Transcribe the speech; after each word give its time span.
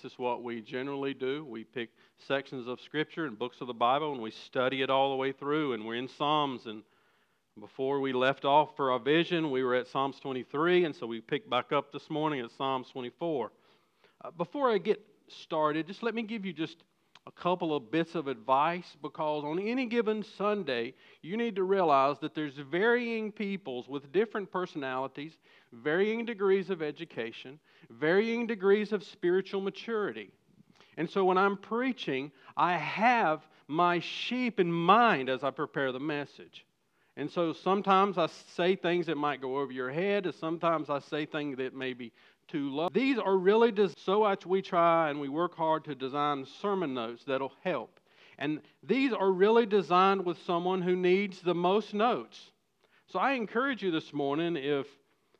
This 0.00 0.12
is 0.12 0.18
what 0.18 0.44
we 0.44 0.60
generally 0.60 1.12
do. 1.12 1.44
We 1.44 1.64
pick 1.64 1.90
sections 2.18 2.68
of 2.68 2.80
Scripture 2.80 3.26
and 3.26 3.36
books 3.36 3.60
of 3.60 3.66
the 3.66 3.74
Bible 3.74 4.12
and 4.12 4.22
we 4.22 4.30
study 4.30 4.82
it 4.82 4.90
all 4.90 5.10
the 5.10 5.16
way 5.16 5.32
through. 5.32 5.72
And 5.72 5.84
we're 5.84 5.96
in 5.96 6.06
Psalms. 6.06 6.66
And 6.66 6.84
before 7.58 7.98
we 7.98 8.12
left 8.12 8.44
off 8.44 8.76
for 8.76 8.92
our 8.92 9.00
vision, 9.00 9.50
we 9.50 9.64
were 9.64 9.74
at 9.74 9.88
Psalms 9.88 10.20
23. 10.20 10.84
And 10.84 10.94
so 10.94 11.04
we 11.08 11.20
picked 11.20 11.50
back 11.50 11.72
up 11.72 11.92
this 11.92 12.08
morning 12.10 12.40
at 12.40 12.52
Psalms 12.52 12.90
24. 12.90 13.50
Uh, 14.24 14.30
before 14.30 14.70
I 14.70 14.78
get 14.78 15.04
started, 15.26 15.88
just 15.88 16.04
let 16.04 16.14
me 16.14 16.22
give 16.22 16.46
you 16.46 16.52
just 16.52 16.76
a 17.26 17.32
couple 17.32 17.74
of 17.74 17.90
bits 17.90 18.14
of 18.14 18.28
advice 18.28 18.96
because 19.02 19.44
on 19.44 19.58
any 19.58 19.86
given 19.86 20.22
Sunday, 20.22 20.94
you 21.22 21.36
need 21.36 21.56
to 21.56 21.64
realize 21.64 22.18
that 22.20 22.34
there's 22.34 22.56
varying 22.56 23.32
peoples 23.32 23.88
with 23.88 24.12
different 24.12 24.50
personalities, 24.50 25.36
varying 25.72 26.24
degrees 26.24 26.70
of 26.70 26.82
education, 26.82 27.58
varying 27.90 28.46
degrees 28.46 28.92
of 28.92 29.04
spiritual 29.04 29.60
maturity. 29.60 30.30
And 30.96 31.08
so 31.08 31.24
when 31.24 31.38
I'm 31.38 31.56
preaching, 31.56 32.32
I 32.56 32.76
have 32.76 33.46
my 33.68 34.00
sheep 34.00 34.58
in 34.58 34.72
mind 34.72 35.28
as 35.28 35.44
I 35.44 35.50
prepare 35.50 35.92
the 35.92 36.00
message. 36.00 36.64
And 37.16 37.30
so 37.30 37.52
sometimes 37.52 38.16
I 38.16 38.28
say 38.54 38.76
things 38.76 39.06
that 39.06 39.16
might 39.16 39.40
go 39.40 39.58
over 39.58 39.72
your 39.72 39.90
head, 39.90 40.24
and 40.26 40.34
sometimes 40.34 40.88
I 40.88 41.00
say 41.00 41.26
things 41.26 41.58
that 41.58 41.74
may 41.74 41.92
be 41.92 42.12
too 42.48 42.70
low. 42.70 42.88
These 42.92 43.18
are 43.18 43.36
really 43.36 43.72
just 43.72 44.04
so 44.04 44.20
much 44.20 44.46
we 44.46 44.62
try 44.62 45.10
and 45.10 45.20
we 45.20 45.28
work 45.28 45.56
hard 45.56 45.84
to 45.84 45.94
design 45.94 46.46
sermon 46.60 46.94
notes 46.94 47.24
that'll 47.24 47.52
help. 47.62 48.00
And 48.38 48.60
these 48.82 49.12
are 49.12 49.30
really 49.30 49.66
designed 49.66 50.24
with 50.24 50.38
someone 50.42 50.82
who 50.82 50.96
needs 50.96 51.40
the 51.40 51.54
most 51.54 51.92
notes. 51.92 52.52
So 53.06 53.18
I 53.18 53.32
encourage 53.32 53.82
you 53.82 53.90
this 53.90 54.12
morning 54.12 54.56
if 54.56 54.86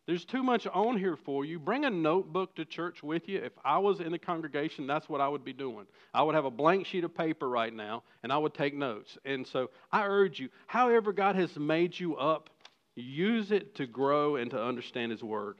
there's 0.06 0.24
too 0.24 0.42
much 0.42 0.66
on 0.66 0.96
here 0.96 1.16
for 1.16 1.44
you. 1.44 1.58
Bring 1.58 1.84
a 1.84 1.90
notebook 1.90 2.56
to 2.56 2.64
church 2.64 3.02
with 3.02 3.28
you. 3.28 3.38
If 3.38 3.52
I 3.62 3.76
was 3.78 4.00
in 4.00 4.10
the 4.10 4.18
congregation, 4.18 4.86
that's 4.86 5.08
what 5.08 5.20
I 5.20 5.28
would 5.28 5.44
be 5.44 5.52
doing. 5.52 5.86
I 6.14 6.22
would 6.22 6.34
have 6.34 6.46
a 6.46 6.50
blank 6.50 6.86
sheet 6.86 7.04
of 7.04 7.14
paper 7.14 7.48
right 7.48 7.72
now 7.72 8.02
and 8.22 8.32
I 8.32 8.38
would 8.38 8.54
take 8.54 8.74
notes. 8.74 9.18
And 9.26 9.46
so 9.46 9.70
I 9.92 10.06
urge 10.06 10.40
you, 10.40 10.48
however 10.66 11.12
God 11.12 11.36
has 11.36 11.54
made 11.56 11.98
you 11.98 12.16
up, 12.16 12.48
use 12.96 13.52
it 13.52 13.74
to 13.76 13.86
grow 13.86 14.36
and 14.36 14.50
to 14.50 14.60
understand 14.60 15.12
His 15.12 15.22
Word. 15.22 15.58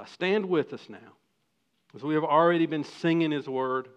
Uh, 0.00 0.04
stand 0.06 0.46
with 0.46 0.72
us 0.72 0.88
now. 0.88 1.12
As 1.94 2.02
we 2.02 2.14
have 2.14 2.24
already 2.24 2.64
been 2.64 2.84
singing 2.84 3.32
His 3.32 3.46
Word, 3.46 3.88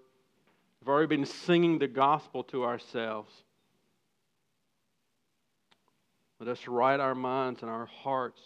we've 0.82 0.90
already 0.90 1.16
been 1.16 1.26
singing 1.26 1.80
the 1.80 1.88
gospel 1.88 2.44
to 2.46 2.66
ourselves. 2.66 3.32
Let 6.42 6.50
us 6.50 6.68
write 6.68 7.00
our 7.00 7.16
minds 7.16 7.62
and 7.62 7.72
our 7.72 7.86
hearts 7.86 8.42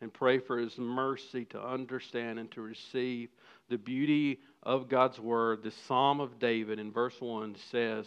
and 0.00 0.12
pray 0.12 0.38
for 0.38 0.56
His 0.56 0.78
mercy 0.78 1.46
to 1.46 1.60
understand 1.60 2.38
and 2.38 2.48
to 2.52 2.60
receive 2.60 3.30
the 3.68 3.78
beauty 3.78 4.38
of 4.62 4.88
God's 4.88 5.18
Word. 5.18 5.64
The 5.64 5.72
Psalm 5.72 6.20
of 6.20 6.38
David 6.38 6.78
in 6.78 6.92
verse 6.92 7.20
1 7.20 7.56
says, 7.72 8.06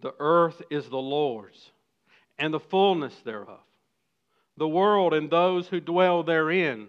The 0.00 0.14
earth 0.18 0.62
is 0.70 0.88
the 0.88 0.96
Lord's, 0.96 1.70
and 2.38 2.54
the 2.54 2.60
fullness 2.60 3.14
thereof, 3.26 3.60
the 4.56 4.68
world 4.68 5.12
and 5.12 5.28
those 5.28 5.68
who 5.68 5.80
dwell 5.80 6.22
therein. 6.22 6.88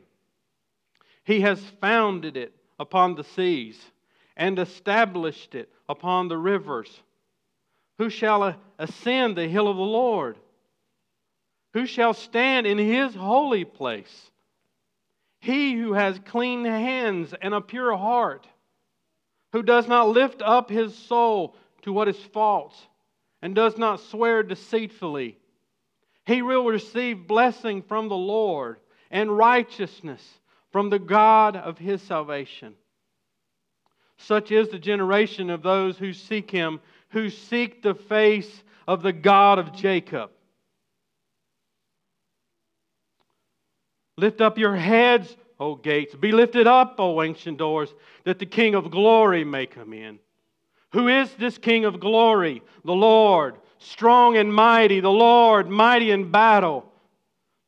He 1.23 1.41
has 1.41 1.59
founded 1.79 2.37
it 2.37 2.53
upon 2.79 3.15
the 3.15 3.23
seas 3.23 3.79
and 4.35 4.59
established 4.59 5.55
it 5.55 5.71
upon 5.87 6.27
the 6.27 6.37
rivers. 6.37 7.01
Who 7.97 8.09
shall 8.09 8.55
ascend 8.77 9.37
the 9.37 9.47
hill 9.47 9.67
of 9.67 9.77
the 9.77 9.83
Lord? 9.83 10.37
Who 11.73 11.85
shall 11.85 12.13
stand 12.13 12.67
in 12.67 12.77
his 12.77 13.15
holy 13.15 13.65
place? 13.65 14.31
He 15.39 15.73
who 15.73 15.93
has 15.93 16.19
clean 16.25 16.65
hands 16.65 17.33
and 17.41 17.53
a 17.53 17.61
pure 17.61 17.95
heart, 17.95 18.47
who 19.51 19.63
does 19.63 19.87
not 19.87 20.09
lift 20.09 20.41
up 20.41 20.69
his 20.69 20.95
soul 20.95 21.55
to 21.81 21.93
what 21.93 22.07
is 22.07 22.17
false, 22.17 22.87
and 23.41 23.53
does 23.53 23.77
not 23.77 23.99
swear 23.99 24.41
deceitfully. 24.41 25.37
He 26.25 26.41
will 26.41 26.65
receive 26.65 27.27
blessing 27.27 27.81
from 27.81 28.07
the 28.07 28.15
Lord 28.15 28.77
and 29.11 29.37
righteousness 29.37 30.39
from 30.73 30.89
the 30.89 30.99
God 30.99 31.55
of 31.55 31.77
his 31.77 32.01
salvation. 32.01 32.73
Such 34.17 34.51
is 34.51 34.69
the 34.69 34.79
generation 34.79 35.51
of 35.51 35.61
those 35.61 35.99
who 35.99 36.13
seek 36.13 36.49
him, 36.49 36.81
who 37.09 37.29
seek 37.29 37.83
the 37.83 37.93
face 37.93 38.63
of 38.87 39.03
the 39.03 39.13
God 39.13 39.59
of 39.59 39.71
Jacob. 39.71 40.31
Lift 44.17 44.41
up 44.41 44.57
your 44.57 44.75
heads, 44.75 45.37
O 45.59 45.75
gates. 45.75 46.15
Be 46.15 46.31
lifted 46.31 46.65
up, 46.65 46.95
O 46.97 47.21
ancient 47.21 47.59
doors, 47.59 47.93
that 48.23 48.39
the 48.39 48.45
King 48.47 48.73
of 48.73 48.89
glory 48.89 49.43
may 49.43 49.67
come 49.67 49.93
in. 49.93 50.17
Who 50.93 51.07
is 51.07 51.31
this 51.35 51.59
King 51.59 51.85
of 51.85 51.99
glory? 51.99 52.63
The 52.83 52.93
Lord, 52.93 53.57
strong 53.77 54.37
and 54.37 54.51
mighty, 54.51 55.01
the 55.01 55.09
Lord, 55.11 55.69
mighty 55.69 56.09
in 56.09 56.31
battle. 56.31 56.91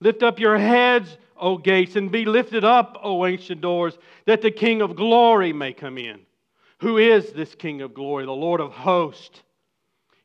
Lift 0.01 0.23
up 0.23 0.39
your 0.39 0.57
heads, 0.57 1.17
O 1.37 1.57
gates, 1.57 1.95
and 1.95 2.11
be 2.11 2.25
lifted 2.25 2.63
up, 2.63 2.97
O 3.03 3.25
ancient 3.25 3.61
doors, 3.61 3.97
that 4.25 4.41
the 4.41 4.51
King 4.51 4.81
of 4.81 4.95
glory 4.95 5.53
may 5.53 5.73
come 5.73 5.97
in. 5.97 6.21
Who 6.79 6.97
is 6.97 7.31
this 7.33 7.55
King 7.55 7.81
of 7.81 7.93
glory? 7.93 8.25
The 8.25 8.31
Lord 8.31 8.61
of 8.61 8.71
hosts. 8.71 9.41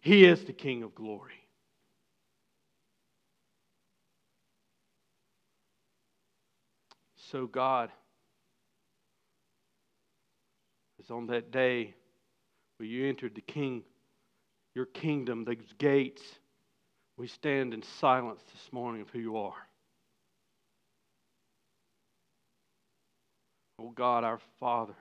He 0.01 0.25
is 0.25 0.45
the 0.45 0.53
King 0.53 0.83
of 0.83 0.95
glory. 0.95 1.35
So, 7.31 7.47
God, 7.47 7.91
as 10.99 11.11
on 11.11 11.27
that 11.29 11.53
day 11.53 11.95
where 12.77 12.89
you 12.89 13.09
entered 13.09 13.35
the 13.35 13.41
King, 13.41 13.85
your 14.75 14.87
kingdom, 14.87 15.45
those 15.45 15.57
gates, 15.79 16.23
we 17.17 17.29
stand 17.29 17.75
in 17.75 17.83
silence 17.83 18.43
this 18.53 18.73
morning 18.73 19.03
of 19.03 19.11
who 19.11 19.19
you 19.19 19.37
are. 19.37 19.70
Oh 23.81 23.93
God, 23.95 24.25
our 24.25 24.41
Father, 24.59 24.95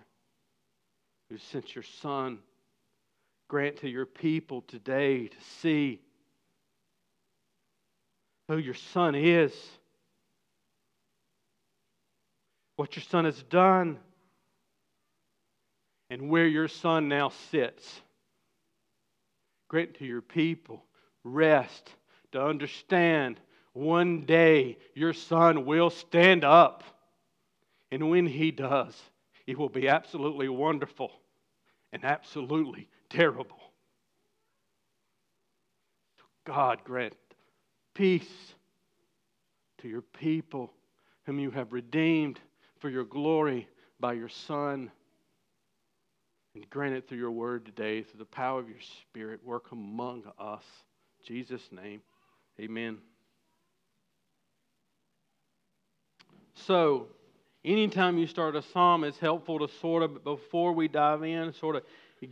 who 1.30 1.38
sent 1.38 1.76
your 1.76 1.84
Son, 1.84 2.40
grant 3.48 3.78
to 3.78 3.90
your 3.90 4.06
people 4.06 4.62
today 4.62 5.28
to 5.28 5.38
see 5.62 6.00
who 8.48 8.58
your 8.58 8.74
Son 8.74 9.16
is 9.16 9.54
what 12.80 12.96
your 12.96 13.04
son 13.04 13.26
has 13.26 13.44
done, 13.44 14.00
and 16.10 16.30
where 16.30 16.48
your 16.48 16.70
son 16.70 17.10
now 17.10 17.28
sits. 17.52 18.00
Grant 19.68 19.96
to 19.96 20.06
your 20.06 20.22
people 20.22 20.86
rest 21.26 21.94
to 22.32 22.42
understand 22.42 23.38
one 23.74 24.22
day 24.22 24.78
your 24.94 25.12
son 25.12 25.66
will 25.66 25.90
stand 25.90 26.46
up. 26.46 26.86
And 27.92 28.10
when 28.10 28.28
he 28.28 28.52
does, 28.52 28.96
it 29.48 29.58
will 29.58 29.70
be 29.70 29.88
absolutely 29.88 30.50
wonderful 30.50 31.12
and 31.92 32.04
absolutely 32.06 32.88
terrible. 33.10 33.60
God 36.46 36.84
grant 36.84 37.16
peace 37.94 38.54
to 39.80 39.88
your 39.88 40.02
people 40.02 40.72
whom 41.26 41.40
you 41.40 41.52
have 41.52 41.74
redeemed 41.74 42.40
for 42.80 42.90
your 42.90 43.04
glory 43.04 43.68
by 44.00 44.14
your 44.14 44.30
Son. 44.30 44.92
And 46.56 46.70
grant 46.70 46.96
it 46.96 47.08
through 47.08 47.20
your 47.20 47.32
word 47.32 47.66
today, 47.66 48.02
through 48.02 48.20
the 48.20 48.26
power 48.26 48.60
of 48.60 48.68
your 48.68 48.82
Spirit. 48.82 49.40
Work 49.46 49.72
among 49.72 50.24
us. 50.40 50.64
In 51.20 51.36
Jesus' 51.36 51.70
name, 51.72 52.02
amen. 52.60 52.98
So, 56.56 57.08
anytime 57.64 58.18
you 58.18 58.28
start 58.28 58.56
a 58.56 58.62
psalm, 58.62 59.04
it's 59.04 59.20
helpful 59.20 59.60
to 59.60 59.74
sort 59.80 60.04
of, 60.04 60.24
before 60.24 60.74
we 60.74 60.88
dive 60.88 61.24
in, 61.24 61.54
sort 61.54 61.76
of 61.76 61.84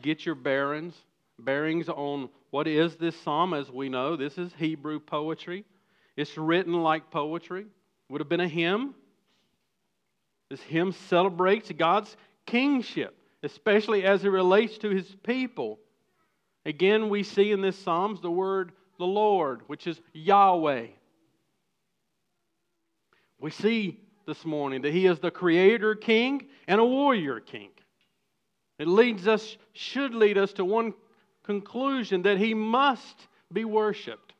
get 0.01 0.25
your 0.25 0.35
bearings, 0.35 0.93
bearings 1.39 1.89
on 1.89 2.29
what 2.51 2.67
is 2.67 2.95
this 2.95 3.15
psalm. 3.21 3.53
As 3.53 3.69
we 3.69 3.89
know, 3.89 4.15
this 4.15 4.37
is 4.37 4.51
Hebrew 4.57 4.99
poetry. 4.99 5.65
It's 6.15 6.37
written 6.37 6.73
like 6.73 7.11
poetry. 7.11 7.65
Would 8.09 8.21
have 8.21 8.29
been 8.29 8.39
a 8.39 8.47
hymn. 8.47 8.95
This 10.49 10.61
hymn 10.61 10.93
celebrates 10.93 11.71
God's 11.77 12.15
kingship, 12.45 13.15
especially 13.43 14.03
as 14.03 14.23
it 14.23 14.29
relates 14.29 14.77
to 14.79 14.89
his 14.89 15.05
people. 15.23 15.79
Again, 16.65 17.09
we 17.09 17.23
see 17.23 17.51
in 17.51 17.61
this 17.61 17.77
Psalms 17.77 18.21
the 18.21 18.31
word 18.31 18.71
the 18.97 19.05
Lord, 19.05 19.61
which 19.67 19.87
is 19.87 19.99
Yahweh. 20.13 20.87
We 23.39 23.51
see 23.51 23.99
this 24.27 24.45
morning 24.45 24.83
that 24.83 24.93
he 24.93 25.07
is 25.07 25.19
the 25.19 25.31
creator 25.31 25.95
king 25.95 26.45
and 26.67 26.79
a 26.79 26.85
warrior 26.85 27.39
king. 27.39 27.69
It 28.77 28.87
leads 28.87 29.27
us, 29.27 29.57
should 29.73 30.13
lead 30.13 30.37
us 30.37 30.53
to 30.53 30.65
one 30.65 30.93
conclusion 31.43 32.21
that 32.23 32.37
he 32.37 32.53
must 32.53 33.27
be 33.51 33.65
worshiped. 33.65 34.33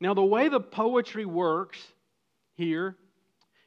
Now, 0.00 0.14
the 0.14 0.24
way 0.24 0.48
the 0.48 0.60
poetry 0.60 1.26
works 1.26 1.78
here 2.54 2.96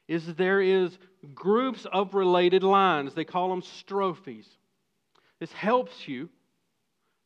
is 0.08 0.34
there 0.34 0.60
is 0.60 0.98
groups 1.34 1.86
of 1.92 2.14
related 2.14 2.62
lines. 2.62 3.14
They 3.14 3.24
call 3.24 3.50
them 3.50 3.62
strophes. 3.62 4.48
This 5.38 5.52
helps 5.52 6.08
you. 6.08 6.30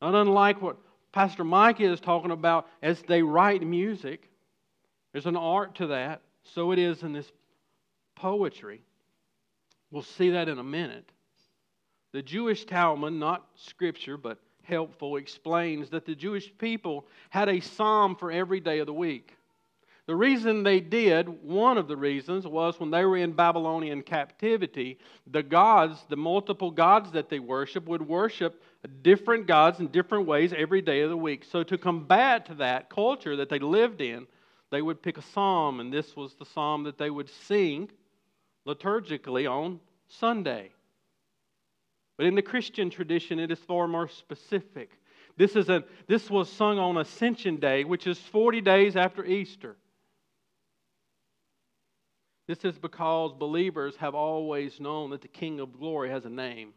Not 0.02 0.14
unlike 0.14 0.60
what 0.60 0.76
Pastor 1.12 1.44
Mike 1.44 1.80
is 1.80 2.00
talking 2.00 2.32
about 2.32 2.66
as 2.82 3.00
they 3.02 3.22
write 3.22 3.62
music. 3.62 4.28
There's 5.12 5.26
an 5.26 5.36
art 5.36 5.76
to 5.76 5.88
that. 5.88 6.22
So 6.42 6.72
it 6.72 6.78
is 6.80 7.02
in 7.02 7.12
this 7.12 7.30
poetry. 8.22 8.80
We'll 9.90 10.02
see 10.02 10.30
that 10.30 10.48
in 10.48 10.60
a 10.60 10.64
minute. 10.64 11.10
The 12.12 12.22
Jewish 12.22 12.64
Talmud, 12.64 13.12
not 13.12 13.48
scripture, 13.56 14.16
but 14.16 14.38
helpful, 14.62 15.16
explains 15.16 15.90
that 15.90 16.06
the 16.06 16.14
Jewish 16.14 16.56
people 16.56 17.04
had 17.30 17.48
a 17.48 17.58
psalm 17.58 18.14
for 18.14 18.30
every 18.30 18.60
day 18.60 18.78
of 18.78 18.86
the 18.86 18.92
week. 18.92 19.36
The 20.06 20.14
reason 20.14 20.62
they 20.62 20.78
did, 20.78 21.28
one 21.28 21.76
of 21.78 21.88
the 21.88 21.96
reasons, 21.96 22.46
was 22.46 22.78
when 22.78 22.92
they 22.92 23.04
were 23.04 23.16
in 23.16 23.32
Babylonian 23.32 24.02
captivity, 24.02 25.00
the 25.26 25.42
gods, 25.42 26.04
the 26.08 26.16
multiple 26.16 26.70
gods 26.70 27.10
that 27.12 27.28
they 27.28 27.40
worship, 27.40 27.86
would 27.88 28.06
worship 28.06 28.62
different 29.02 29.48
gods 29.48 29.80
in 29.80 29.88
different 29.88 30.28
ways 30.28 30.52
every 30.56 30.80
day 30.80 31.00
of 31.00 31.10
the 31.10 31.16
week. 31.16 31.44
So, 31.50 31.64
to 31.64 31.76
combat 31.76 32.48
that 32.58 32.88
culture 32.88 33.34
that 33.36 33.48
they 33.48 33.58
lived 33.58 34.00
in, 34.00 34.28
they 34.70 34.82
would 34.82 35.02
pick 35.02 35.18
a 35.18 35.22
psalm, 35.22 35.80
and 35.80 35.92
this 35.92 36.14
was 36.14 36.34
the 36.34 36.46
psalm 36.46 36.84
that 36.84 36.98
they 36.98 37.10
would 37.10 37.28
sing 37.28 37.90
liturgically 38.66 39.50
on 39.50 39.80
Sunday. 40.08 40.70
But 42.16 42.26
in 42.26 42.34
the 42.34 42.42
Christian 42.42 42.90
tradition, 42.90 43.38
it 43.38 43.50
is 43.50 43.58
far 43.58 43.88
more 43.88 44.08
specific. 44.08 44.90
This, 45.36 45.56
is 45.56 45.68
a, 45.68 45.84
this 46.06 46.28
was 46.28 46.50
sung 46.50 46.78
on 46.78 46.98
Ascension 46.98 47.56
Day, 47.56 47.84
which 47.84 48.06
is 48.06 48.18
40 48.18 48.60
days 48.60 48.96
after 48.96 49.24
Easter. 49.24 49.76
This 52.46 52.64
is 52.64 52.78
because 52.78 53.32
believers 53.32 53.96
have 53.96 54.14
always 54.14 54.78
known 54.78 55.10
that 55.10 55.22
the 55.22 55.28
King 55.28 55.60
of 55.60 55.78
glory 55.78 56.10
has 56.10 56.24
a 56.24 56.30
name, 56.30 56.74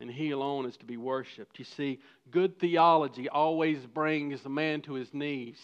and 0.00 0.10
he 0.10 0.30
alone 0.30 0.66
is 0.66 0.76
to 0.78 0.84
be 0.84 0.96
worshiped. 0.96 1.58
You 1.58 1.64
see, 1.64 2.00
good 2.30 2.58
theology 2.58 3.28
always 3.28 3.78
brings 3.86 4.42
the 4.42 4.48
man 4.48 4.80
to 4.82 4.94
his 4.94 5.14
knees 5.14 5.60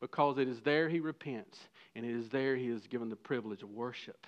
because 0.00 0.38
it 0.38 0.46
is 0.46 0.60
there 0.60 0.88
he 0.88 1.00
repents, 1.00 1.58
and 1.96 2.04
it 2.04 2.14
is 2.14 2.28
there 2.28 2.54
he 2.54 2.68
is 2.68 2.86
given 2.86 3.08
the 3.08 3.16
privilege 3.16 3.62
of 3.62 3.70
worship. 3.70 4.26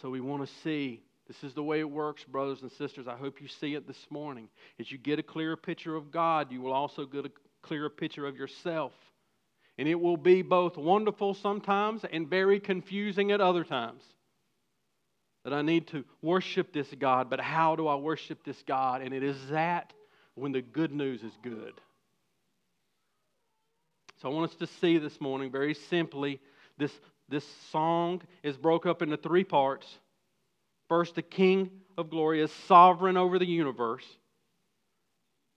So 0.00 0.08
we 0.08 0.20
want 0.20 0.48
to 0.48 0.52
see 0.64 1.02
this 1.28 1.44
is 1.44 1.52
the 1.52 1.62
way 1.62 1.78
it 1.78 1.88
works, 1.88 2.24
brothers 2.24 2.62
and 2.62 2.72
sisters. 2.72 3.06
I 3.06 3.16
hope 3.16 3.40
you 3.40 3.46
see 3.46 3.74
it 3.74 3.86
this 3.86 4.06
morning. 4.08 4.48
As 4.80 4.90
you 4.90 4.96
get 4.96 5.18
a 5.18 5.22
clearer 5.22 5.56
picture 5.56 5.94
of 5.94 6.10
God, 6.10 6.50
you 6.50 6.62
will 6.62 6.72
also 6.72 7.04
get 7.04 7.26
a 7.26 7.30
clearer 7.62 7.90
picture 7.90 8.26
of 8.26 8.36
yourself. 8.36 8.92
And 9.76 9.86
it 9.86 9.94
will 9.94 10.16
be 10.16 10.40
both 10.40 10.78
wonderful 10.78 11.34
sometimes 11.34 12.02
and 12.10 12.26
very 12.26 12.58
confusing 12.58 13.30
at 13.30 13.42
other 13.42 13.62
times. 13.62 14.02
That 15.44 15.52
I 15.52 15.60
need 15.60 15.86
to 15.88 16.04
worship 16.22 16.72
this 16.72 16.88
God, 16.98 17.28
but 17.28 17.40
how 17.40 17.76
do 17.76 17.86
I 17.88 17.94
worship 17.94 18.42
this 18.42 18.62
God? 18.66 19.02
And 19.02 19.12
it 19.12 19.22
is 19.22 19.36
that 19.50 19.92
when 20.34 20.52
the 20.52 20.62
good 20.62 20.92
news 20.92 21.22
is 21.22 21.32
good. 21.42 21.74
So 24.20 24.30
I 24.30 24.32
want 24.32 24.50
us 24.50 24.56
to 24.56 24.66
see 24.80 24.98
this 24.98 25.20
morning 25.20 25.50
very 25.50 25.74
simply 25.74 26.40
this, 26.78 26.92
this 27.28 27.44
song 27.70 28.22
is 28.42 28.56
broke 28.56 28.86
up 28.86 29.02
into 29.02 29.16
three 29.16 29.44
parts. 29.44 29.86
First, 30.88 31.14
the 31.14 31.22
King 31.22 31.70
of 31.96 32.10
glory 32.10 32.40
is 32.42 32.50
sovereign 32.66 33.16
over 33.16 33.38
the 33.38 33.46
universe 33.46 34.04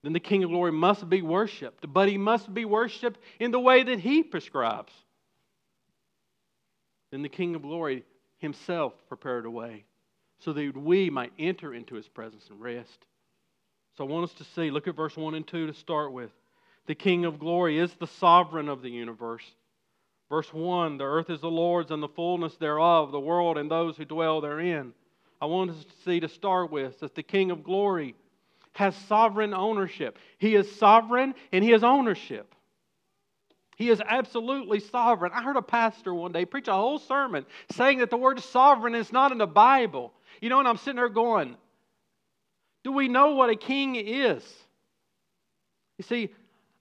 then 0.03 0.11
the 0.11 0.19
King 0.19 0.43
of 0.43 0.49
glory 0.49 0.71
must 0.71 1.09
be 1.09 1.21
worshiped, 1.21 1.91
but 1.91 2.09
he 2.09 2.17
must 2.17 2.53
be 2.53 2.65
worshiped 2.65 3.19
in 3.39 3.51
the 3.51 3.59
way 3.59 3.83
that 3.83 3.99
he 3.99 4.21
prescribes. 4.21 4.91
Then 7.11 7.21
the 7.21 7.29
King 7.29 7.55
of 7.55 7.61
glory 7.61 8.03
himself 8.37 8.93
prepared 9.07 9.45
a 9.45 9.51
way 9.51 9.85
so 10.39 10.51
that 10.51 10.75
we 10.75 11.09
might 11.09 11.31
enter 11.39 11.73
into 11.73 11.95
his 11.95 12.07
presence 12.09 12.45
and 12.49 12.59
rest. 12.59 13.05
So 13.97 14.03
I 14.03 14.07
want 14.07 14.29
us 14.29 14.35
to 14.35 14.43
see, 14.55 14.71
look 14.71 14.89
at 14.89 14.95
verse 14.95 15.15
1 15.15 15.35
and 15.35 15.47
2 15.47 15.67
to 15.67 15.73
start 15.73 16.11
with. 16.11 16.31
The 16.85 16.95
King 16.95 17.25
of 17.25 17.39
glory 17.39 17.79
is 17.79 17.93
the 17.93 18.07
sovereign 18.07 18.69
of 18.69 18.81
the 18.81 18.89
universe. 18.89 19.43
Verse 20.29 20.51
1 20.53 20.97
The 20.97 21.03
earth 21.03 21.29
is 21.29 21.41
the 21.41 21.49
Lord's 21.49 21.91
and 21.91 22.03
the 22.03 22.07
fullness 22.07 22.55
thereof, 22.57 23.11
the 23.11 23.19
world 23.19 23.57
and 23.57 23.69
those 23.69 23.97
who 23.97 24.05
dwell 24.05 24.41
therein. 24.41 24.93
I 25.41 25.45
want 25.45 25.71
us 25.71 25.83
to 25.83 25.95
see 26.05 26.19
to 26.19 26.27
start 26.27 26.71
with 26.71 26.99
that 26.99 27.15
the 27.15 27.23
King 27.23 27.51
of 27.51 27.63
glory 27.63 28.15
has 28.73 28.95
sovereign 29.07 29.53
ownership. 29.53 30.17
He 30.37 30.55
is 30.55 30.73
sovereign 30.77 31.35
and 31.51 31.63
he 31.63 31.71
has 31.71 31.83
ownership. 31.83 32.55
He 33.75 33.89
is 33.89 34.01
absolutely 34.05 34.79
sovereign. 34.79 35.31
I 35.33 35.41
heard 35.41 35.57
a 35.57 35.61
pastor 35.61 36.13
one 36.13 36.31
day 36.31 36.45
preach 36.45 36.67
a 36.67 36.73
whole 36.73 36.99
sermon 36.99 37.45
saying 37.71 37.99
that 37.99 38.09
the 38.09 38.17
word 38.17 38.39
sovereign 38.39 38.95
is 38.95 39.11
not 39.11 39.31
in 39.31 39.37
the 39.37 39.47
Bible. 39.47 40.13
You 40.41 40.49
know, 40.49 40.59
and 40.59 40.67
I'm 40.67 40.77
sitting 40.77 40.95
there 40.95 41.09
going, 41.09 41.57
do 42.83 42.91
we 42.91 43.07
know 43.07 43.35
what 43.35 43.49
a 43.49 43.55
king 43.55 43.95
is? 43.95 44.43
You 45.97 46.03
see, 46.03 46.29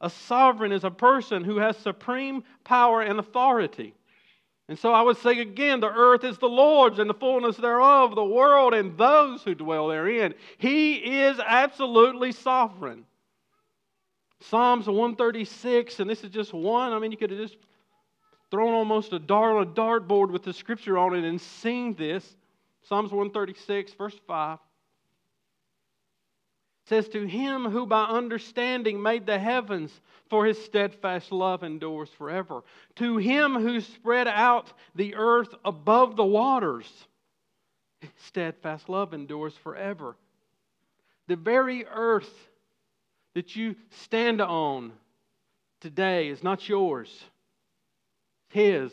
a 0.02 0.10
sovereign 0.10 0.72
is 0.72 0.84
a 0.84 0.90
person 0.90 1.44
who 1.44 1.58
has 1.58 1.76
supreme 1.78 2.43
power 2.64 3.00
and 3.00 3.19
authority. 3.19 3.94
And 4.69 4.78
so 4.78 4.93
I 4.93 5.02
would 5.02 5.16
say 5.19 5.40
again 5.40 5.81
the 5.81 5.90
earth 5.90 6.25
is 6.25 6.38
the 6.38 6.49
Lord's 6.49 6.99
and 6.99 7.08
the 7.08 7.14
fullness 7.14 7.56
thereof, 7.56 8.14
the 8.14 8.25
world 8.25 8.75
and 8.75 8.99
those 8.99 9.43
who 9.43 9.54
dwell 9.54 9.88
therein. 9.88 10.34
He 10.58 10.94
is 10.94 11.38
absolutely 11.38 12.32
sovereign. 12.32 13.04
Psalms 14.40 14.87
136, 14.87 16.00
and 16.00 16.10
this 16.10 16.25
is 16.25 16.31
just 16.31 16.52
one. 16.52 16.93
I 16.93 16.98
mean, 16.98 17.12
you 17.12 17.16
could 17.16 17.31
have 17.31 17.38
just 17.38 17.56
thrown 18.50 18.75
almost 18.75 19.12
a 19.12 19.20
dart 19.20 19.56
on 19.56 19.62
a 19.62 19.66
dartboard 19.66 20.32
with 20.32 20.43
the 20.43 20.52
scripture 20.52 20.98
on 20.98 21.14
it 21.14 21.25
and 21.25 21.40
sing 21.40 21.94
this. 21.94 22.37
Psalms 22.82 23.12
136, 23.12 23.93
verse 23.94 24.19
5 24.26 24.58
says, 26.84 27.08
To 27.08 27.25
him 27.25 27.64
who 27.64 27.87
by 27.87 28.05
understanding 28.05 29.00
made 29.00 29.26
the 29.26 29.38
heavens, 29.38 30.00
for 30.29 30.46
his 30.46 30.62
steadfast 30.64 31.31
love 31.31 31.62
endures 31.62 32.08
forever. 32.11 32.62
To 32.96 33.19
him 33.19 33.55
who 33.55 33.81
spread 33.81 34.26
out 34.26 34.73
the 34.94 35.14
earth 35.14 35.55
above 35.64 36.17
the 36.17 36.25
waters, 36.25 36.90
steadfast 38.26 38.88
love 38.88 39.14
endures 39.14 39.55
forever. 39.56 40.17
The 41.29 41.37
very 41.37 41.87
earth 41.87 42.32
that 43.34 43.55
you 43.56 43.76
stand 43.90 44.40
on 44.40 44.93
today 45.81 46.29
is 46.29 46.43
not 46.43 46.69
yours, 46.69 47.08
it's 48.46 48.55
his. 48.55 48.93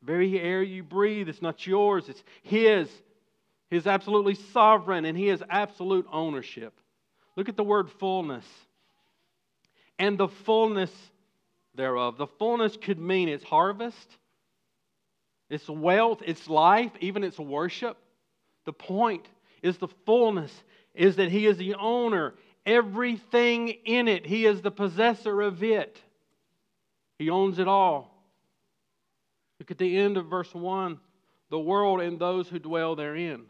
The 0.00 0.06
very 0.06 0.40
air 0.40 0.62
you 0.62 0.82
breathe 0.82 1.28
is 1.28 1.42
not 1.42 1.66
yours, 1.66 2.08
it's 2.08 2.22
his. 2.42 2.88
He 3.70 3.76
is 3.76 3.86
absolutely 3.86 4.34
sovereign 4.34 5.04
and 5.04 5.16
he 5.16 5.28
has 5.28 5.42
absolute 5.48 6.06
ownership. 6.12 6.74
Look 7.36 7.48
at 7.48 7.56
the 7.56 7.64
word 7.64 7.90
fullness. 7.90 8.44
And 9.98 10.18
the 10.18 10.28
fullness 10.28 10.90
thereof. 11.74 12.18
The 12.18 12.26
fullness 12.26 12.76
could 12.76 12.98
mean 12.98 13.28
its 13.28 13.44
harvest, 13.44 14.18
its 15.48 15.68
wealth, 15.68 16.22
its 16.24 16.48
life, 16.48 16.92
even 17.00 17.24
its 17.24 17.38
worship. 17.38 17.96
The 18.64 18.72
point 18.72 19.26
is 19.62 19.78
the 19.78 19.88
fullness 20.06 20.52
is 20.94 21.16
that 21.16 21.30
He 21.30 21.46
is 21.46 21.56
the 21.56 21.74
owner, 21.74 22.34
everything 22.66 23.68
in 23.68 24.08
it. 24.08 24.26
He 24.26 24.44
is 24.44 24.60
the 24.60 24.70
possessor 24.70 25.40
of 25.40 25.62
it. 25.62 26.00
He 27.18 27.30
owns 27.30 27.58
it 27.58 27.68
all. 27.68 28.12
Look 29.58 29.70
at 29.70 29.78
the 29.78 29.96
end 29.96 30.16
of 30.16 30.26
verse 30.26 30.52
1 30.52 30.98
the 31.50 31.58
world 31.60 32.00
and 32.00 32.18
those 32.18 32.48
who 32.48 32.58
dwell 32.58 32.96
therein. 32.96 33.42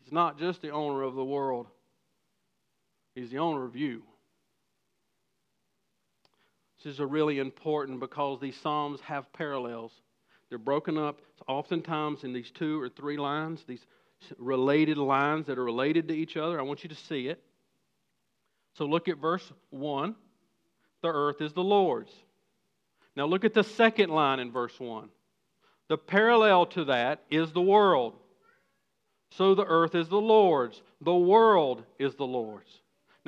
He's 0.00 0.12
not 0.12 0.38
just 0.38 0.60
the 0.60 0.68
owner 0.68 1.02
of 1.02 1.14
the 1.14 1.24
world, 1.24 1.66
He's 3.14 3.30
the 3.30 3.38
owner 3.38 3.64
of 3.64 3.76
you. 3.76 4.02
This 6.82 6.94
is 6.94 7.00
really 7.00 7.38
important 7.38 8.00
because 8.00 8.40
these 8.40 8.56
Psalms 8.56 9.00
have 9.02 9.32
parallels. 9.32 9.92
They're 10.48 10.58
broken 10.58 10.96
up 10.96 11.20
oftentimes 11.46 12.24
in 12.24 12.32
these 12.32 12.50
two 12.50 12.80
or 12.80 12.88
three 12.88 13.16
lines, 13.16 13.64
these 13.66 13.84
related 14.38 14.96
lines 14.96 15.46
that 15.46 15.58
are 15.58 15.64
related 15.64 16.08
to 16.08 16.14
each 16.14 16.36
other. 16.36 16.58
I 16.58 16.62
want 16.62 16.82
you 16.82 16.88
to 16.88 16.94
see 16.94 17.28
it. 17.28 17.42
So 18.74 18.86
look 18.86 19.08
at 19.08 19.18
verse 19.18 19.52
1. 19.70 20.14
The 21.02 21.08
earth 21.08 21.40
is 21.40 21.52
the 21.52 21.62
Lord's. 21.62 22.12
Now 23.16 23.26
look 23.26 23.44
at 23.44 23.54
the 23.54 23.64
second 23.64 24.10
line 24.10 24.38
in 24.38 24.52
verse 24.52 24.78
1. 24.78 25.08
The 25.88 25.98
parallel 25.98 26.66
to 26.66 26.84
that 26.84 27.22
is 27.30 27.52
the 27.52 27.60
world. 27.60 28.14
So 29.32 29.54
the 29.54 29.64
earth 29.64 29.94
is 29.94 30.08
the 30.08 30.20
Lord's. 30.20 30.80
The 31.00 31.14
world 31.14 31.84
is 31.98 32.14
the 32.14 32.26
Lord's. 32.26 32.79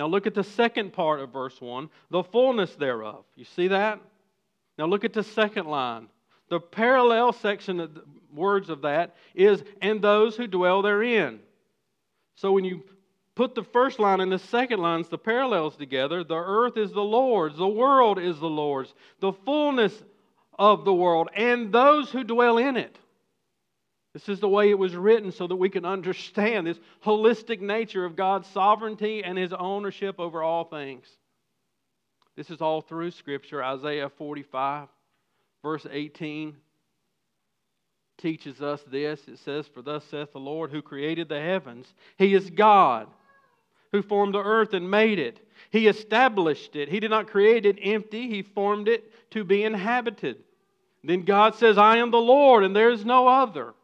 Now 0.03 0.09
look 0.09 0.27
at 0.27 0.35
the 0.35 0.43
second 0.43 0.93
part 0.93 1.21
of 1.21 1.33
verse 1.33 1.61
1 1.61 1.89
the 2.11 2.25
fullness 2.25 2.75
thereof. 2.75 3.25
You 3.37 3.45
see 3.45 3.69
that? 3.69 4.01
Now 4.77 4.87
look 4.87 5.05
at 5.05 5.13
the 5.13 5.23
second 5.23 5.67
line. 5.67 6.09
The 6.49 6.59
parallel 6.59 7.33
section 7.33 7.79
of 7.79 7.95
the 7.95 8.03
words 8.35 8.69
of 8.69 8.83
that 8.83 9.15
is, 9.33 9.63
and 9.81 10.03
those 10.03 10.37
who 10.37 10.49
dwell 10.49 10.83
therein. 10.83 11.39
So 12.35 12.51
when 12.51 12.65
you 12.65 12.83
put 13.37 13.55
the 13.55 13.63
first 13.63 14.01
line 14.01 14.19
and 14.19 14.33
the 14.33 14.41
second 14.41 14.81
lines, 14.81 15.09
the 15.09 15.19
parallels 15.19 15.77
together, 15.77 16.25
the 16.25 16.35
earth 16.35 16.77
is 16.77 16.91
the 16.91 17.01
Lord's, 17.01 17.57
the 17.57 17.69
world 17.69 18.19
is 18.19 18.41
the 18.41 18.51
Lord's, 18.51 18.93
the 19.21 19.33
fullness 19.33 19.95
of 20.59 20.85
the 20.85 20.93
world, 20.93 21.29
and 21.37 21.71
those 21.73 22.11
who 22.11 22.25
dwell 22.25 22.59
in 22.59 22.77
it. 22.77 22.99
This 24.13 24.29
is 24.29 24.41
the 24.41 24.49
way 24.49 24.69
it 24.69 24.79
was 24.79 24.95
written 24.95 25.33
so 25.33 25.47
that 25.47 25.57
we 25.57 25.71
can 25.71 25.85
understand 25.85 26.67
this 26.67 26.79
holistic 27.05 27.61
nature 27.61 28.05
of 28.05 28.15
God's 28.15 28.47
sovereignty 28.49 29.25
and 29.25 29.39
his 29.39 29.53
ownership 29.53 30.21
over 30.21 30.43
all 30.43 30.65
things. 30.65 31.07
This 32.37 32.51
is 32.51 32.61
all 32.61 32.83
through 32.83 33.11
Scripture. 33.13 33.63
Isaiah 33.65 34.11
45, 34.11 34.89
verse 35.63 35.87
18, 35.91 36.57
teaches 38.19 38.61
us 38.61 38.83
this. 38.91 39.21
It 39.29 39.39
says, 39.39 39.67
For 39.67 39.83
thus 39.83 40.05
saith 40.05 40.33
the 40.33 40.41
Lord 40.41 40.71
who 40.71 40.83
created 40.83 41.29
the 41.29 41.41
heavens, 41.41 41.87
He 42.19 42.35
is 42.35 42.51
God 42.51 43.09
who 43.93 44.03
formed 44.03 44.35
the 44.35 44.43
earth 44.43 44.73
and 44.73 44.91
made 44.91 45.19
it. 45.19 45.47
He 45.71 45.87
established 45.87 46.77
it. 46.77 46.89
He 46.89 47.01
did 47.01 47.11
not 47.11 47.29
create 47.29 47.67
it 47.67 47.79
empty, 47.83 48.29
He 48.29 48.43
formed 48.43 48.89
it 48.89 49.31
to 49.33 49.45
be 49.45 49.65
inhabited. 49.65 50.39
Then 51.05 51.23
God 51.23 51.55
says, 51.57 51.79
I 51.79 51.97
am 51.99 52.11
the 52.11 52.19
Lord, 52.19 52.65
and 52.65 52.75
there 52.75 52.91
is 52.91 53.05
no 53.05 53.27
other. 53.27 53.75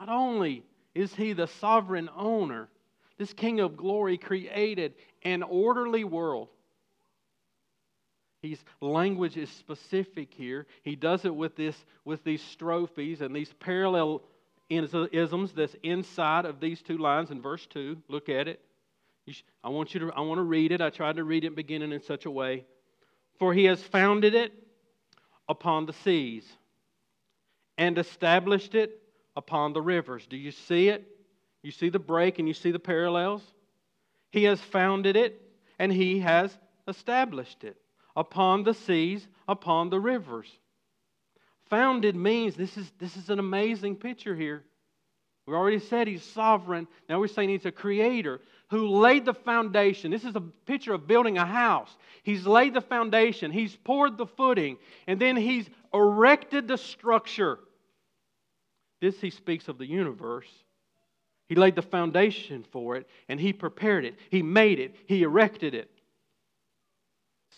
Not 0.00 0.08
only 0.08 0.64
is 0.94 1.14
He 1.14 1.34
the 1.34 1.46
sovereign 1.46 2.08
owner, 2.16 2.68
this 3.18 3.32
King 3.34 3.60
of 3.60 3.76
glory 3.76 4.16
created 4.16 4.94
an 5.22 5.42
orderly 5.42 6.04
world. 6.04 6.48
His 8.42 8.58
language 8.80 9.36
is 9.36 9.50
specific 9.50 10.32
here. 10.32 10.66
He 10.82 10.96
does 10.96 11.26
it 11.26 11.34
with, 11.34 11.54
this, 11.54 11.76
with 12.06 12.24
these 12.24 12.42
strophes 12.42 13.20
and 13.20 13.36
these 13.36 13.52
parallel 13.60 14.22
isms 14.70 15.52
that's 15.52 15.76
inside 15.82 16.46
of 16.46 16.60
these 16.60 16.80
two 16.80 16.96
lines 16.96 17.30
in 17.30 17.42
verse 17.42 17.66
2. 17.66 17.98
Look 18.08 18.30
at 18.30 18.48
it. 18.48 18.64
I 19.62 19.68
want 19.68 19.92
you 19.92 20.00
to 20.00 20.12
I 20.12 20.20
want 20.20 20.38
to 20.38 20.42
read 20.42 20.72
it. 20.72 20.80
I 20.80 20.88
tried 20.88 21.16
to 21.16 21.24
read 21.24 21.44
it 21.44 21.54
beginning 21.54 21.92
in 21.92 22.02
such 22.02 22.24
a 22.24 22.30
way. 22.30 22.64
For 23.38 23.52
he 23.52 23.64
has 23.66 23.82
founded 23.82 24.34
it 24.34 24.52
upon 25.48 25.84
the 25.84 25.92
seas 25.92 26.44
and 27.76 27.98
established 27.98 28.74
it 28.74 28.99
upon 29.36 29.72
the 29.72 29.82
rivers. 29.82 30.26
Do 30.26 30.36
you 30.36 30.50
see 30.50 30.88
it? 30.88 31.06
You 31.62 31.70
see 31.70 31.88
the 31.88 31.98
break 31.98 32.38
and 32.38 32.48
you 32.48 32.54
see 32.54 32.70
the 32.70 32.78
parallels? 32.78 33.42
He 34.30 34.44
has 34.44 34.60
founded 34.60 35.16
it 35.16 35.40
and 35.78 35.92
he 35.92 36.20
has 36.20 36.56
established 36.88 37.64
it 37.64 37.76
upon 38.16 38.64
the 38.64 38.74
seas, 38.74 39.26
upon 39.48 39.90
the 39.90 40.00
rivers. 40.00 40.50
Founded 41.68 42.16
means 42.16 42.56
this 42.56 42.76
is, 42.76 42.90
this 42.98 43.16
is 43.16 43.30
an 43.30 43.38
amazing 43.38 43.96
picture 43.96 44.34
here. 44.34 44.64
We 45.46 45.54
already 45.54 45.78
said 45.78 46.06
he's 46.06 46.22
sovereign. 46.22 46.86
Now 47.08 47.20
we're 47.20 47.28
saying 47.28 47.48
he's 47.48 47.66
a 47.66 47.72
creator 47.72 48.40
who 48.70 48.88
laid 48.88 49.24
the 49.24 49.34
foundation. 49.34 50.10
This 50.10 50.24
is 50.24 50.36
a 50.36 50.40
picture 50.40 50.94
of 50.94 51.06
building 51.06 51.38
a 51.38 51.46
house. 51.46 51.96
He's 52.22 52.46
laid 52.46 52.74
the 52.74 52.80
foundation, 52.80 53.50
he's 53.50 53.74
poured 53.74 54.16
the 54.16 54.26
footing, 54.26 54.78
and 55.06 55.20
then 55.20 55.36
he's 55.36 55.68
erected 55.92 56.68
the 56.68 56.78
structure. 56.78 57.58
This 59.00 59.20
he 59.20 59.30
speaks 59.30 59.68
of 59.68 59.78
the 59.78 59.86
universe. 59.86 60.48
He 61.48 61.54
laid 61.54 61.74
the 61.74 61.82
foundation 61.82 62.64
for 62.70 62.96
it, 62.96 63.08
and 63.28 63.40
he 63.40 63.52
prepared 63.52 64.04
it. 64.04 64.16
He 64.30 64.42
made 64.42 64.78
it. 64.78 64.94
He 65.06 65.22
erected 65.22 65.74
it. 65.74 65.90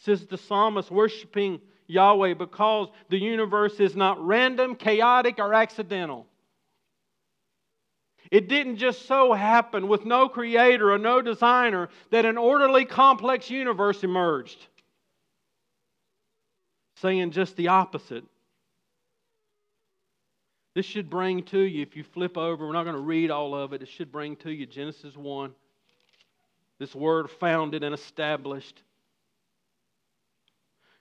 Says 0.04 0.26
the 0.26 0.38
psalmist 0.38 0.90
worshiping 0.90 1.60
Yahweh 1.86 2.34
because 2.34 2.88
the 3.10 3.18
universe 3.18 3.80
is 3.80 3.94
not 3.94 4.24
random, 4.24 4.76
chaotic, 4.76 5.38
or 5.38 5.52
accidental. 5.52 6.26
It 8.30 8.48
didn't 8.48 8.78
just 8.78 9.04
so 9.06 9.34
happen 9.34 9.88
with 9.88 10.06
no 10.06 10.28
creator 10.28 10.90
or 10.90 10.98
no 10.98 11.20
designer 11.20 11.90
that 12.10 12.24
an 12.24 12.38
orderly, 12.38 12.86
complex 12.86 13.50
universe 13.50 14.02
emerged. 14.02 14.66
Saying 16.96 17.32
just 17.32 17.56
the 17.56 17.68
opposite. 17.68 18.24
This 20.74 20.86
should 20.86 21.10
bring 21.10 21.42
to 21.44 21.60
you, 21.60 21.82
if 21.82 21.96
you 21.96 22.02
flip 22.02 22.38
over, 22.38 22.66
we're 22.66 22.72
not 22.72 22.84
going 22.84 22.96
to 22.96 23.02
read 23.02 23.30
all 23.30 23.54
of 23.54 23.72
it, 23.72 23.82
it 23.82 23.88
should 23.88 24.10
bring 24.10 24.36
to 24.36 24.50
you 24.50 24.66
Genesis 24.66 25.16
1. 25.16 25.52
This 26.78 26.94
word 26.94 27.30
founded 27.30 27.84
and 27.84 27.94
established. 27.94 28.82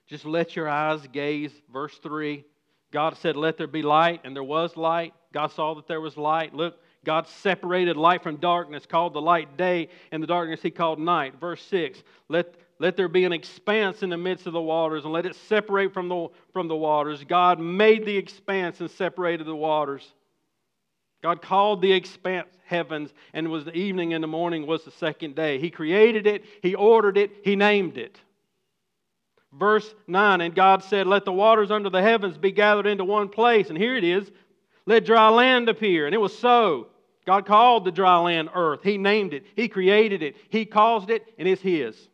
Just 0.07 0.25
let 0.25 0.55
your 0.55 0.67
eyes 0.67 1.07
gaze. 1.11 1.53
Verse 1.71 1.97
3 1.99 2.43
God 2.91 3.17
said, 3.17 3.37
Let 3.37 3.57
there 3.57 3.67
be 3.67 3.81
light, 3.81 4.21
and 4.23 4.35
there 4.35 4.43
was 4.43 4.75
light. 4.75 5.13
God 5.33 5.51
saw 5.51 5.73
that 5.75 5.87
there 5.87 6.01
was 6.01 6.17
light. 6.17 6.53
Look, 6.53 6.77
God 7.05 7.27
separated 7.27 7.97
light 7.97 8.21
from 8.21 8.35
darkness, 8.35 8.85
called 8.85 9.13
the 9.13 9.21
light 9.21 9.57
day, 9.57 9.87
and 10.11 10.21
the 10.21 10.27
darkness 10.27 10.61
he 10.61 10.71
called 10.71 10.99
night. 10.99 11.39
Verse 11.39 11.63
6 11.65 12.03
Let, 12.27 12.53
let 12.81 12.97
there 12.97 13.07
be 13.07 13.25
an 13.25 13.31
expanse 13.31 14.01
in 14.01 14.09
the 14.09 14.17
midst 14.17 14.47
of 14.47 14.53
the 14.53 14.61
waters, 14.61 15.03
and 15.03 15.13
let 15.13 15.27
it 15.27 15.35
separate 15.35 15.93
from 15.93 16.09
the, 16.09 16.29
from 16.51 16.67
the 16.67 16.75
waters. 16.75 17.23
God 17.23 17.59
made 17.59 18.07
the 18.07 18.17
expanse 18.17 18.81
and 18.81 18.89
separated 18.89 19.45
the 19.45 19.55
waters. 19.55 20.03
God 21.21 21.43
called 21.43 21.83
the 21.83 21.93
expanse 21.93 22.47
heavens, 22.65 23.13
and 23.33 23.45
it 23.45 23.49
was 23.49 23.65
the 23.65 23.77
evening 23.77 24.15
and 24.15 24.23
the 24.23 24.27
morning 24.27 24.65
was 24.65 24.83
the 24.83 24.89
second 24.89 25.35
day. 25.35 25.59
He 25.59 25.69
created 25.69 26.25
it, 26.25 26.43
He 26.63 26.73
ordered 26.73 27.19
it, 27.19 27.29
He 27.43 27.55
named 27.55 27.99
it. 27.99 28.19
Verse 29.53 29.93
9, 30.07 30.41
and 30.41 30.55
God 30.55 30.83
said, 30.83 31.05
Let 31.05 31.23
the 31.23 31.31
waters 31.31 31.69
under 31.69 31.91
the 31.91 32.01
heavens 32.01 32.39
be 32.39 32.51
gathered 32.51 32.87
into 32.87 33.03
one 33.03 33.29
place. 33.29 33.69
And 33.69 33.77
here 33.77 33.95
it 33.95 34.03
is, 34.03 34.31
let 34.87 35.05
dry 35.05 35.29
land 35.29 35.69
appear. 35.69 36.07
And 36.07 36.15
it 36.15 36.19
was 36.19 36.35
so. 36.35 36.87
God 37.27 37.45
called 37.45 37.85
the 37.85 37.91
dry 37.91 38.17
land 38.17 38.49
earth. 38.55 38.79
He 38.83 38.97
named 38.97 39.35
it, 39.35 39.45
He 39.55 39.67
created 39.67 40.23
it, 40.23 40.35
He 40.49 40.65
caused 40.65 41.11
it, 41.11 41.27
and 41.37 41.47
it's 41.47 41.61
His. 41.61 42.07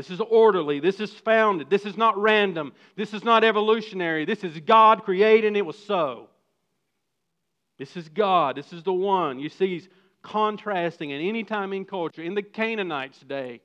This 0.00 0.08
is 0.12 0.20
orderly. 0.22 0.80
This 0.80 0.98
is 0.98 1.12
founded. 1.12 1.68
This 1.68 1.84
is 1.84 1.94
not 1.94 2.16
random. 2.16 2.72
This 2.96 3.12
is 3.12 3.22
not 3.22 3.44
evolutionary. 3.44 4.24
This 4.24 4.42
is 4.42 4.58
God 4.60 5.02
created, 5.02 5.48
and 5.48 5.58
it 5.58 5.66
was 5.66 5.78
so. 5.78 6.30
This 7.78 7.94
is 7.98 8.08
God. 8.08 8.56
This 8.56 8.72
is 8.72 8.82
the 8.82 8.94
one. 8.94 9.38
You 9.38 9.50
see, 9.50 9.66
He's 9.66 9.90
contrasting 10.22 11.12
at 11.12 11.20
any 11.20 11.44
time 11.44 11.74
in 11.74 11.84
culture. 11.84 12.22
In 12.22 12.34
the 12.34 12.42
Canaanites' 12.42 13.20
day, 13.20 13.60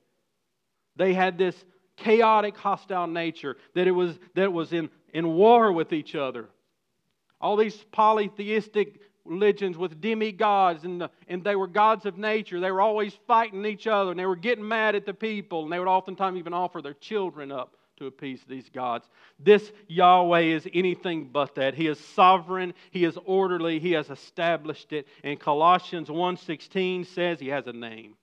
they 0.94 1.14
had 1.14 1.38
this 1.38 1.56
chaotic, 1.96 2.54
hostile 2.58 3.06
nature 3.06 3.56
that 3.74 3.86
it 3.86 3.92
was, 3.92 4.18
that 4.34 4.44
it 4.44 4.52
was 4.52 4.74
in, 4.74 4.90
in 5.14 5.26
war 5.28 5.72
with 5.72 5.94
each 5.94 6.14
other. 6.14 6.50
All 7.40 7.56
these 7.56 7.82
polytheistic 7.92 9.00
religions 9.26 9.76
with 9.76 10.00
demigods, 10.00 10.84
and, 10.84 11.00
the, 11.00 11.10
and 11.28 11.44
they 11.44 11.56
were 11.56 11.66
gods 11.66 12.06
of 12.06 12.18
nature. 12.18 12.60
They 12.60 12.70
were 12.70 12.80
always 12.80 13.14
fighting 13.26 13.64
each 13.64 13.86
other, 13.86 14.10
and 14.10 14.20
they 14.20 14.26
were 14.26 14.36
getting 14.36 14.66
mad 14.66 14.94
at 14.94 15.06
the 15.06 15.14
people, 15.14 15.64
and 15.64 15.72
they 15.72 15.78
would 15.78 15.88
oftentimes 15.88 16.38
even 16.38 16.52
offer 16.52 16.82
their 16.82 16.94
children 16.94 17.52
up 17.52 17.76
to 17.98 18.06
appease 18.06 18.42
these 18.46 18.68
gods. 18.68 19.08
This 19.38 19.72
Yahweh 19.88 20.40
is 20.40 20.68
anything 20.72 21.30
but 21.32 21.54
that. 21.54 21.74
He 21.74 21.86
is 21.86 21.98
sovereign, 21.98 22.74
he 22.90 23.04
is 23.04 23.18
orderly, 23.24 23.78
he 23.78 23.92
has 23.92 24.10
established 24.10 24.92
it. 24.92 25.06
And 25.24 25.40
Colossians 25.40 26.08
1:16 26.08 27.06
says 27.06 27.40
he 27.40 27.48
has 27.48 27.66
a 27.66 27.72
name. 27.72 28.16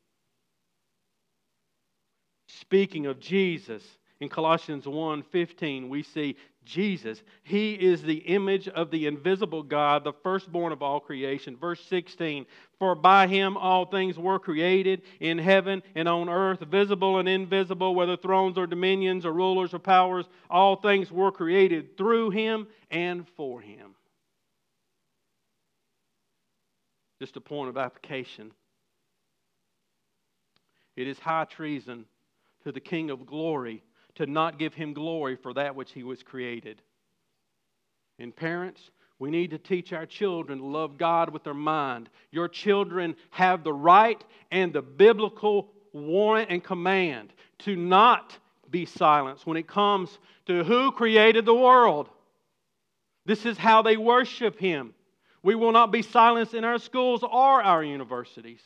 Speaking 2.48 3.08
of 3.08 3.20
Jesus, 3.20 3.84
in 4.24 4.30
Colossians 4.30 4.86
1:15 4.86 5.90
we 5.90 6.02
see 6.02 6.38
Jesus. 6.64 7.22
He 7.44 7.74
is 7.74 8.02
the 8.02 8.20
image 8.20 8.70
of 8.70 8.90
the 8.90 9.06
invisible 9.06 9.64
God, 9.64 10.06
the 10.06 10.14
firstborn 10.14 10.72
of 10.72 10.82
all 10.82 11.02
creation. 11.02 11.58
Verse 11.58 11.84
16 11.86 12.46
For 12.80 12.96
by 12.96 13.28
him 13.28 13.58
all 13.58 13.86
things 13.86 14.18
were 14.18 14.40
created 14.40 15.02
in 15.20 15.38
heaven 15.38 15.84
and 15.94 16.08
on 16.08 16.30
earth, 16.30 16.62
visible 16.62 17.20
and 17.20 17.28
invisible, 17.28 17.94
whether 17.94 18.16
thrones 18.16 18.58
or 18.58 18.66
dominions 18.66 19.26
or 19.26 19.34
rulers 19.34 19.74
or 19.74 19.80
powers, 19.80 20.26
all 20.50 20.78
things 20.78 21.12
were 21.12 21.32
created 21.32 21.98
through 21.98 22.30
him 22.30 22.68
and 22.90 23.28
for 23.36 23.60
him. 23.60 23.94
Just 27.20 27.36
a 27.36 27.42
point 27.42 27.70
of 27.70 27.78
application. 27.78 28.54
It 30.96 31.08
is 31.08 31.20
high 31.20 31.46
treason 31.46 32.06
to 32.64 32.72
the 32.72 32.80
King 32.80 33.10
of 33.10 33.26
glory 33.26 33.84
to 34.16 34.26
not 34.26 34.60
give 34.60 34.74
him 34.74 34.94
glory 34.94 35.36
for 35.36 35.54
that 35.54 35.76
which 35.76 35.92
he 35.92 36.04
was 36.04 36.24
created. 36.24 36.82
And 38.20 38.36
parents, 38.36 38.92
we 39.20 39.32
need 39.32 39.52
to 39.52 39.58
teach 39.58 39.94
our 39.94 40.06
children 40.06 40.60
to 40.60 40.66
love 40.66 40.98
God 40.98 41.32
with 41.32 41.44
their 41.44 41.54
mind. 41.54 42.10
Your 42.32 42.48
children 42.48 43.16
have 43.32 43.64
the 43.64 43.74
right 43.74 44.24
and 44.52 44.74
the 44.74 44.82
biblical 44.82 45.72
warrant 45.94 46.50
and 46.50 46.64
command 46.64 47.34
to 47.60 47.76
not 47.76 48.38
be 48.70 48.86
silenced 48.86 49.46
when 49.46 49.58
it 49.58 49.68
comes 49.68 50.18
to 50.48 50.64
who 50.64 50.92
created 50.92 51.46
the 51.46 51.54
world. 51.54 52.10
This 53.26 53.46
is 53.46 53.58
how 53.58 53.82
they 53.82 53.98
worship 53.98 54.60
Him. 54.60 54.94
We 55.42 55.56
will 55.56 55.72
not 55.72 55.92
be 55.92 56.02
silenced 56.02 56.54
in 56.54 56.64
our 56.64 56.80
schools 56.80 57.24
or 57.24 57.64
our 57.64 57.84
universities. 57.84 58.62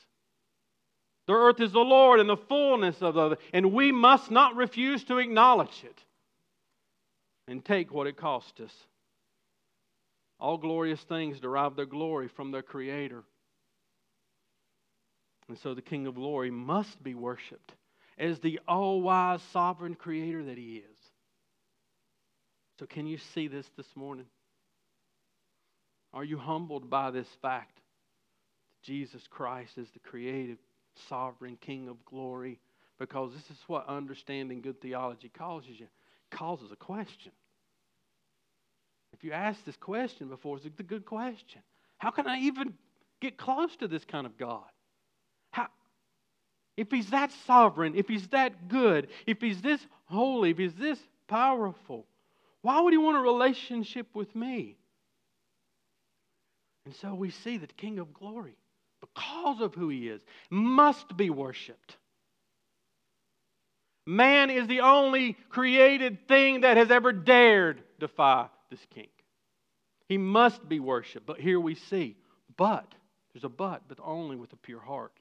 The 1.27 1.33
earth 1.33 1.59
is 1.59 1.73
the 1.73 1.79
Lord 1.79 2.19
and 2.19 2.29
the 2.29 2.37
fullness 2.37 3.01
of 3.01 3.13
the 3.15 3.37
and 3.53 3.73
we 3.73 3.91
must 3.91 4.31
not 4.31 4.55
refuse 4.55 5.03
to 5.05 5.17
acknowledge 5.17 5.83
it 5.83 6.03
and 7.47 7.63
take 7.63 7.93
what 7.93 8.07
it 8.07 8.17
cost 8.17 8.59
us. 8.59 8.73
All 10.39 10.57
glorious 10.57 11.01
things 11.01 11.39
derive 11.39 11.75
their 11.75 11.85
glory 11.85 12.27
from 12.27 12.51
their 12.51 12.61
Creator. 12.61 13.23
And 15.49 15.57
so 15.57 15.73
the 15.73 15.81
King 15.81 16.07
of 16.07 16.15
glory 16.15 16.51
must 16.51 17.01
be 17.03 17.15
worshiped 17.15 17.73
as 18.17 18.39
the 18.39 18.59
all 18.67 19.01
wise, 19.01 19.41
sovereign 19.51 19.95
Creator 19.95 20.45
that 20.45 20.57
He 20.57 20.77
is. 20.77 20.97
So, 22.79 22.85
can 22.85 23.07
you 23.07 23.17
see 23.17 23.47
this 23.47 23.65
this 23.75 23.95
morning? 23.95 24.25
Are 26.13 26.23
you 26.23 26.37
humbled 26.37 26.89
by 26.89 27.11
this 27.11 27.27
fact? 27.41 27.79
Jesus 28.83 29.23
Christ 29.29 29.77
is 29.77 29.89
the 29.91 29.99
creative, 29.99 30.59
sovereign 31.09 31.57
King 31.59 31.87
of 31.87 32.03
glory. 32.05 32.59
Because 32.99 33.31
this 33.33 33.49
is 33.51 33.57
what 33.67 33.87
understanding 33.87 34.61
good 34.61 34.81
theology 34.81 35.29
causes 35.29 35.79
you. 35.79 35.87
causes 36.31 36.71
a 36.71 36.75
question. 36.75 37.31
If 39.13 39.23
you 39.23 39.31
ask 39.31 39.63
this 39.65 39.77
question 39.77 40.29
before, 40.29 40.57
it's 40.57 40.65
a 40.65 40.83
good 40.83 41.05
question. 41.05 41.61
How 41.97 42.11
can 42.11 42.27
I 42.27 42.39
even 42.39 42.73
get 43.19 43.37
close 43.37 43.75
to 43.77 43.87
this 43.87 44.03
kind 44.05 44.25
of 44.25 44.37
God? 44.37 44.65
How, 45.51 45.67
if 46.75 46.91
He's 46.91 47.09
that 47.11 47.31
sovereign, 47.45 47.95
if 47.95 48.07
He's 48.07 48.27
that 48.29 48.67
good, 48.67 49.07
if 49.25 49.41
He's 49.41 49.61
this 49.61 49.85
holy, 50.05 50.51
if 50.51 50.57
He's 50.57 50.75
this 50.75 50.99
powerful, 51.27 52.05
why 52.61 52.81
would 52.81 52.93
He 52.93 52.97
want 52.97 53.17
a 53.17 53.21
relationship 53.21 54.07
with 54.13 54.35
me? 54.35 54.77
And 56.85 56.95
so 56.95 57.13
we 57.13 57.31
see 57.31 57.57
that 57.57 57.69
the 57.69 57.75
King 57.75 57.99
of 57.99 58.13
glory, 58.13 58.55
because 59.01 59.61
of 59.61 59.75
who 59.75 59.89
He 59.89 60.07
is, 60.07 60.21
must 60.49 61.15
be 61.15 61.29
worshiped. 61.29 61.97
Man 64.05 64.49
is 64.49 64.67
the 64.67 64.79
only 64.81 65.33
created 65.49 66.27
thing 66.27 66.61
that 66.61 66.77
has 66.77 66.91
ever 66.91 67.11
dared 67.11 67.83
defy 67.99 68.47
this 68.69 68.85
king. 68.95 69.09
He 70.07 70.17
must 70.17 70.67
be 70.67 70.79
worshiped. 70.79 71.25
But 71.25 71.41
here 71.41 71.59
we 71.59 71.75
see, 71.75 72.15
but, 72.55 72.87
there's 73.33 73.43
a 73.43 73.49
but, 73.49 73.83
but 73.87 73.99
only 74.01 74.37
with 74.37 74.53
a 74.53 74.57
pure 74.57 74.79
heart. 74.79 75.11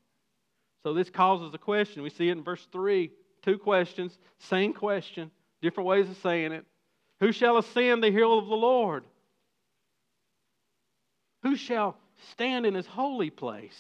So 0.85 0.95
this 0.95 1.11
causes 1.11 1.53
a 1.53 1.59
question. 1.59 2.05
We 2.05 2.11
see 2.11 2.29
it 2.29 2.33
in 2.33 2.45
verse 2.45 2.65
3. 2.71 3.11
Two 3.43 3.59
questions, 3.59 4.17
same 4.39 4.73
question, 4.73 5.31
different 5.63 5.89
ways 5.89 6.09
of 6.09 6.17
saying 6.19 6.53
it. 6.53 6.65
Who 7.21 7.33
shall 7.33 7.59
ascend 7.59 8.03
the 8.03 8.11
hill 8.11 8.39
of 8.39 8.47
the 8.47 8.55
Lord? 8.55 9.05
Who 11.43 11.57
shall 11.57 11.97
stand 12.33 12.67
in 12.67 12.75
his 12.75 12.87
holy 12.87 13.31
place? 13.31 13.77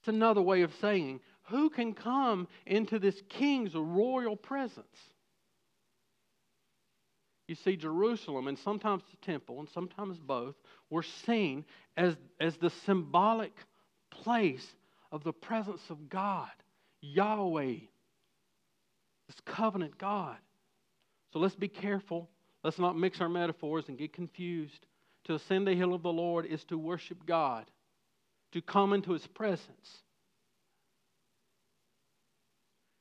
It's 0.00 0.08
another 0.08 0.42
way 0.42 0.62
of 0.62 0.72
saying, 0.80 1.20
who 1.44 1.70
can 1.70 1.94
come 1.94 2.48
into 2.66 2.98
this 2.98 3.20
king's 3.28 3.74
royal 3.74 4.36
presence? 4.36 4.86
You 7.48 7.54
see, 7.54 7.76
Jerusalem 7.76 8.48
and 8.48 8.58
sometimes 8.58 9.02
the 9.10 9.26
temple 9.26 9.60
and 9.60 9.68
sometimes 9.68 10.18
both 10.18 10.54
were 10.88 11.02
seen 11.02 11.64
as, 11.96 12.16
as 12.40 12.56
the 12.56 12.70
symbolic 12.86 13.52
place 14.10 14.66
of 15.12 15.24
the 15.24 15.32
presence 15.32 15.82
of 15.90 16.08
God, 16.08 16.50
Yahweh, 17.02 17.76
this 19.26 19.40
covenant 19.44 19.98
God. 19.98 20.36
So 21.32 21.38
let's 21.38 21.54
be 21.54 21.68
careful. 21.68 22.30
Let's 22.62 22.78
not 22.78 22.96
mix 22.96 23.20
our 23.20 23.28
metaphors 23.28 23.88
and 23.88 23.98
get 23.98 24.12
confused. 24.12 24.86
To 25.24 25.34
ascend 25.34 25.66
the 25.66 25.74
hill 25.74 25.94
of 25.94 26.02
the 26.02 26.12
Lord 26.12 26.46
is 26.46 26.64
to 26.64 26.78
worship 26.78 27.24
God, 27.26 27.64
to 28.52 28.60
come 28.60 28.92
into 28.92 29.12
his 29.12 29.26
presence. 29.26 30.02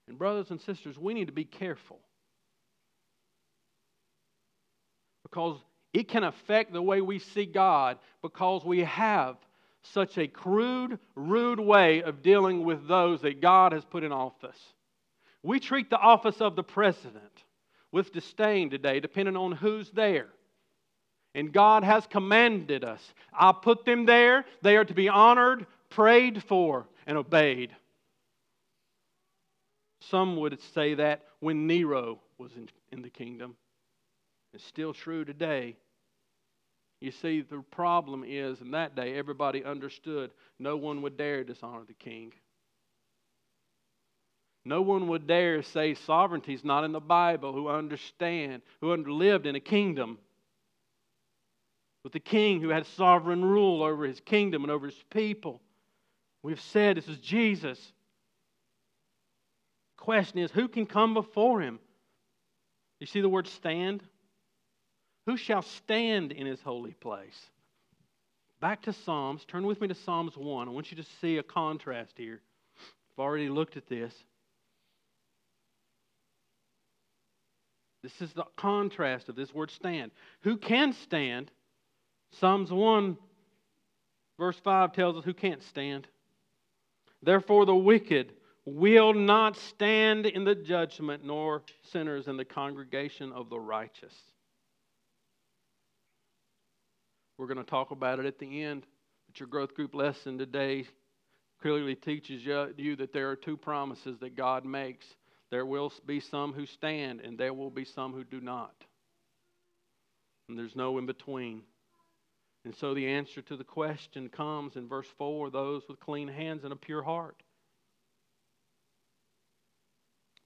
And, 0.08 0.18
brothers 0.18 0.52
and 0.52 0.62
sisters, 0.62 0.98
we 0.98 1.14
need 1.14 1.28
to 1.28 1.34
be 1.34 1.46
careful 1.46 2.00
because 5.24 5.58
it 5.94 6.08
can 6.08 6.24
affect 6.24 6.74
the 6.74 6.82
way 6.82 7.02
we 7.02 7.20
see 7.20 7.46
God 7.46 7.98
because 8.22 8.64
we 8.64 8.80
have 8.80 9.36
such 9.84 10.18
a 10.18 10.28
crude, 10.28 11.00
rude 11.16 11.60
way 11.60 12.04
of 12.04 12.22
dealing 12.22 12.64
with 12.64 12.88
those 12.88 13.22
that 13.22 13.42
God 13.42 13.74
has 13.74 13.84
put 13.84 14.04
in 14.04 14.12
office. 14.12 14.58
We 15.42 15.60
treat 15.60 15.90
the 15.90 15.98
office 15.98 16.40
of 16.40 16.56
the 16.56 16.64
president 16.64 17.44
with 17.92 18.14
disdain 18.14 18.70
today, 18.70 19.00
depending 19.00 19.36
on 19.36 19.52
who's 19.52 19.90
there. 19.92 20.30
And 21.36 21.52
God 21.52 21.84
has 21.84 22.06
commanded 22.08 22.84
us 22.84 23.02
I 23.34 23.52
put 23.52 23.86
them 23.86 24.06
there. 24.06 24.46
They 24.62 24.78
are 24.78 24.86
to 24.86 24.94
be 24.94 25.10
honored, 25.10 25.66
prayed 25.90 26.44
for, 26.44 26.88
and 27.08 27.18
obeyed. 27.18 27.76
Some 30.02 30.36
would 30.38 30.60
say 30.74 30.96
that 30.96 31.24
when 31.40 31.66
Nero 31.66 32.20
was 32.38 32.52
in, 32.56 32.70
in 32.92 33.02
the 33.02 33.10
kingdom. 33.10 33.56
It's 34.54 34.66
still 34.66 34.94
true 34.94 35.26
today. 35.26 35.78
You 37.02 37.12
see, 37.12 37.42
the 37.42 37.64
problem 37.72 38.24
is 38.26 38.62
in 38.62 38.72
that 38.72 38.96
day, 38.96 39.16
everybody 39.18 39.64
understood 39.64 40.32
no 40.60 40.78
one 40.78 41.02
would 41.02 41.18
dare 41.18 41.44
dishonor 41.44 41.84
the 41.86 41.94
king. 41.94 42.34
No 44.66 44.82
one 44.82 45.08
would 45.10 45.28
dare 45.28 45.62
say 45.64 45.96
sovereignty 45.96 46.54
is 46.54 46.64
not 46.64 46.84
in 46.84 46.92
the 46.92 47.02
Bible 47.02 47.52
who 47.52 47.68
understand, 47.68 48.62
who 48.80 48.96
lived 48.96 49.46
in 49.46 49.56
a 49.56 49.60
kingdom 49.60 50.20
with 52.04 52.14
the 52.14 52.20
king 52.20 52.62
who 52.62 52.70
had 52.70 52.86
sovereign 52.86 53.44
rule 53.44 53.82
over 53.82 54.06
his 54.06 54.20
kingdom 54.20 54.64
and 54.64 54.72
over 54.72 54.88
his 54.88 55.04
people. 55.10 55.62
We've 56.42 56.60
said 56.60 56.98
this 56.98 57.08
is 57.08 57.20
Jesus. 57.20 57.80
Question 59.98 60.40
is, 60.40 60.52
who 60.52 60.68
can 60.68 60.86
come 60.86 61.14
before 61.14 61.62
him? 61.62 61.80
You 63.00 63.08
see 63.08 63.22
the 63.22 63.30
word 63.30 63.48
stand? 63.48 64.04
Who 65.26 65.38
shall 65.38 65.62
stand 65.62 66.34
in 66.34 66.46
his 66.46 66.62
holy 66.62 66.94
place? 66.94 67.40
Back 68.60 68.82
to 68.84 68.94
Psalms. 68.94 69.46
Turn 69.46 69.66
with 69.66 69.80
me 69.80 69.88
to 69.88 69.96
Psalms 69.96 70.38
1. 70.38 70.68
I 70.68 70.72
want 70.72 70.92
you 70.92 70.98
to 70.98 71.10
see 71.22 71.38
a 71.38 71.44
contrast 71.44 72.14
here. 72.18 72.42
I've 73.14 73.24
already 73.24 73.48
looked 73.48 73.78
at 73.78 73.88
this. 73.88 74.14
This 78.02 78.22
is 78.22 78.34
the 78.34 78.46
contrast 78.58 79.30
of 79.30 79.36
this 79.36 79.54
word 79.54 79.72
stand. 79.72 80.12
Who 80.42 80.58
can 80.58 80.92
stand? 80.92 81.52
Psalms 82.40 82.72
1, 82.72 83.18
verse 84.40 84.58
5 84.64 84.94
tells 84.94 85.18
us 85.18 85.24
who 85.24 85.34
can't 85.34 85.64
stand. 85.64 86.08
Therefore, 87.22 87.66
the 87.66 87.76
wicked 87.76 88.34
will 88.66 89.14
not 89.14 89.56
stand 89.56 90.26
in 90.26 90.44
the 90.44 90.56
judgment, 90.56 91.24
nor 91.24 91.64
sinners 91.92 92.28
in 92.28 92.38
the 92.38 92.46
congregation 92.46 93.32
of 93.32 93.50
the 93.50 93.60
righteous. 93.60 94.16
We're 97.38 97.48
going 97.48 97.58
to 97.58 97.64
talk 97.64 97.92
about 97.92 98.20
it 98.20 98.26
at 98.26 98.40
the 98.40 98.64
end. 98.64 98.86
But 99.28 99.40
your 99.40 99.48
growth 99.48 99.74
group 99.74 99.94
lesson 99.94 100.38
today 100.38 100.86
clearly 101.62 101.96
teaches 101.96 102.44
you 102.46 102.96
that 102.96 103.14
there 103.14 103.30
are 103.30 103.36
two 103.36 103.58
promises 103.58 104.18
that 104.20 104.36
God 104.36 104.66
makes. 104.66 105.06
There 105.50 105.66
will 105.66 105.94
be 106.06 106.20
some 106.20 106.52
who 106.52 106.66
stand, 106.66 107.22
and 107.22 107.38
there 107.38 107.54
will 107.54 107.70
be 107.70 107.86
some 107.86 108.12
who 108.12 108.24
do 108.24 108.42
not. 108.42 108.74
And 110.50 110.58
there's 110.58 110.76
no 110.76 110.98
in 110.98 111.06
between. 111.06 111.62
And 112.66 112.76
so 112.76 112.94
the 112.94 113.08
answer 113.08 113.42
to 113.42 113.58
the 113.58 113.64
question 113.64 114.30
comes 114.30 114.76
in 114.76 114.88
verse 114.88 115.08
4 115.18 115.50
those 115.50 115.84
with 115.88 116.00
clean 116.00 116.28
hands 116.28 116.64
and 116.64 116.72
a 116.72 116.78
pure 116.78 117.04
heart. 117.04 117.44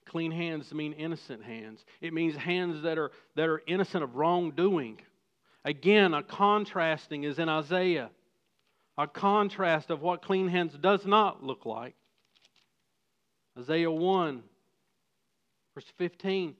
Clean 0.06 0.32
hands 0.32 0.72
mean 0.72 0.94
innocent 0.94 1.44
hands. 1.44 1.84
It 2.00 2.14
means 2.14 2.34
hands 2.34 2.82
that 2.82 2.98
are, 2.98 3.12
that 3.36 3.48
are 3.48 3.62
innocent 3.66 4.02
of 4.02 4.16
wrongdoing. 4.16 5.00
Again, 5.64 6.14
a 6.14 6.22
contrasting 6.22 7.24
is 7.24 7.38
in 7.38 7.48
Isaiah. 7.48 8.10
A 8.96 9.06
contrast 9.06 9.90
of 9.90 10.00
what 10.00 10.22
clean 10.22 10.48
hands 10.48 10.76
does 10.80 11.06
not 11.06 11.44
look 11.44 11.66
like. 11.66 11.94
Isaiah 13.56 13.90
1, 13.90 14.42
verse 15.74 15.92
15. 15.98 16.54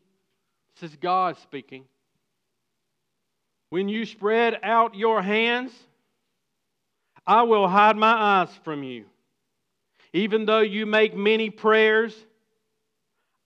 This 0.75 0.91
is 0.91 0.97
God 0.97 1.37
speaking. 1.39 1.85
When 3.71 3.89
you 3.89 4.07
spread 4.07 4.59
out 4.63 4.95
your 4.95 5.21
hands, 5.23 5.73
I 7.27 7.43
will 7.43 7.69
hide 7.69 7.97
my 7.97 8.13
eyes 8.13 8.49
from 8.65 8.83
you. 8.83 9.05
Even 10.13 10.47
though 10.47 10.61
you 10.61 10.87
make 10.87 11.15
many 11.15 11.51
prayers, 11.51 12.17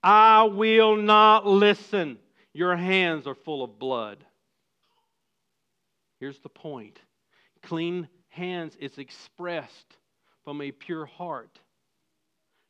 I 0.02 0.44
will 0.44 0.96
not 0.96 1.46
listen. 1.46 2.18
Your 2.52 2.76
hands 2.76 3.26
are 3.26 3.34
full 3.34 3.64
of 3.64 3.78
blood. 3.78 4.24
Here's 6.20 6.38
the 6.38 6.48
point 6.48 7.00
clean 7.62 8.08
hands 8.28 8.76
is 8.80 8.98
expressed 8.98 9.96
from 10.44 10.60
a 10.60 10.70
pure 10.70 11.06
heart. 11.06 11.58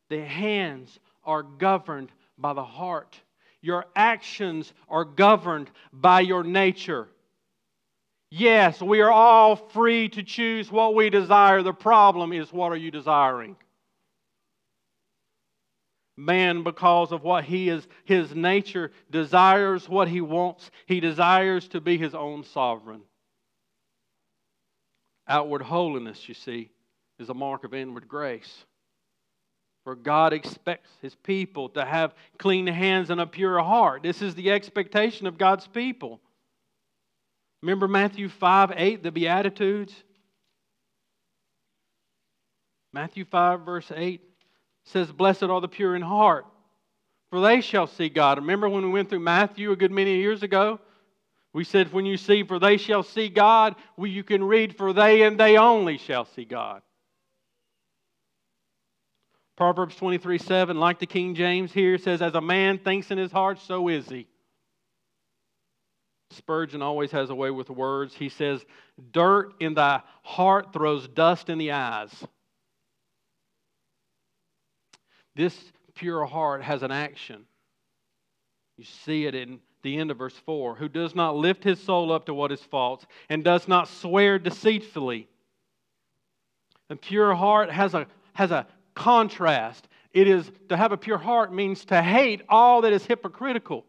The 0.08 0.24
hands 0.24 0.98
are 1.24 1.42
governed 1.42 2.10
by 2.38 2.52
the 2.54 2.64
heart. 2.64 3.18
Your 3.60 3.86
actions 3.94 4.72
are 4.88 5.04
governed 5.04 5.70
by 5.92 6.20
your 6.20 6.44
nature. 6.44 7.08
Yes, 8.34 8.80
we 8.80 9.02
are 9.02 9.12
all 9.12 9.56
free 9.56 10.08
to 10.08 10.22
choose 10.22 10.72
what 10.72 10.94
we 10.94 11.10
desire. 11.10 11.62
The 11.62 11.74
problem 11.74 12.32
is, 12.32 12.50
what 12.50 12.72
are 12.72 12.76
you 12.76 12.90
desiring? 12.90 13.56
Man, 16.16 16.62
because 16.62 17.12
of 17.12 17.24
what 17.24 17.44
he 17.44 17.68
is, 17.68 17.86
his 18.06 18.34
nature, 18.34 18.90
desires 19.10 19.86
what 19.86 20.08
he 20.08 20.22
wants. 20.22 20.70
He 20.86 20.98
desires 20.98 21.68
to 21.68 21.80
be 21.82 21.98
his 21.98 22.14
own 22.14 22.42
sovereign. 22.42 23.02
Outward 25.28 25.60
holiness, 25.60 26.26
you 26.26 26.32
see, 26.32 26.70
is 27.18 27.28
a 27.28 27.34
mark 27.34 27.64
of 27.64 27.74
inward 27.74 28.08
grace. 28.08 28.64
For 29.84 29.94
God 29.94 30.32
expects 30.32 30.88
His 31.02 31.16
people 31.16 31.68
to 31.70 31.84
have 31.84 32.14
clean 32.38 32.66
hands 32.66 33.10
and 33.10 33.20
a 33.20 33.26
pure 33.26 33.58
heart. 33.58 34.02
This 34.02 34.22
is 34.22 34.34
the 34.34 34.52
expectation 34.52 35.26
of 35.26 35.36
God's 35.36 35.66
people. 35.66 36.20
Remember 37.62 37.86
Matthew 37.86 38.28
5 38.28 38.72
8, 38.76 39.02
the 39.02 39.12
Beatitudes? 39.12 39.94
Matthew 42.92 43.24
5, 43.24 43.60
verse 43.60 43.90
8 43.94 44.20
says, 44.84 45.10
Blessed 45.10 45.44
are 45.44 45.60
the 45.60 45.68
pure 45.68 45.96
in 45.96 46.02
heart, 46.02 46.44
for 47.30 47.40
they 47.40 47.60
shall 47.60 47.86
see 47.86 48.08
God. 48.08 48.38
Remember 48.38 48.68
when 48.68 48.84
we 48.84 48.90
went 48.90 49.08
through 49.08 49.20
Matthew 49.20 49.70
a 49.70 49.76
good 49.76 49.92
many 49.92 50.16
years 50.16 50.42
ago? 50.42 50.80
We 51.54 51.64
said, 51.64 51.92
When 51.92 52.04
you 52.04 52.16
see, 52.16 52.42
for 52.42 52.58
they 52.58 52.76
shall 52.76 53.02
see 53.02 53.28
God, 53.28 53.76
well, 53.96 54.08
you 54.08 54.24
can 54.24 54.44
read, 54.44 54.76
For 54.76 54.92
they 54.92 55.22
and 55.22 55.38
they 55.38 55.56
only 55.56 55.98
shall 55.98 56.24
see 56.24 56.44
God. 56.44 56.82
Proverbs 59.56 59.94
23 59.96 60.38
7, 60.38 60.78
like 60.78 60.98
the 60.98 61.06
King 61.06 61.34
James 61.34 61.72
here, 61.72 61.96
says, 61.98 62.22
As 62.22 62.34
a 62.34 62.40
man 62.40 62.78
thinks 62.78 63.10
in 63.10 63.18
his 63.18 63.30
heart, 63.30 63.60
so 63.60 63.88
is 63.88 64.08
he. 64.08 64.26
Spurgeon 66.32 66.82
always 66.82 67.10
has 67.12 67.30
a 67.30 67.34
way 67.34 67.50
with 67.50 67.70
words. 67.70 68.14
He 68.14 68.28
says, 68.28 68.64
Dirt 69.12 69.54
in 69.60 69.74
the 69.74 70.02
heart 70.22 70.72
throws 70.72 71.08
dust 71.08 71.48
in 71.48 71.58
the 71.58 71.72
eyes. 71.72 72.12
This 75.34 75.56
pure 75.94 76.24
heart 76.24 76.62
has 76.62 76.82
an 76.82 76.90
action. 76.90 77.44
You 78.76 78.84
see 78.84 79.26
it 79.26 79.34
in 79.34 79.60
the 79.82 79.98
end 79.98 80.10
of 80.10 80.18
verse 80.18 80.36
4 80.46 80.76
who 80.76 80.88
does 80.88 81.14
not 81.14 81.36
lift 81.36 81.64
his 81.64 81.80
soul 81.80 82.12
up 82.12 82.26
to 82.26 82.34
what 82.34 82.52
is 82.52 82.60
false 82.60 83.04
and 83.28 83.42
does 83.42 83.68
not 83.68 83.88
swear 83.88 84.38
deceitfully. 84.38 85.28
A 86.90 86.96
pure 86.96 87.34
heart 87.34 87.70
has 87.70 87.94
a, 87.94 88.06
has 88.34 88.50
a 88.50 88.66
contrast. 88.94 89.88
It 90.12 90.28
is 90.28 90.50
to 90.68 90.76
have 90.76 90.92
a 90.92 90.96
pure 90.96 91.18
heart 91.18 91.52
means 91.52 91.84
to 91.86 92.02
hate 92.02 92.42
all 92.48 92.82
that 92.82 92.92
is 92.92 93.06
hypocritical 93.06 93.86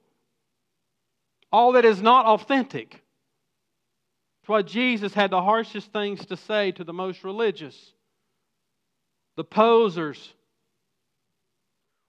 all 1.53 1.73
that 1.73 1.85
is 1.85 2.01
not 2.01 2.25
authentic. 2.25 2.89
That's 2.91 4.49
why 4.49 4.63
Jesus 4.63 5.13
had 5.13 5.29
the 5.29 5.41
harshest 5.41 5.93
things 5.93 6.25
to 6.25 6.35
say 6.35 6.71
to 6.71 6.83
the 6.83 6.91
most 6.91 7.23
religious, 7.23 7.93
the 9.37 9.43
posers. 9.43 10.33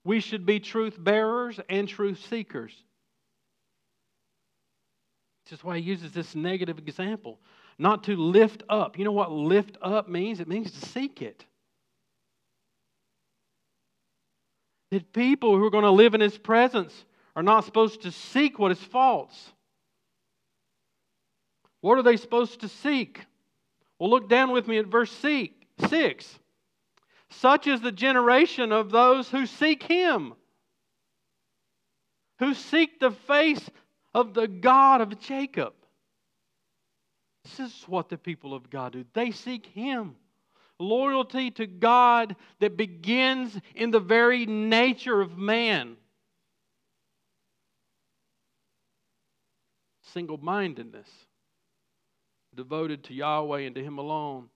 We 0.03 0.21
should 0.21 0.45
be 0.45 0.61
truth 0.61 0.97
bearers 0.99 1.61
and 1.69 1.87
truth 1.87 2.25
seekers. 2.29 2.75
This 5.45 5.59
is 5.59 5.65
why 5.65 5.79
he 5.79 5.83
uses 5.83 6.13
this 6.13 6.35
negative 6.35 6.79
example. 6.79 7.39
Not 7.79 8.05
to 8.05 8.17
lift 8.17 8.63
up. 8.69 8.99
You 8.99 9.05
know 9.05 9.13
what 9.13 9.31
lift 9.31 9.77
up 9.83 10.09
means? 10.09 10.41
It 10.41 10.49
means 10.49 10.71
to 10.71 10.87
seek 10.89 11.21
it. 11.21 11.45
That 14.91 15.13
people 15.13 15.57
who 15.57 15.65
are 15.65 15.71
going 15.71 15.85
to 15.85 15.91
live 15.91 16.15
in 16.15 16.21
his 16.21 16.39
presence 16.39 17.05
are 17.37 17.43
not 17.43 17.65
supposed 17.65 18.03
to 18.03 18.13
seek 18.13 18.59
what 18.59 18.73
is 18.73 18.79
false. 18.79 19.53
What 21.81 21.99
are 21.99 22.03
they 22.03 22.17
supposed 22.17 22.61
to 22.61 22.69
seek? 22.69 23.21
Well, 23.99 24.11
look 24.11 24.29
down 24.29 24.53
with 24.53 24.67
me 24.67 24.79
at 24.79 24.87
verse 24.87 25.13
6. 25.13 26.39
Such 27.31 27.67
is 27.67 27.81
the 27.81 27.93
generation 27.93 28.73
of 28.73 28.91
those 28.91 29.29
who 29.29 29.47
seek 29.47 29.83
Him, 29.83 30.35
who 32.39 32.55
seek 32.55 33.01
the 33.01 33.11
face 33.11 33.69
of 34.15 34.35
the 34.35 34.47
God 34.47 35.01
of 35.01 35.19
Jacob. 35.21 35.75
This 37.45 37.61
is 37.61 37.85
what 37.87 38.09
the 38.09 38.17
people 38.17 38.55
of 38.55 38.71
God 38.71 38.93
do. 38.93 39.05
They 39.13 39.31
seek 39.31 39.67
Him. 39.67 40.17
Loyalty 40.79 41.51
to 41.53 41.67
God 41.67 42.35
that 42.61 42.77
begins 42.77 43.59
in 43.75 43.91
the 43.91 44.01
very 44.01 44.47
nature 44.47 45.21
of 45.21 45.37
man. 45.37 45.97
Single 50.15 50.39
mindedness, 50.39 51.09
devoted 52.55 53.03
to 53.05 53.15
Yahweh 53.15 53.61
and 53.61 53.75
to 53.75 53.83
Him 53.83 53.99
alone. 53.99 54.49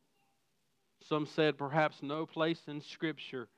Some 1.09 1.27
said 1.27 1.59
perhaps 1.59 2.01
no 2.01 2.25
place 2.25 2.61
in 2.69 2.81
Scripture 2.81 3.49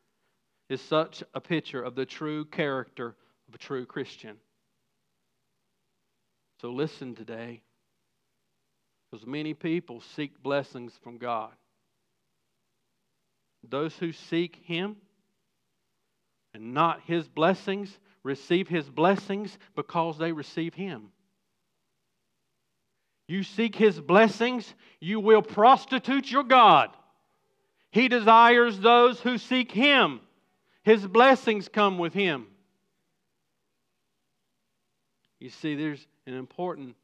is 0.70 0.80
such 0.80 1.22
a 1.34 1.40
picture 1.40 1.82
of 1.82 1.94
the 1.94 2.06
true 2.06 2.46
character 2.46 3.14
of 3.48 3.54
a 3.54 3.58
true 3.58 3.84
Christian. 3.84 4.36
So 6.62 6.70
listen 6.70 7.14
today, 7.14 7.60
because 9.10 9.26
many 9.26 9.54
people 9.54 10.02
seek 10.16 10.42
blessings 10.42 10.98
from 11.02 11.18
God. 11.18 11.52
Those 13.68 13.94
who 13.96 14.12
seek 14.12 14.56
Him 14.64 14.96
and 16.54 16.72
not 16.72 17.02
His 17.06 17.28
blessings 17.28 17.98
receive 18.22 18.68
His 18.68 18.88
blessings 18.88 19.58
because 19.76 20.16
they 20.16 20.32
receive 20.32 20.72
Him 20.74 21.10
you 23.30 23.44
seek 23.44 23.76
his 23.76 24.00
blessings, 24.00 24.74
you 24.98 25.20
will 25.20 25.40
prostitute 25.40 26.30
your 26.30 26.42
God. 26.42 26.90
He 27.92 28.08
desires 28.08 28.80
those 28.80 29.20
who 29.20 29.38
seek 29.38 29.70
him. 29.70 30.20
His 30.82 31.06
blessings 31.06 31.68
come 31.68 31.98
with 31.98 32.12
him. 32.12 32.46
You 35.38 35.48
see, 35.48 35.76
there's 35.76 36.04
an 36.26 36.34
important 36.34 36.96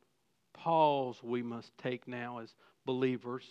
pause 0.52 1.16
we 1.22 1.42
must 1.42 1.70
take 1.78 2.08
now 2.08 2.38
as 2.38 2.52
believers. 2.84 3.44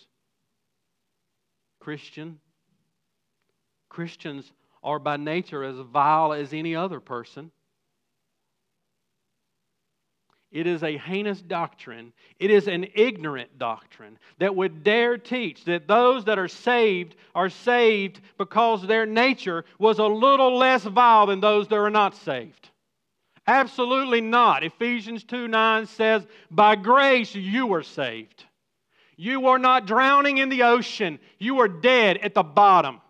Christian, 1.80 2.40
Christians 3.88 4.52
are 4.84 5.00
by 5.00 5.16
nature 5.16 5.64
as 5.64 5.78
vile 5.78 6.34
as 6.34 6.54
any 6.54 6.76
other 6.76 7.00
person. 7.00 7.52
It 10.52 10.68
is 10.68 10.84
a 10.84 10.98
heinous 10.98 11.42
doctrine. 11.42 12.14
It 12.40 12.50
is 12.50 12.68
an 12.68 12.88
ignorant 12.96 13.58
doctrine 13.60 14.18
that 14.40 14.56
would 14.56 14.84
dare 14.84 15.18
teach 15.18 15.66
that 15.66 15.88
those 15.88 16.26
that 16.26 16.40
are 16.40 16.48
saved 16.48 17.16
are 17.34 17.50
saved 17.50 18.22
because 18.38 18.86
their 18.86 19.06
nature 19.06 19.66
was 19.80 20.00
a 20.00 20.06
little 20.06 20.58
less 20.58 20.84
vile 20.84 21.26
than 21.26 21.42
those 21.42 21.68
that 21.68 21.76
are 21.76 21.90
not 21.90 22.16
saved. 22.16 22.70
Absolutely 23.48 24.22
not. 24.22 24.64
Ephesians 24.64 25.24
2 25.24 25.48
9 25.48 25.86
says, 25.86 26.26
By 26.50 26.76
grace 26.76 27.36
you 27.36 27.68
were 27.68 27.84
saved. 27.84 28.46
You 29.18 29.48
are 29.48 29.60
not 29.60 29.88
drowning 29.88 30.40
in 30.40 30.50
the 30.50 30.64
ocean, 30.64 31.20
you 31.38 31.60
are 31.60 31.68
dead 31.68 32.18
at 32.18 32.34
the 32.34 32.44
bottom. 32.44 33.02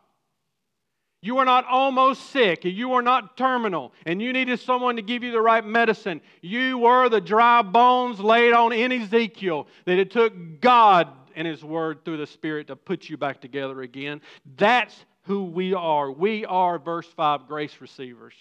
You 1.25 1.39
are 1.39 1.45
not 1.45 1.65
almost 1.65 2.29
sick. 2.29 2.65
You 2.65 2.93
are 2.93 3.01
not 3.01 3.35
terminal. 3.35 3.93
And 4.05 4.21
you 4.21 4.31
needed 4.31 4.59
someone 4.59 4.95
to 4.97 5.01
give 5.01 5.23
you 5.23 5.31
the 5.31 5.41
right 5.41 5.65
medicine. 5.65 6.21
You 6.41 6.77
were 6.77 7.09
the 7.09 7.19
dry 7.19 7.63
bones 7.63 8.19
laid 8.19 8.53
on 8.53 8.71
in 8.71 8.91
Ezekiel 8.91 9.65
that 9.85 9.97
it 9.97 10.11
took 10.11 10.61
God 10.61 11.07
and 11.35 11.47
His 11.47 11.63
Word 11.63 12.05
through 12.05 12.17
the 12.17 12.27
Spirit 12.27 12.67
to 12.67 12.75
put 12.75 13.09
you 13.09 13.17
back 13.17 13.41
together 13.41 13.81
again. 13.81 14.21
That's 14.55 14.95
who 15.23 15.45
we 15.45 15.73
are. 15.73 16.11
We 16.11 16.45
are, 16.45 16.77
verse 16.77 17.07
5, 17.07 17.47
grace 17.47 17.81
receivers. 17.81 18.35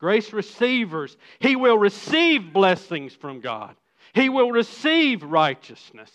Grace 0.00 0.32
receivers. 0.32 1.16
He 1.38 1.54
will 1.54 1.78
receive 1.78 2.52
blessings 2.52 3.14
from 3.14 3.40
God, 3.40 3.76
He 4.12 4.28
will 4.28 4.50
receive 4.50 5.22
righteousness. 5.22 6.10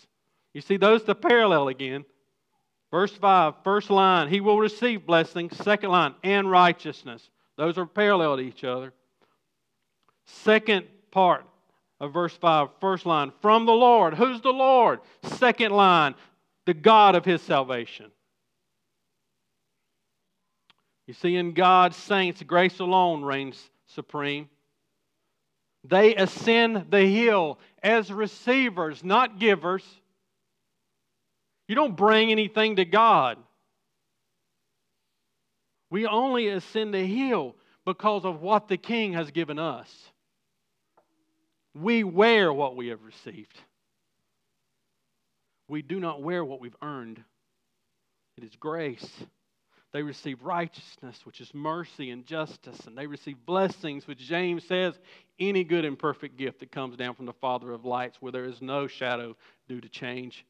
You 0.52 0.60
see, 0.60 0.76
those 0.76 1.04
the 1.04 1.14
parallel 1.14 1.68
again. 1.68 2.04
Verse 2.90 3.12
5, 3.12 3.54
first 3.62 3.88
line, 3.88 4.28
he 4.28 4.40
will 4.40 4.58
receive 4.58 5.06
blessings. 5.06 5.56
Second 5.56 5.90
line, 5.90 6.14
and 6.24 6.50
righteousness. 6.50 7.30
Those 7.56 7.78
are 7.78 7.86
parallel 7.86 8.36
to 8.36 8.42
each 8.42 8.64
other. 8.64 8.92
Second 10.26 10.86
part 11.10 11.44
of 12.00 12.12
verse 12.12 12.34
5, 12.34 12.68
first 12.80 13.06
line, 13.06 13.32
from 13.40 13.66
the 13.66 13.72
Lord. 13.72 14.14
Who's 14.14 14.40
the 14.40 14.52
Lord? 14.52 15.00
Second 15.22 15.72
line, 15.72 16.14
the 16.66 16.74
God 16.74 17.14
of 17.14 17.24
his 17.24 17.42
salvation. 17.42 18.10
You 21.06 21.14
see, 21.14 21.36
in 21.36 21.52
God's 21.52 21.96
saints, 21.96 22.42
grace 22.42 22.78
alone 22.78 23.22
reigns 23.22 23.70
supreme. 23.86 24.48
They 25.82 26.14
ascend 26.14 26.86
the 26.90 27.04
hill 27.06 27.58
as 27.82 28.12
receivers, 28.12 29.02
not 29.02 29.38
givers. 29.38 29.84
You 31.70 31.76
don't 31.76 31.94
bring 31.96 32.32
anything 32.32 32.74
to 32.76 32.84
God. 32.84 33.38
We 35.88 36.04
only 36.04 36.48
ascend 36.48 36.92
the 36.92 37.06
hill 37.06 37.54
because 37.84 38.24
of 38.24 38.42
what 38.42 38.66
the 38.66 38.76
King 38.76 39.12
has 39.12 39.30
given 39.30 39.60
us. 39.60 39.88
We 41.72 42.02
wear 42.02 42.52
what 42.52 42.74
we 42.74 42.88
have 42.88 43.04
received. 43.04 43.56
We 45.68 45.80
do 45.80 46.00
not 46.00 46.20
wear 46.20 46.44
what 46.44 46.60
we've 46.60 46.74
earned. 46.82 47.22
It 48.36 48.42
is 48.42 48.56
grace. 48.58 49.08
They 49.92 50.02
receive 50.02 50.42
righteousness, 50.42 51.20
which 51.22 51.40
is 51.40 51.54
mercy 51.54 52.10
and 52.10 52.26
justice, 52.26 52.80
and 52.88 52.98
they 52.98 53.06
receive 53.06 53.46
blessings, 53.46 54.08
which 54.08 54.18
James 54.18 54.64
says, 54.64 54.98
any 55.38 55.62
good 55.62 55.84
and 55.84 55.96
perfect 55.96 56.36
gift 56.36 56.58
that 56.58 56.72
comes 56.72 56.96
down 56.96 57.14
from 57.14 57.26
the 57.26 57.32
Father 57.34 57.70
of 57.70 57.84
lights, 57.84 58.16
where 58.20 58.32
there 58.32 58.46
is 58.46 58.60
no 58.60 58.88
shadow 58.88 59.36
due 59.68 59.80
to 59.80 59.88
change. 59.88 60.44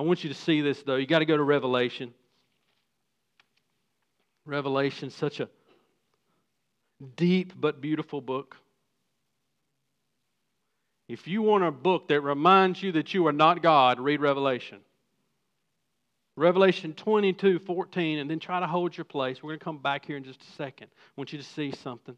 I 0.00 0.02
want 0.02 0.24
you 0.24 0.30
to 0.30 0.34
see 0.34 0.62
this, 0.62 0.82
though. 0.82 0.96
You 0.96 1.04
got 1.04 1.18
to 1.18 1.26
go 1.26 1.36
to 1.36 1.42
Revelation. 1.42 2.14
Revelation, 4.46 5.10
such 5.10 5.40
a 5.40 5.48
deep 7.16 7.52
but 7.54 7.82
beautiful 7.82 8.22
book. 8.22 8.56
If 11.06 11.28
you 11.28 11.42
want 11.42 11.64
a 11.64 11.70
book 11.70 12.08
that 12.08 12.22
reminds 12.22 12.82
you 12.82 12.92
that 12.92 13.12
you 13.12 13.26
are 13.26 13.32
not 13.32 13.62
God, 13.62 14.00
read 14.00 14.22
Revelation. 14.22 14.78
Revelation 16.34 16.94
22, 16.94 17.58
14, 17.58 18.20
and 18.20 18.30
then 18.30 18.38
try 18.38 18.58
to 18.58 18.66
hold 18.66 18.96
your 18.96 19.04
place. 19.04 19.42
We're 19.42 19.50
going 19.50 19.58
to 19.58 19.64
come 19.66 19.82
back 19.82 20.06
here 20.06 20.16
in 20.16 20.24
just 20.24 20.40
a 20.40 20.52
second. 20.52 20.86
I 20.90 21.12
want 21.18 21.30
you 21.34 21.38
to 21.38 21.44
see 21.44 21.72
something. 21.72 22.16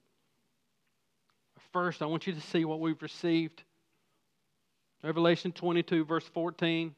First, 1.73 2.01
I 2.01 2.07
want 2.07 2.29
you 2.29 2.33
to 2.33 2.41
see 2.43 2.65
what 2.65 2.79
we've 2.79 3.03
received. 3.03 3.65
Revelation 5.03 5.51
22, 5.51 6.05
verse 6.05 6.29
14. 6.33 6.95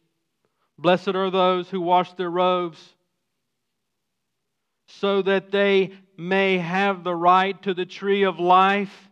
Blessed 0.79 1.09
are 1.09 1.31
those 1.31 1.69
who 1.69 1.81
wash 1.81 2.13
their 2.15 2.31
robes 2.31 2.95
so 4.87 5.23
that 5.23 5.51
they 5.51 5.93
may 6.17 6.59
have 6.59 7.05
the 7.05 7.15
right 7.15 7.61
to 7.63 7.75
the 7.75 7.87
tree 7.87 8.25
of 8.25 8.39
life 8.39 9.11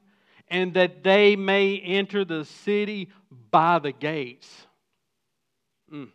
and 0.48 0.74
that 0.74 1.02
they 1.02 1.34
may 1.36 1.78
enter 1.78 2.24
the 2.24 2.44
city 2.44 3.08
by 3.50 3.78
the 3.78 3.92
gates. 3.92 4.48
Mm. 5.92 6.10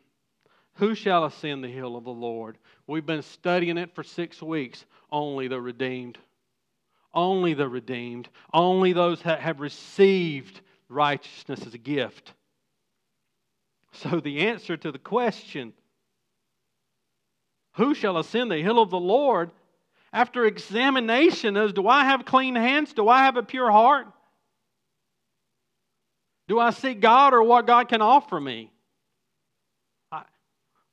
Who 0.75 0.95
shall 0.95 1.25
ascend 1.25 1.63
the 1.63 1.69
hill 1.69 1.95
of 1.95 2.03
the 2.03 2.11
Lord? 2.11 2.57
We've 2.85 3.05
been 3.05 3.23
studying 3.23 3.77
it 3.77 3.95
for 3.95 4.03
six 4.03 4.41
weeks. 4.41 4.85
Only 5.11 5.47
the 5.47 5.59
redeemed. 5.59 6.17
Only 7.13 7.53
the 7.53 7.67
redeemed. 7.67 8.29
Only 8.53 8.93
those 8.93 9.21
that 9.23 9.39
have 9.39 9.59
received 9.59 10.61
righteousness 10.87 11.65
as 11.65 11.73
a 11.73 11.79
gift. 11.79 12.33
So, 14.01 14.19
the 14.19 14.47
answer 14.47 14.77
to 14.77 14.91
the 14.91 14.99
question, 14.99 15.73
who 17.73 17.95
shall 17.95 18.17
ascend 18.17 18.51
the 18.51 18.61
hill 18.61 18.79
of 18.79 18.91
the 18.91 18.99
Lord? 18.99 19.49
After 20.13 20.45
examination, 20.45 21.57
is 21.57 21.73
do 21.73 21.87
I 21.87 22.03
have 22.05 22.25
clean 22.25 22.55
hands? 22.55 22.93
Do 22.93 23.09
I 23.09 23.23
have 23.25 23.37
a 23.37 23.43
pure 23.43 23.71
heart? 23.71 24.07
Do 26.47 26.59
I 26.59 26.69
seek 26.69 27.01
God 27.01 27.33
or 27.33 27.41
what 27.43 27.65
God 27.65 27.89
can 27.89 28.01
offer 28.01 28.39
me? 28.39 28.71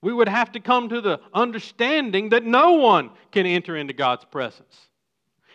We 0.01 0.13
would 0.13 0.29
have 0.29 0.53
to 0.53 0.61
come 0.61 0.89
to 0.91 1.01
the 1.01 1.21
understanding 1.33 2.31
that 2.31 2.45
no 2.45 2.73
one 2.73 3.11
can 3.33 3.47
enter 3.47 3.77
into 3.77 3.95
God's 3.95 4.25
presence. 4.25 4.77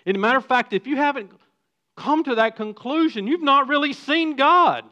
As 0.06 0.16
a 0.16 0.18
matter 0.18 0.38
of 0.38 0.46
fact, 0.46 0.74
if 0.74 0.88
you 0.88 0.96
haven't 0.96 1.32
come 1.96 2.24
to 2.24 2.36
that 2.36 2.56
conclusion, 2.56 3.28
you've 3.28 3.44
not 3.44 3.68
really 3.68 3.94
seen 3.94 4.36
God. 4.36 4.86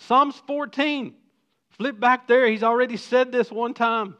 Psalms 0.00 0.40
14, 0.46 1.14
flip 1.70 2.00
back 2.00 2.26
there. 2.26 2.46
He's 2.46 2.62
already 2.62 2.96
said 2.96 3.30
this 3.30 3.50
one 3.50 3.74
time. 3.74 4.16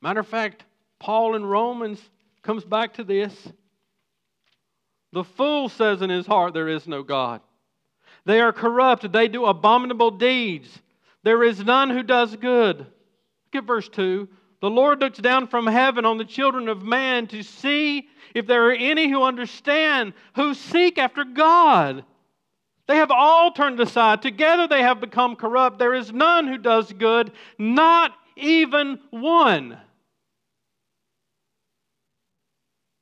Matter 0.00 0.20
of 0.20 0.26
fact, 0.26 0.64
Paul 0.98 1.36
in 1.36 1.44
Romans 1.44 2.00
comes 2.42 2.64
back 2.64 2.94
to 2.94 3.04
this. 3.04 3.34
The 5.12 5.22
fool 5.22 5.68
says 5.68 6.02
in 6.02 6.10
his 6.10 6.26
heart, 6.26 6.54
There 6.54 6.68
is 6.68 6.88
no 6.88 7.02
God. 7.02 7.42
They 8.24 8.40
are 8.40 8.52
corrupt. 8.52 9.12
They 9.12 9.28
do 9.28 9.44
abominable 9.44 10.12
deeds. 10.12 10.68
There 11.22 11.42
is 11.42 11.62
none 11.62 11.90
who 11.90 12.02
does 12.02 12.34
good. 12.36 12.78
Look 12.78 12.86
at 13.54 13.64
verse 13.64 13.88
2. 13.90 14.28
The 14.60 14.70
Lord 14.70 15.00
looks 15.00 15.18
down 15.18 15.46
from 15.46 15.66
heaven 15.66 16.06
on 16.06 16.16
the 16.16 16.24
children 16.24 16.68
of 16.68 16.82
man 16.82 17.26
to 17.28 17.42
see 17.42 18.08
if 18.34 18.46
there 18.46 18.68
are 18.68 18.72
any 18.72 19.10
who 19.10 19.22
understand, 19.22 20.14
who 20.34 20.54
seek 20.54 20.98
after 20.98 21.24
God. 21.24 22.04
They 22.86 22.96
have 22.96 23.10
all 23.10 23.50
turned 23.50 23.80
aside. 23.80 24.22
Together 24.22 24.68
they 24.68 24.82
have 24.82 25.00
become 25.00 25.36
corrupt. 25.36 25.78
There 25.78 25.94
is 25.94 26.12
none 26.12 26.46
who 26.46 26.58
does 26.58 26.92
good, 26.92 27.32
not 27.58 28.12
even 28.36 29.00
one. 29.10 29.78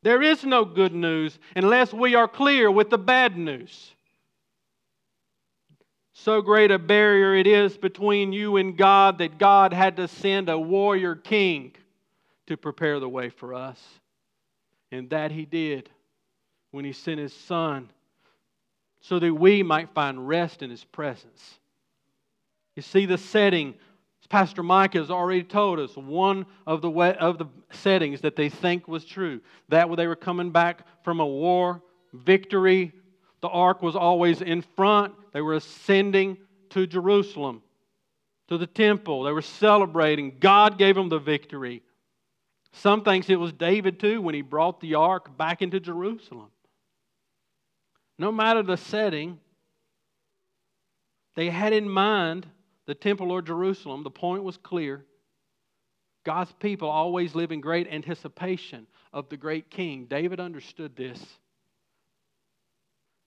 There 0.03 0.23
is 0.23 0.45
no 0.45 0.65
good 0.65 0.95
news 0.95 1.39
unless 1.57 1.93
we 1.93 2.15
are 2.15 2.29
clear 2.29 2.71
with 2.71 2.91
the 2.91 2.99
bad 2.99 3.37
news. 3.37 3.93
So 6.13 6.41
great 6.41 6.71
a 6.71 6.79
barrier 6.79 7.35
it 7.35 7.47
is 7.47 7.77
between 7.77 8.33
you 8.33 8.57
and 8.57 8.77
God 8.77 9.19
that 9.19 9.39
God 9.39 9.73
had 9.73 9.97
to 9.97 10.09
send 10.09 10.49
a 10.49 10.59
warrior 10.59 11.15
king 11.15 11.73
to 12.47 12.57
prepare 12.57 13.01
the 13.01 13.09
way 13.09 13.31
for 13.31 13.53
us. 13.53 13.83
And 14.93 15.11
that 15.11 15.33
he 15.33 15.45
did 15.45 15.91
when 16.71 16.85
he 16.85 16.93
sent 16.93 17.19
his 17.19 17.33
son 17.33 17.91
so 19.05 19.19
that 19.19 19.35
we 19.35 19.63
might 19.63 19.93
find 19.95 20.27
rest 20.27 20.63
in 20.63 20.71
his 20.71 20.83
presence. 20.83 21.59
You 22.75 22.83
see 22.83 23.05
the 23.05 23.19
setting. 23.19 23.75
as 24.23 24.27
Pastor 24.29 24.63
Mike 24.63 24.95
has 24.95 25.11
already 25.11 25.43
told 25.43 25.79
us 25.79 25.95
one 25.95 26.47
of 26.67 26.81
the, 26.81 26.91
way, 26.91 27.15
of 27.17 27.37
the 27.37 27.47
settings 27.71 28.23
that 28.23 28.35
they 28.35 28.49
think 28.49 28.89
was 28.89 29.05
true. 29.05 29.41
That 29.69 29.95
they 29.97 30.07
were 30.07 30.17
coming 30.17 30.51
back 30.51 30.87
from 31.05 31.21
a 31.21 31.27
war, 31.27 31.83
victory. 32.15 32.93
The 33.43 33.49
ark 33.49 33.83
was 33.83 33.95
always 33.95 34.41
in 34.41 34.63
front 34.63 35.15
they 35.35 35.43
were 35.43 35.55
ascending 35.55 36.39
to 36.71 36.87
Jerusalem, 36.87 37.61
to 38.49 38.57
the 38.57 38.69
temple. 38.69 39.25
They 39.25 39.33
were 39.33 39.43
celebrating. 39.43 40.37
God 40.39 40.79
gave 40.79 40.95
them 40.95 41.11
the 41.11 41.19
victory. 41.19 41.83
Some 42.73 43.03
thinks 43.03 43.29
it 43.29 43.39
was 43.39 43.53
David 43.53 44.01
too 44.01 44.23
when 44.23 44.35
he 44.35 44.43
brought 44.43 44.81
the 44.81 44.95
ark 44.95 45.37
back 45.37 45.61
into 45.61 45.79
Jerusalem. 45.81 46.49
No 48.19 48.31
matter 48.31 48.63
the 48.63 48.77
setting, 48.77 49.41
they 51.35 51.51
had 51.51 51.73
in 51.73 51.89
mind 51.89 52.47
the 52.87 52.95
temple 52.95 53.33
or 53.33 53.43
Jerusalem. 53.43 54.03
The 54.03 54.11
point 54.11 54.45
was 54.45 54.57
clear. 54.57 55.05
God's 56.25 56.53
people 56.53 56.89
always 56.89 57.35
live 57.35 57.53
in 57.53 57.61
great 57.61 57.87
anticipation 57.89 58.87
of 59.13 59.29
the 59.29 59.37
great 59.37 59.71
king. 59.71 60.07
David 60.07 60.41
understood 60.41 60.97
this. 60.97 61.23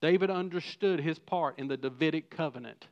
David 0.01 0.29
understood 0.29 0.99
his 0.99 1.19
part 1.19 1.59
in 1.59 1.67
the 1.67 1.77
Davidic 1.77 2.29
covenant. 2.29 2.87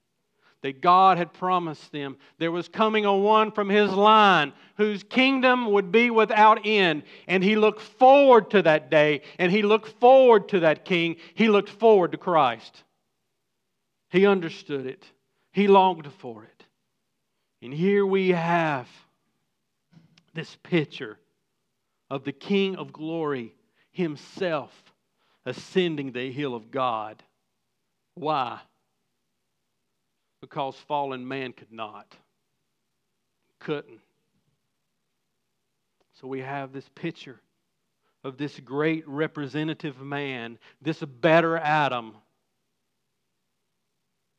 That 0.61 0.81
God 0.81 1.17
had 1.17 1.31
promised 1.31 1.91
them 1.91 2.17
there 2.39 2.51
was 2.51 2.67
coming 2.67 3.05
a 3.05 3.15
one 3.15 3.51
from 3.51 3.69
his 3.69 3.91
line 3.91 4.51
whose 4.77 5.03
kingdom 5.03 5.71
would 5.71 5.91
be 5.91 6.09
without 6.09 6.65
end. 6.65 7.03
And 7.27 7.43
he 7.43 7.55
looked 7.55 7.81
forward 7.81 8.49
to 8.51 8.63
that 8.63 8.89
day, 8.89 9.21
and 9.37 9.51
he 9.51 9.61
looked 9.61 9.89
forward 9.99 10.49
to 10.49 10.61
that 10.61 10.85
king. 10.85 11.17
He 11.35 11.49
looked 11.49 11.69
forward 11.69 12.13
to 12.13 12.17
Christ. 12.17 12.83
He 14.09 14.25
understood 14.25 14.85
it, 14.85 15.03
he 15.51 15.67
longed 15.67 16.11
for 16.19 16.43
it. 16.43 16.65
And 17.61 17.73
here 17.73 18.05
we 18.05 18.29
have 18.29 18.87
this 20.33 20.55
picture 20.63 21.17
of 22.09 22.23
the 22.23 22.31
King 22.31 22.75
of 22.75 22.93
glory 22.93 23.55
himself 23.91 24.71
ascending 25.45 26.11
the 26.11 26.31
hill 26.31 26.53
of 26.53 26.71
God. 26.71 27.23
Why? 28.13 28.59
Because 30.47 30.75
fallen 30.87 31.27
man 31.27 31.53
could 31.53 31.71
not, 31.71 32.05
couldn't. 33.59 33.99
So 36.21 36.27
we 36.27 36.41
have 36.41 36.71
this 36.71 36.87
picture 36.93 37.41
of 38.23 38.37
this 38.37 38.59
great 38.59 39.07
representative 39.07 39.99
man, 39.99 40.59
this 40.83 40.99
better 40.99 41.57
Adam, 41.57 42.13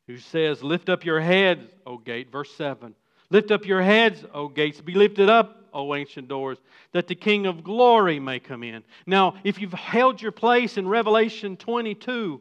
who 0.07 0.19
says, 0.19 0.63
Lift 0.63 0.89
up 0.89 1.05
your 1.05 1.19
heads, 1.19 1.65
O 1.85 1.99
gate, 1.99 2.31
verse 2.31 2.53
7. 2.55 2.95
Lift 3.31 3.51
up 3.51 3.67
your 3.67 3.83
heads, 3.83 4.25
O 4.33 4.47
gates, 4.47 4.81
be 4.81 4.95
lifted 4.95 5.29
up, 5.29 5.65
O 5.75 5.93
ancient 5.97 6.29
doors, 6.29 6.59
that 6.93 7.09
the 7.09 7.17
King 7.17 7.47
of 7.47 7.65
glory 7.65 8.21
may 8.21 8.39
come 8.39 8.63
in. 8.63 8.85
Now, 9.07 9.35
if 9.43 9.61
you've 9.61 9.73
held 9.73 10.23
your 10.23 10.31
place 10.31 10.77
in 10.79 10.87
Revelation 10.87 11.57
22, 11.57 12.41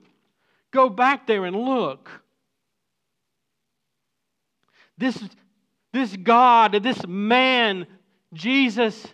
go 0.70 0.88
back 0.88 1.26
there 1.26 1.46
and 1.46 1.56
look. 1.56 2.22
This, 4.98 5.22
this 5.94 6.16
God, 6.16 6.74
this 6.84 7.06
man, 7.08 7.88
Jesus, 8.34 9.06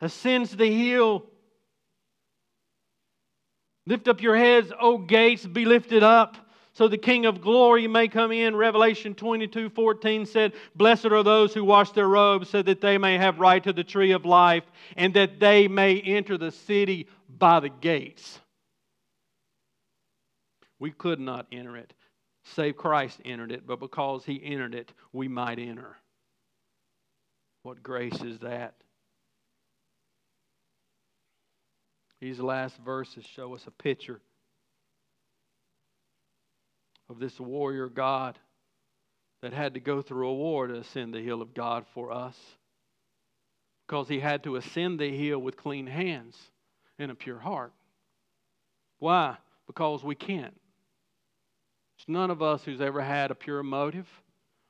ascends 0.00 0.56
the 0.56 0.70
hill. 0.70 1.26
Lift 3.86 4.08
up 4.08 4.22
your 4.22 4.36
heads, 4.36 4.72
O 4.80 4.98
gates, 4.98 5.44
be 5.46 5.64
lifted 5.64 6.02
up 6.02 6.44
so 6.74 6.88
the 6.88 6.98
King 6.98 7.24
of 7.24 7.40
glory 7.40 7.86
may 7.86 8.08
come 8.08 8.32
in. 8.32 8.56
Revelation 8.56 9.14
22 9.14 9.70
14 9.70 10.26
said, 10.26 10.52
Blessed 10.74 11.06
are 11.06 11.22
those 11.22 11.54
who 11.54 11.64
wash 11.64 11.92
their 11.92 12.08
robes, 12.08 12.50
so 12.50 12.62
that 12.62 12.80
they 12.80 12.98
may 12.98 13.16
have 13.16 13.38
right 13.38 13.62
to 13.62 13.72
the 13.72 13.84
tree 13.84 14.10
of 14.10 14.24
life, 14.24 14.64
and 14.96 15.14
that 15.14 15.38
they 15.38 15.68
may 15.68 16.00
enter 16.00 16.36
the 16.36 16.50
city 16.50 17.06
by 17.28 17.60
the 17.60 17.68
gates. 17.68 18.40
We 20.80 20.90
could 20.90 21.20
not 21.20 21.46
enter 21.52 21.76
it, 21.76 21.94
save 22.44 22.76
Christ 22.76 23.20
entered 23.24 23.52
it, 23.52 23.66
but 23.66 23.80
because 23.80 24.24
he 24.24 24.40
entered 24.44 24.74
it, 24.74 24.92
we 25.12 25.28
might 25.28 25.58
enter. 25.58 25.96
What 27.62 27.82
grace 27.82 28.20
is 28.22 28.40
that? 28.40 28.74
These 32.20 32.40
last 32.40 32.76
verses 32.84 33.24
show 33.24 33.54
us 33.54 33.66
a 33.66 33.70
picture 33.70 34.20
of 37.08 37.18
this 37.18 37.38
warrior 37.38 37.88
God 37.88 38.38
that 39.42 39.52
had 39.52 39.74
to 39.74 39.80
go 39.80 40.00
through 40.00 40.28
a 40.28 40.34
war 40.34 40.66
to 40.66 40.78
ascend 40.78 41.12
the 41.12 41.20
hill 41.20 41.42
of 41.42 41.52
God 41.52 41.84
for 41.92 42.12
us. 42.12 42.36
Because 43.86 44.08
he 44.08 44.20
had 44.20 44.42
to 44.44 44.56
ascend 44.56 44.98
the 44.98 45.14
hill 45.14 45.38
with 45.38 45.56
clean 45.58 45.86
hands 45.86 46.36
and 46.98 47.10
a 47.10 47.14
pure 47.14 47.38
heart. 47.38 47.72
Why? 48.98 49.36
Because 49.66 50.02
we 50.02 50.14
can't. 50.14 50.58
There's 51.96 52.08
none 52.08 52.30
of 52.30 52.42
us 52.42 52.64
who's 52.64 52.80
ever 52.80 53.00
had 53.00 53.30
a 53.30 53.34
pure 53.34 53.62
motive. 53.62 54.08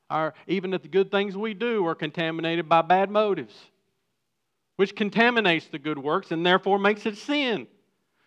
Our, 0.09 0.33
even 0.47 0.73
if 0.73 0.83
the 0.83 0.87
good 0.87 1.11
things 1.11 1.35
we 1.35 1.53
do 1.53 1.85
are 1.87 1.95
contaminated 1.95 2.69
by 2.69 2.81
bad 2.81 3.09
motives, 3.09 3.55
which 4.75 4.95
contaminates 4.95 5.67
the 5.67 5.79
good 5.79 5.97
works 5.97 6.31
and 6.31 6.45
therefore 6.45 6.77
makes 6.77 7.05
it 7.05 7.17
sin. 7.17 7.67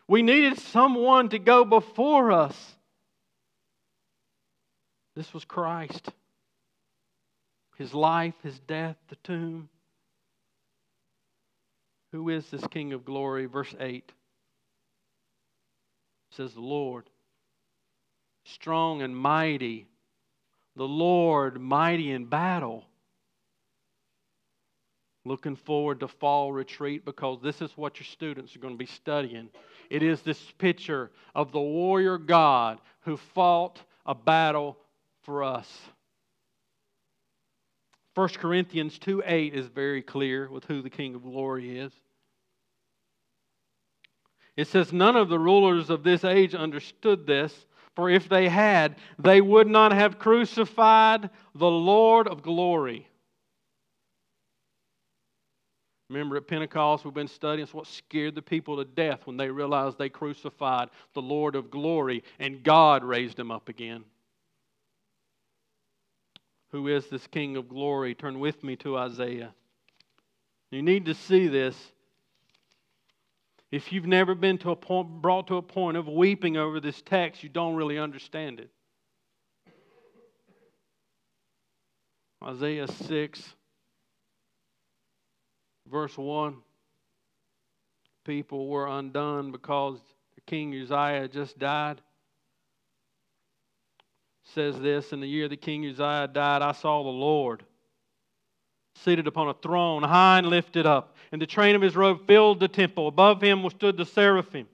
We 0.08 0.22
needed 0.22 0.58
someone 0.58 1.28
to 1.28 1.38
go 1.38 1.64
before 1.64 2.32
us. 2.32 2.56
This 5.14 5.32
was 5.34 5.44
Christ. 5.44 6.08
His 7.76 7.94
life, 7.94 8.34
his 8.42 8.58
death, 8.60 8.96
the 9.08 9.16
tomb. 9.16 9.68
Who 12.12 12.30
is 12.30 12.48
this 12.50 12.66
King 12.68 12.92
of 12.92 13.04
glory? 13.04 13.46
Verse 13.46 13.74
8 13.78 14.10
says, 16.30 16.54
The 16.54 16.60
Lord, 16.60 17.04
strong 18.54 19.02
and 19.02 19.16
mighty, 19.16 19.86
the 20.76 20.86
Lord 20.88 21.60
mighty 21.60 22.10
in 22.12 22.26
battle. 22.26 22.84
Looking 25.24 25.56
forward 25.56 26.00
to 26.00 26.08
fall 26.08 26.52
retreat 26.52 27.04
because 27.04 27.40
this 27.42 27.60
is 27.60 27.76
what 27.76 27.98
your 27.98 28.06
students 28.06 28.56
are 28.56 28.60
going 28.60 28.74
to 28.74 28.78
be 28.78 28.86
studying. 28.86 29.50
It 29.90 30.02
is 30.02 30.22
this 30.22 30.40
picture 30.58 31.10
of 31.34 31.52
the 31.52 31.60
warrior 31.60 32.18
God 32.18 32.80
who 33.00 33.16
fought 33.16 33.80
a 34.06 34.14
battle 34.14 34.78
for 35.22 35.44
us. 35.44 35.68
1 38.14 38.28
Corinthians 38.30 38.98
2 38.98 39.22
8 39.24 39.54
is 39.54 39.66
very 39.66 40.02
clear 40.02 40.50
with 40.50 40.64
who 40.64 40.82
the 40.82 40.90
King 40.90 41.14
of 41.14 41.22
glory 41.22 41.78
is. 41.78 41.92
It 44.56 44.66
says, 44.66 44.92
None 44.92 45.14
of 45.14 45.28
the 45.28 45.38
rulers 45.38 45.88
of 45.88 46.02
this 46.02 46.24
age 46.24 46.52
understood 46.52 47.28
this, 47.28 47.54
for 47.98 48.08
if 48.08 48.28
they 48.28 48.48
had, 48.48 48.94
they 49.18 49.40
would 49.40 49.66
not 49.66 49.90
have 49.90 50.20
crucified 50.20 51.30
the 51.56 51.66
Lord 51.66 52.28
of 52.28 52.42
glory. 52.42 53.08
Remember 56.08 56.36
at 56.36 56.46
Pentecost, 56.46 57.04
we've 57.04 57.12
been 57.12 57.26
studying, 57.26 57.64
it's 57.64 57.74
what 57.74 57.88
scared 57.88 58.36
the 58.36 58.40
people 58.40 58.76
to 58.76 58.84
death 58.84 59.22
when 59.24 59.36
they 59.36 59.50
realized 59.50 59.98
they 59.98 60.08
crucified 60.08 60.90
the 61.14 61.20
Lord 61.20 61.56
of 61.56 61.72
glory 61.72 62.22
and 62.38 62.62
God 62.62 63.02
raised 63.02 63.36
him 63.36 63.50
up 63.50 63.68
again. 63.68 64.04
Who 66.70 66.86
is 66.86 67.08
this 67.08 67.26
King 67.26 67.56
of 67.56 67.68
glory? 67.68 68.14
Turn 68.14 68.38
with 68.38 68.62
me 68.62 68.76
to 68.76 68.96
Isaiah. 68.96 69.52
You 70.70 70.82
need 70.82 71.06
to 71.06 71.14
see 71.14 71.48
this 71.48 71.74
if 73.70 73.92
you've 73.92 74.06
never 74.06 74.34
been 74.34 74.58
to 74.58 74.70
a 74.70 74.76
point, 74.76 75.20
brought 75.20 75.48
to 75.48 75.56
a 75.56 75.62
point 75.62 75.96
of 75.96 76.08
weeping 76.08 76.56
over 76.56 76.80
this 76.80 77.02
text, 77.02 77.42
you 77.42 77.48
don't 77.48 77.74
really 77.74 77.98
understand 77.98 78.60
it. 78.60 78.70
Isaiah 82.42 82.88
6, 82.88 83.54
verse 85.90 86.16
1. 86.16 86.56
People 88.24 88.68
were 88.68 88.86
undone 88.86 89.52
because 89.52 89.98
King 90.46 90.72
Uzziah 90.74 91.28
just 91.28 91.58
died. 91.58 92.00
says 94.44 94.78
this 94.80 95.12
In 95.12 95.20
the 95.20 95.26
year 95.26 95.48
that 95.48 95.60
King 95.60 95.84
Uzziah 95.84 96.28
died, 96.32 96.62
I 96.62 96.72
saw 96.72 97.02
the 97.02 97.10
Lord 97.10 97.64
seated 99.04 99.26
upon 99.26 99.48
a 99.48 99.54
throne, 99.54 100.02
high 100.02 100.38
and 100.38 100.46
lifted 100.48 100.86
up, 100.86 101.16
and 101.32 101.40
the 101.40 101.46
train 101.46 101.74
of 101.74 101.82
his 101.82 101.96
robe 101.96 102.26
filled 102.26 102.60
the 102.60 102.68
temple. 102.68 103.08
Above 103.08 103.42
him 103.42 103.68
stood 103.70 103.96
the 103.96 104.04
seraphim. 104.04 104.66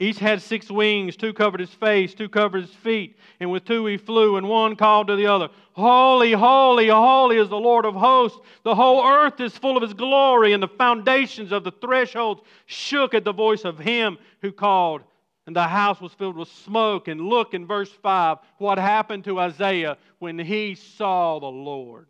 Each 0.00 0.20
had 0.20 0.40
six 0.40 0.70
wings, 0.70 1.16
two 1.16 1.32
covered 1.32 1.58
his 1.58 1.74
face, 1.74 2.14
two 2.14 2.28
covered 2.28 2.62
his 2.62 2.74
feet, 2.74 3.16
and 3.40 3.50
with 3.50 3.64
two 3.64 3.84
he 3.86 3.96
flew, 3.96 4.36
and 4.36 4.48
one 4.48 4.76
called 4.76 5.08
to 5.08 5.16
the 5.16 5.26
other, 5.26 5.48
Holy, 5.72 6.32
holy, 6.32 6.86
holy 6.88 7.36
is 7.36 7.48
the 7.48 7.56
Lord 7.56 7.84
of 7.84 7.94
hosts. 7.94 8.38
The 8.62 8.76
whole 8.76 9.04
earth 9.04 9.40
is 9.40 9.58
full 9.58 9.76
of 9.76 9.82
his 9.82 9.94
glory, 9.94 10.52
and 10.52 10.62
the 10.62 10.68
foundations 10.68 11.50
of 11.50 11.64
the 11.64 11.72
thresholds 11.72 12.42
shook 12.66 13.12
at 13.12 13.24
the 13.24 13.32
voice 13.32 13.64
of 13.64 13.78
him 13.78 14.18
who 14.40 14.52
called. 14.52 15.02
And 15.48 15.56
the 15.56 15.64
house 15.64 16.00
was 16.00 16.12
filled 16.12 16.36
with 16.36 16.48
smoke. 16.48 17.08
And 17.08 17.22
look 17.22 17.54
in 17.54 17.66
verse 17.66 17.90
5 17.90 18.38
what 18.58 18.76
happened 18.76 19.24
to 19.24 19.40
Isaiah 19.40 19.96
when 20.18 20.38
he 20.38 20.74
saw 20.74 21.38
the 21.38 21.46
Lord. 21.46 22.08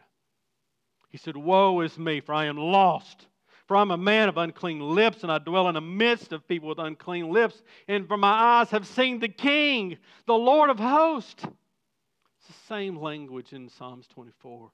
He 1.09 1.19
said, 1.19 1.37
Woe 1.37 1.81
is 1.81 1.99
me, 1.99 2.21
for 2.21 2.35
I 2.35 2.47
am 2.47 2.57
lost. 2.57 3.27
For 3.67 3.77
I'm 3.77 3.91
a 3.91 3.99
man 3.99 4.29
of 4.29 4.39
unclean 4.39 4.81
lips, 4.81 5.23
and 5.23 5.33
I 5.33 5.39
dwell 5.39 5.69
in 5.69 5.75
the 5.75 5.81
midst 5.81 6.33
of 6.33 6.49
people 6.49 6.71
with 6.71 6.79
unclean 6.79 7.31
lips. 7.31 7.63
And 7.87 8.09
for 8.09 8.17
my 8.17 8.31
eyes 8.31 8.71
have 8.71 8.87
seen 8.87 9.19
the 9.19 9.29
King, 9.29 9.99
the 10.27 10.35
Lord 10.35 10.71
of 10.71 10.79
hosts. 10.79 11.45
It's 11.45 12.47
the 12.47 12.67
same 12.67 12.97
language 12.97 13.53
in 13.53 13.69
Psalms 13.69 14.07
24. 14.09 14.71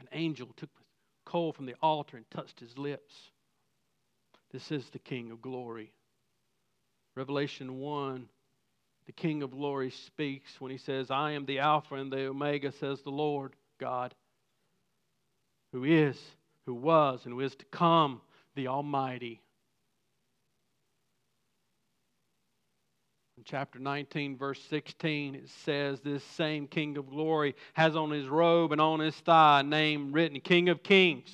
An 0.00 0.08
angel 0.12 0.48
took 0.56 0.70
coal 1.24 1.52
from 1.52 1.66
the 1.66 1.74
altar 1.82 2.16
and 2.16 2.30
touched 2.30 2.60
his 2.60 2.78
lips. 2.78 3.12
This 4.52 4.70
is 4.70 4.88
the 4.90 4.98
King 4.98 5.30
of 5.30 5.42
glory. 5.42 5.92
Revelation 7.16 7.78
1, 7.78 8.28
the 9.06 9.12
King 9.12 9.42
of 9.42 9.50
glory 9.50 9.90
speaks 9.90 10.60
when 10.60 10.70
he 10.70 10.78
says, 10.78 11.10
I 11.10 11.32
am 11.32 11.44
the 11.44 11.58
Alpha 11.58 11.96
and 11.96 12.12
the 12.12 12.26
Omega, 12.26 12.70
says 12.70 13.02
the 13.02 13.10
Lord 13.10 13.54
God 13.78 14.14
who 15.72 15.84
is, 15.84 16.18
who 16.66 16.74
was, 16.74 17.24
and 17.24 17.34
who 17.34 17.40
is 17.40 17.56
to 17.56 17.64
come, 17.66 18.20
the 18.54 18.68
Almighty. 18.68 19.40
In 23.38 23.44
chapter 23.44 23.78
19, 23.78 24.36
verse 24.36 24.60
16, 24.68 25.34
it 25.34 25.48
says, 25.64 26.00
This 26.00 26.22
same 26.22 26.66
King 26.66 26.96
of 26.98 27.10
glory 27.10 27.56
has 27.72 27.96
on 27.96 28.10
his 28.10 28.28
robe 28.28 28.72
and 28.72 28.80
on 28.80 29.00
his 29.00 29.16
thigh 29.16 29.60
a 29.60 29.62
name 29.62 30.12
written 30.12 30.38
King 30.40 30.68
of 30.68 30.82
Kings 30.82 31.30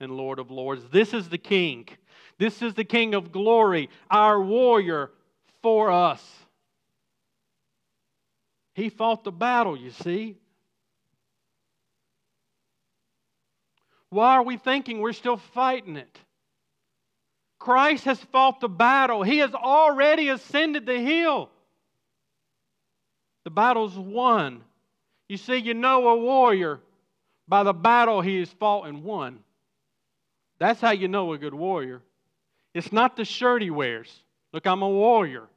and 0.00 0.10
Lord 0.10 0.38
of 0.38 0.50
Lords. 0.50 0.82
This 0.90 1.14
is 1.14 1.28
the 1.28 1.38
King. 1.38 1.86
This 2.38 2.62
is 2.62 2.74
the 2.74 2.84
King 2.84 3.14
of 3.14 3.30
glory, 3.30 3.90
our 4.10 4.42
warrior 4.42 5.10
for 5.62 5.90
us. 5.92 6.22
He 8.74 8.88
fought 8.88 9.22
the 9.22 9.30
battle, 9.30 9.76
you 9.76 9.90
see. 9.90 10.36
Why 14.14 14.36
are 14.36 14.44
we 14.44 14.58
thinking 14.58 15.00
we're 15.00 15.12
still 15.12 15.38
fighting 15.38 15.96
it? 15.96 16.18
Christ 17.58 18.04
has 18.04 18.20
fought 18.30 18.60
the 18.60 18.68
battle. 18.68 19.24
He 19.24 19.38
has 19.38 19.52
already 19.54 20.28
ascended 20.28 20.86
the 20.86 21.00
hill. 21.00 21.50
The 23.42 23.50
battle's 23.50 23.98
won. 23.98 24.62
You 25.28 25.36
see, 25.36 25.56
you 25.56 25.74
know 25.74 26.06
a 26.10 26.16
warrior 26.16 26.78
by 27.48 27.64
the 27.64 27.72
battle 27.72 28.20
he 28.20 28.38
has 28.38 28.50
fought 28.50 28.86
and 28.86 29.02
won. 29.02 29.40
That's 30.60 30.80
how 30.80 30.92
you 30.92 31.08
know 31.08 31.32
a 31.32 31.38
good 31.38 31.52
warrior. 31.52 32.00
It's 32.72 32.92
not 32.92 33.16
the 33.16 33.24
shirt 33.24 33.62
he 33.62 33.70
wears. 33.70 34.22
Look, 34.52 34.64
I'm 34.64 34.82
a 34.82 34.88
warrior. 34.88 35.48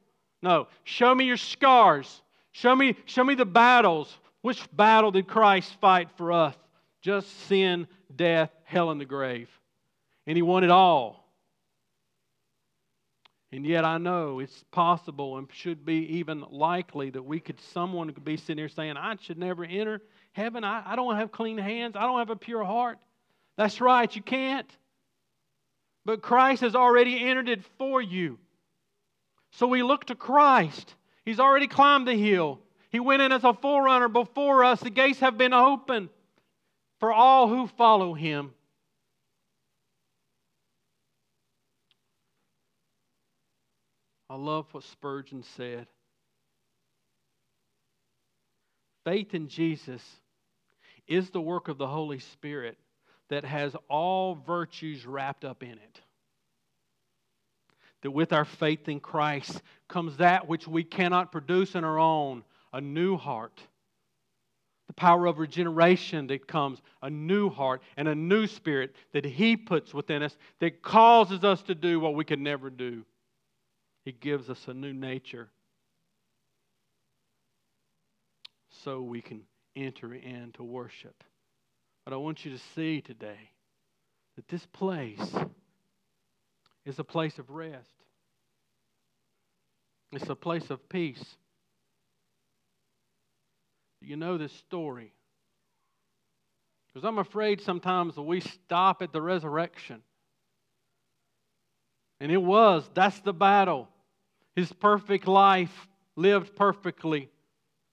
No, 0.42 0.66
show 0.82 1.14
me 1.14 1.26
your 1.26 1.36
scars. 1.36 2.22
Show 2.50 2.74
me, 2.74 2.96
show 3.04 3.22
me 3.22 3.36
the 3.36 3.46
battles. 3.46 4.18
Which 4.42 4.66
battle 4.72 5.12
did 5.12 5.28
Christ 5.28 5.76
fight 5.80 6.08
for 6.16 6.32
us? 6.32 6.56
Just 7.00 7.46
sin 7.46 7.86
death, 8.14 8.50
hell, 8.64 8.90
and 8.90 9.00
the 9.00 9.04
grave. 9.04 9.48
And 10.26 10.36
he 10.36 10.42
won 10.42 10.64
it 10.64 10.70
all. 10.70 11.24
And 13.50 13.64
yet 13.64 13.84
I 13.84 13.96
know 13.96 14.40
it's 14.40 14.64
possible 14.72 15.38
and 15.38 15.48
should 15.52 15.84
be 15.84 16.18
even 16.18 16.44
likely 16.50 17.10
that 17.10 17.22
we 17.22 17.40
could, 17.40 17.58
someone 17.72 18.12
could 18.12 18.24
be 18.24 18.36
sitting 18.36 18.58
here 18.58 18.68
saying, 18.68 18.98
I 18.98 19.16
should 19.20 19.38
never 19.38 19.64
enter 19.64 20.02
heaven. 20.32 20.64
I, 20.64 20.82
I 20.84 20.96
don't 20.96 21.16
have 21.16 21.32
clean 21.32 21.56
hands. 21.56 21.96
I 21.96 22.02
don't 22.02 22.18
have 22.18 22.30
a 22.30 22.36
pure 22.36 22.62
heart. 22.62 22.98
That's 23.56 23.80
right, 23.80 24.14
you 24.14 24.20
can't. 24.20 24.70
But 26.04 26.20
Christ 26.20 26.60
has 26.60 26.74
already 26.74 27.26
entered 27.26 27.48
it 27.48 27.64
for 27.78 28.02
you. 28.02 28.38
So 29.52 29.66
we 29.66 29.82
look 29.82 30.06
to 30.06 30.14
Christ. 30.14 30.94
He's 31.24 31.40
already 31.40 31.68
climbed 31.68 32.06
the 32.06 32.14
hill. 32.14 32.60
He 32.90 33.00
went 33.00 33.22
in 33.22 33.32
as 33.32 33.44
a 33.44 33.54
forerunner 33.54 34.08
before 34.08 34.62
us. 34.62 34.80
The 34.80 34.90
gates 34.90 35.20
have 35.20 35.38
been 35.38 35.54
opened 35.54 36.10
for 37.00 37.12
all 37.12 37.48
who 37.48 37.66
follow 37.66 38.14
him. 38.14 38.52
I 44.30 44.36
love 44.36 44.66
what 44.72 44.84
Spurgeon 44.84 45.42
said. 45.56 45.86
Faith 49.04 49.34
in 49.34 49.48
Jesus 49.48 50.02
is 51.06 51.30
the 51.30 51.40
work 51.40 51.68
of 51.68 51.78
the 51.78 51.86
Holy 51.86 52.18
Spirit 52.18 52.76
that 53.30 53.44
has 53.44 53.74
all 53.88 54.34
virtues 54.34 55.06
wrapped 55.06 55.44
up 55.44 55.62
in 55.62 55.70
it. 55.70 56.00
That 58.02 58.10
with 58.10 58.32
our 58.32 58.44
faith 58.44 58.88
in 58.88 59.00
Christ 59.00 59.62
comes 59.88 60.18
that 60.18 60.46
which 60.46 60.68
we 60.68 60.84
cannot 60.84 61.32
produce 61.32 61.74
in 61.74 61.84
our 61.84 61.98
own 61.98 62.44
a 62.72 62.80
new 62.80 63.16
heart 63.16 63.60
power 64.98 65.26
of 65.26 65.38
regeneration 65.38 66.26
that 66.26 66.46
comes, 66.46 66.80
a 67.02 67.08
new 67.08 67.48
heart 67.48 67.82
and 67.96 68.08
a 68.08 68.14
new 68.14 68.46
spirit 68.46 68.94
that 69.12 69.24
He 69.24 69.56
puts 69.56 69.94
within 69.94 70.22
us 70.22 70.36
that 70.60 70.82
causes 70.82 71.44
us 71.44 71.62
to 71.62 71.74
do 71.74 72.00
what 72.00 72.14
we 72.14 72.24
could 72.24 72.40
never 72.40 72.68
do. 72.68 73.04
He 74.04 74.12
gives 74.12 74.50
us 74.50 74.62
a 74.68 74.74
new 74.74 74.92
nature. 74.92 75.48
so 78.84 79.00
we 79.00 79.20
can 79.20 79.42
enter 79.76 80.14
into 80.14 80.62
worship. 80.62 81.24
But 82.04 82.14
I 82.14 82.16
want 82.16 82.44
you 82.44 82.52
to 82.52 82.62
see 82.74 83.00
today 83.00 83.50
that 84.36 84.48
this 84.48 84.64
place 84.66 85.34
is 86.84 86.98
a 86.98 87.04
place 87.04 87.38
of 87.38 87.50
rest. 87.50 87.90
It's 90.12 90.30
a 90.30 90.34
place 90.34 90.70
of 90.70 90.88
peace. 90.88 91.22
You 94.00 94.16
know 94.16 94.38
this 94.38 94.52
story. 94.52 95.12
Because 96.88 97.06
I'm 97.06 97.18
afraid 97.18 97.60
sometimes 97.60 98.16
we 98.16 98.40
stop 98.40 99.02
at 99.02 99.12
the 99.12 99.20
resurrection. 99.20 100.02
And 102.20 102.32
it 102.32 102.42
was, 102.42 102.88
that's 102.94 103.20
the 103.20 103.32
battle. 103.32 103.88
His 104.56 104.72
perfect 104.72 105.28
life 105.28 105.88
lived 106.16 106.56
perfectly. 106.56 107.28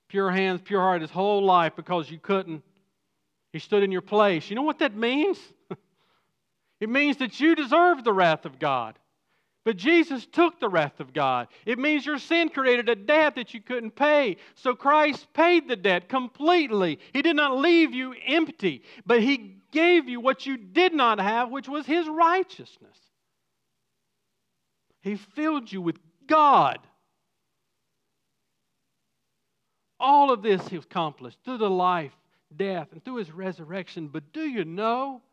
Pure 0.08 0.32
hands, 0.32 0.62
pure 0.64 0.82
heart, 0.82 1.01
his 1.01 1.12
whole 1.12 1.43
life 1.43 1.74
because 1.76 2.10
you 2.10 2.18
couldn't. 2.18 2.64
He 3.53 3.60
stood 3.60 3.84
in 3.84 3.91
your 3.91 4.01
place. 4.01 4.49
You 4.49 4.56
know 4.56 4.64
what 4.64 4.80
that 4.80 4.95
means? 4.95 5.38
it 6.80 6.89
means 6.89 7.18
that 7.18 7.39
you 7.39 7.56
deserve 7.56 8.03
the 8.03 8.14
wrath 8.14 8.45
of 8.45 8.60
God. 8.60 8.97
But 9.66 9.78
Jesus 9.78 10.28
took 10.28 10.59
the 10.59 10.70
wrath 10.70 10.99
of 10.99 11.11
God. 11.11 11.47
It 11.66 11.80
means 11.80 12.05
your 12.05 12.20
sin 12.20 12.49
created 12.49 12.88
a 12.88 12.95
debt 12.95 13.34
that 13.36 13.55
you 13.55 13.59
couldn't 13.59 13.95
pay. 13.95 14.38
So 14.53 14.76
Christ 14.76 15.28
paid 15.34 15.68
the 15.68 15.76
debt 15.76 16.07
completely. 16.07 16.99
He 17.13 17.24
did 17.24 17.36
not 17.36 17.57
leave 17.57 17.91
you 17.91 18.13
empty, 18.28 18.84
but 19.07 19.24
He 19.24 19.57
gave 19.72 20.07
you 20.07 20.20
what 20.20 20.45
you 20.45 20.55
did 20.55 20.93
not 20.93 21.20
have, 21.20 21.49
which 21.49 21.68
was 21.68 21.88
His 21.88 22.07
righteousness. 22.07 22.97
He 25.01 25.16
filled 25.16 25.72
you 25.72 25.82
with 25.82 25.97
God. 26.28 26.78
All 29.99 30.32
of 30.32 30.43
this 30.43 30.68
He 30.68 30.78
accomplished 30.78 31.39
through 31.43 31.57
the 31.57 31.70
life, 31.72 32.13
death, 32.55 32.89
and 32.91 33.03
through 33.03 33.16
His 33.16 33.32
resurrection. 33.32 34.09
But 34.09 34.32
do 34.32 34.41
you 34.41 34.63
know 34.63 35.24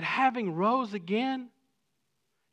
that 0.00 0.06
having 0.06 0.54
rose 0.54 0.94
again, 0.94 1.50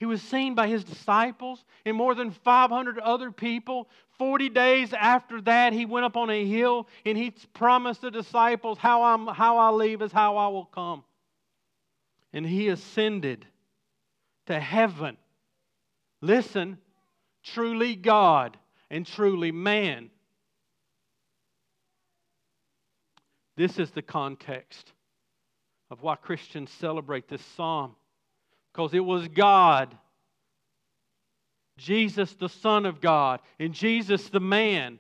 he 0.02 0.06
was 0.06 0.22
seen 0.22 0.54
by 0.54 0.68
his 0.68 0.84
disciples 0.84 1.64
and 1.86 1.96
more 1.96 2.14
than 2.14 2.32
500 2.32 3.00
other 3.00 3.32
people. 3.32 3.88
40 4.18 4.50
days 4.50 4.92
after 4.92 5.40
that, 5.44 5.72
he 5.72 5.86
went 5.86 6.04
up 6.06 6.18
on 6.18 6.30
a 6.30 6.46
hill 6.46 6.90
and 7.06 7.18
he 7.18 7.32
promised 7.54 8.02
the 8.02 8.12
disciples, 8.12 8.78
How, 8.78 9.04
I'm, 9.04 9.28
how 9.28 9.60
I 9.60 9.70
leave 9.70 10.02
is 10.02 10.12
how 10.12 10.36
I 10.36 10.50
will 10.50 10.66
come. 10.66 11.06
And 12.34 12.46
he 12.46 12.68
ascended 12.68 13.46
to 14.48 14.60
heaven. 14.60 15.16
Listen, 16.22 16.78
truly 17.44 17.96
God 17.96 18.58
and 18.90 19.06
truly 19.06 19.54
man. 19.54 20.10
This 23.56 23.80
is 23.80 23.92
the 23.92 24.02
context 24.02 24.92
of 25.90 26.02
why 26.02 26.16
Christians 26.16 26.72
celebrate 26.80 27.28
this 27.28 27.44
psalm. 27.56 27.96
Because 28.72 28.94
it 28.94 29.04
was 29.04 29.28
God, 29.28 29.96
Jesus, 31.78 32.34
the 32.34 32.50
Son 32.50 32.86
of 32.86 33.02
God, 33.02 33.40
and 33.60 33.74
Jesus, 33.74 34.30
the 34.30 34.40
man, 34.40 35.00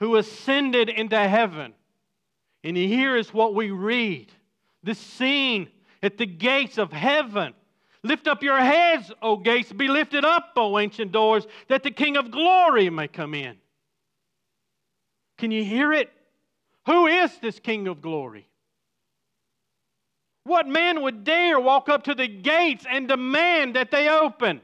who 0.00 0.16
ascended 0.16 0.88
into 0.88 1.18
heaven. 1.18 1.72
And 2.62 2.76
here 2.76 3.16
is 3.16 3.32
what 3.32 3.54
we 3.54 3.70
read 3.70 4.32
this 4.82 4.98
scene 4.98 5.68
at 6.02 6.18
the 6.18 6.26
gates 6.26 6.78
of 6.78 6.92
heaven. 6.92 7.54
Lift 8.02 8.28
up 8.28 8.42
your 8.42 8.58
heads, 8.58 9.10
O 9.20 9.36
gates, 9.36 9.72
be 9.72 9.88
lifted 9.88 10.24
up, 10.24 10.52
O 10.56 10.78
ancient 10.78 11.10
doors, 11.10 11.46
that 11.68 11.82
the 11.82 11.90
King 11.90 12.16
of 12.16 12.30
glory 12.30 12.88
may 12.90 13.08
come 13.08 13.34
in. 13.34 13.56
Can 15.38 15.50
you 15.50 15.64
hear 15.64 15.92
it? 15.92 16.10
Who 16.86 17.06
is 17.06 17.36
this 17.38 17.58
King 17.58 17.88
of 17.88 18.00
glory? 18.00 18.48
What 20.46 20.68
man 20.68 21.02
would 21.02 21.24
dare 21.24 21.58
walk 21.58 21.88
up 21.88 22.04
to 22.04 22.14
the 22.14 22.28
gates 22.28 22.86
and 22.88 23.08
demand 23.08 23.74
that 23.74 23.90
they 23.90 24.08
open? 24.08 24.60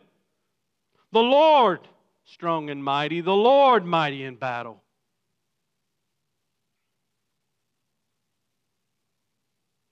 The 1.10 1.18
Lord, 1.18 1.80
strong 2.24 2.70
and 2.70 2.84
mighty, 2.84 3.20
the 3.20 3.34
Lord, 3.34 3.84
mighty 3.84 4.22
in 4.22 4.36
battle. 4.36 4.80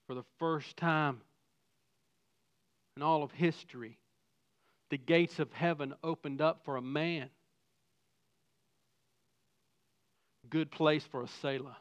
For 0.07 0.13
the 0.15 0.23
first 0.39 0.77
time 0.77 1.19
in 2.95 3.03
all 3.03 3.21
of 3.21 3.33
history, 3.33 3.97
the 4.91 4.97
gates 4.97 5.39
of 5.39 5.51
heaven 5.51 5.93
opened 6.05 6.39
up 6.39 6.61
for 6.63 6.77
a 6.77 6.81
man. 6.81 7.29
Good 10.49 10.71
place 10.71 11.03
for 11.03 11.21
a 11.21 11.27
Selah. 11.41 11.75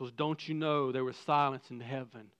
Because 0.00 0.14
don't 0.14 0.48
you 0.48 0.54
know 0.54 0.92
there 0.92 1.04
was 1.04 1.16
silence 1.26 1.66
in 1.68 1.78
heaven 1.78 2.30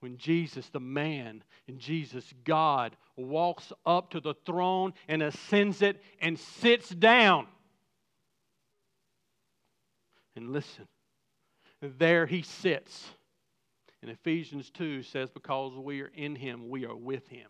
when 0.00 0.18
Jesus, 0.18 0.68
the 0.68 0.80
man, 0.80 1.42
and 1.66 1.78
Jesus, 1.78 2.30
God, 2.44 2.94
walks 3.16 3.72
up 3.86 4.10
to 4.10 4.20
the 4.20 4.34
throne 4.44 4.92
and 5.08 5.22
ascends 5.22 5.80
it 5.80 6.02
and 6.20 6.38
sits 6.38 6.90
down. 6.90 7.46
And 10.36 10.50
listen, 10.50 10.86
there 11.80 12.26
he 12.26 12.42
sits. 12.42 13.06
And 14.02 14.10
Ephesians 14.10 14.68
2 14.68 15.02
says, 15.02 15.30
Because 15.30 15.72
we 15.74 16.02
are 16.02 16.12
in 16.14 16.34
him, 16.36 16.68
we 16.68 16.84
are 16.84 16.96
with 16.96 17.26
him. 17.28 17.48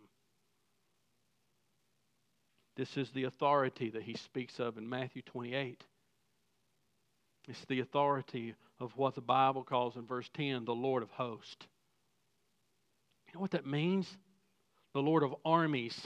This 2.77 2.95
is 2.95 3.09
the 3.11 3.25
authority 3.25 3.89
that 3.89 4.03
he 4.03 4.13
speaks 4.13 4.61
of 4.61 4.77
in 4.77 4.87
Matthew 4.87 5.21
28. 5.21 5.83
It's 7.47 7.65
the 7.65 7.81
authority 7.81 8.55
of 8.83 8.91
what 8.97 9.15
the 9.15 9.21
Bible 9.21 9.63
calls 9.63 9.95
in 9.95 10.05
verse 10.05 10.29
10 10.35 10.65
the 10.65 10.73
Lord 10.73 11.03
of 11.03 11.09
hosts. 11.11 11.65
You 13.27 13.33
know 13.35 13.39
what 13.39 13.51
that 13.51 13.65
means? 13.65 14.07
The 14.93 15.01
Lord 15.01 15.23
of 15.23 15.33
armies. 15.43 15.99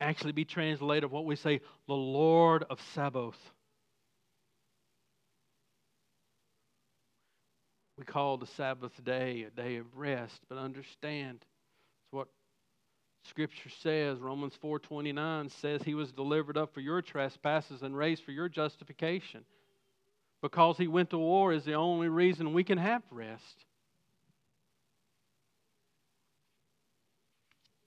Actually, 0.00 0.32
be 0.32 0.44
translated 0.44 1.04
of 1.04 1.12
what 1.12 1.24
we 1.24 1.36
say, 1.36 1.60
the 1.86 1.94
Lord 1.94 2.64
of 2.68 2.78
Sabaoth. 2.94 3.38
We 7.98 8.04
call 8.04 8.36
the 8.36 8.46
Sabbath 8.46 8.92
day 9.04 9.44
a 9.44 9.50
day 9.50 9.76
of 9.76 9.86
rest, 9.96 10.38
but 10.48 10.58
understand 10.58 11.38
it's 11.40 12.12
what 12.12 12.28
Scripture 13.24 13.70
says. 13.82 14.18
Romans 14.18 14.54
4:29 14.62 15.50
says 15.60 15.82
he 15.82 15.94
was 15.94 16.12
delivered 16.12 16.58
up 16.58 16.74
for 16.74 16.80
your 16.80 17.00
trespasses 17.00 17.82
and 17.82 17.96
raised 17.96 18.22
for 18.22 18.32
your 18.32 18.50
justification 18.50 19.44
because 20.42 20.76
he 20.78 20.86
went 20.86 21.10
to 21.10 21.18
war 21.18 21.52
is 21.52 21.64
the 21.64 21.74
only 21.74 22.08
reason 22.08 22.52
we 22.52 22.64
can 22.64 22.78
have 22.78 23.02
rest. 23.10 23.64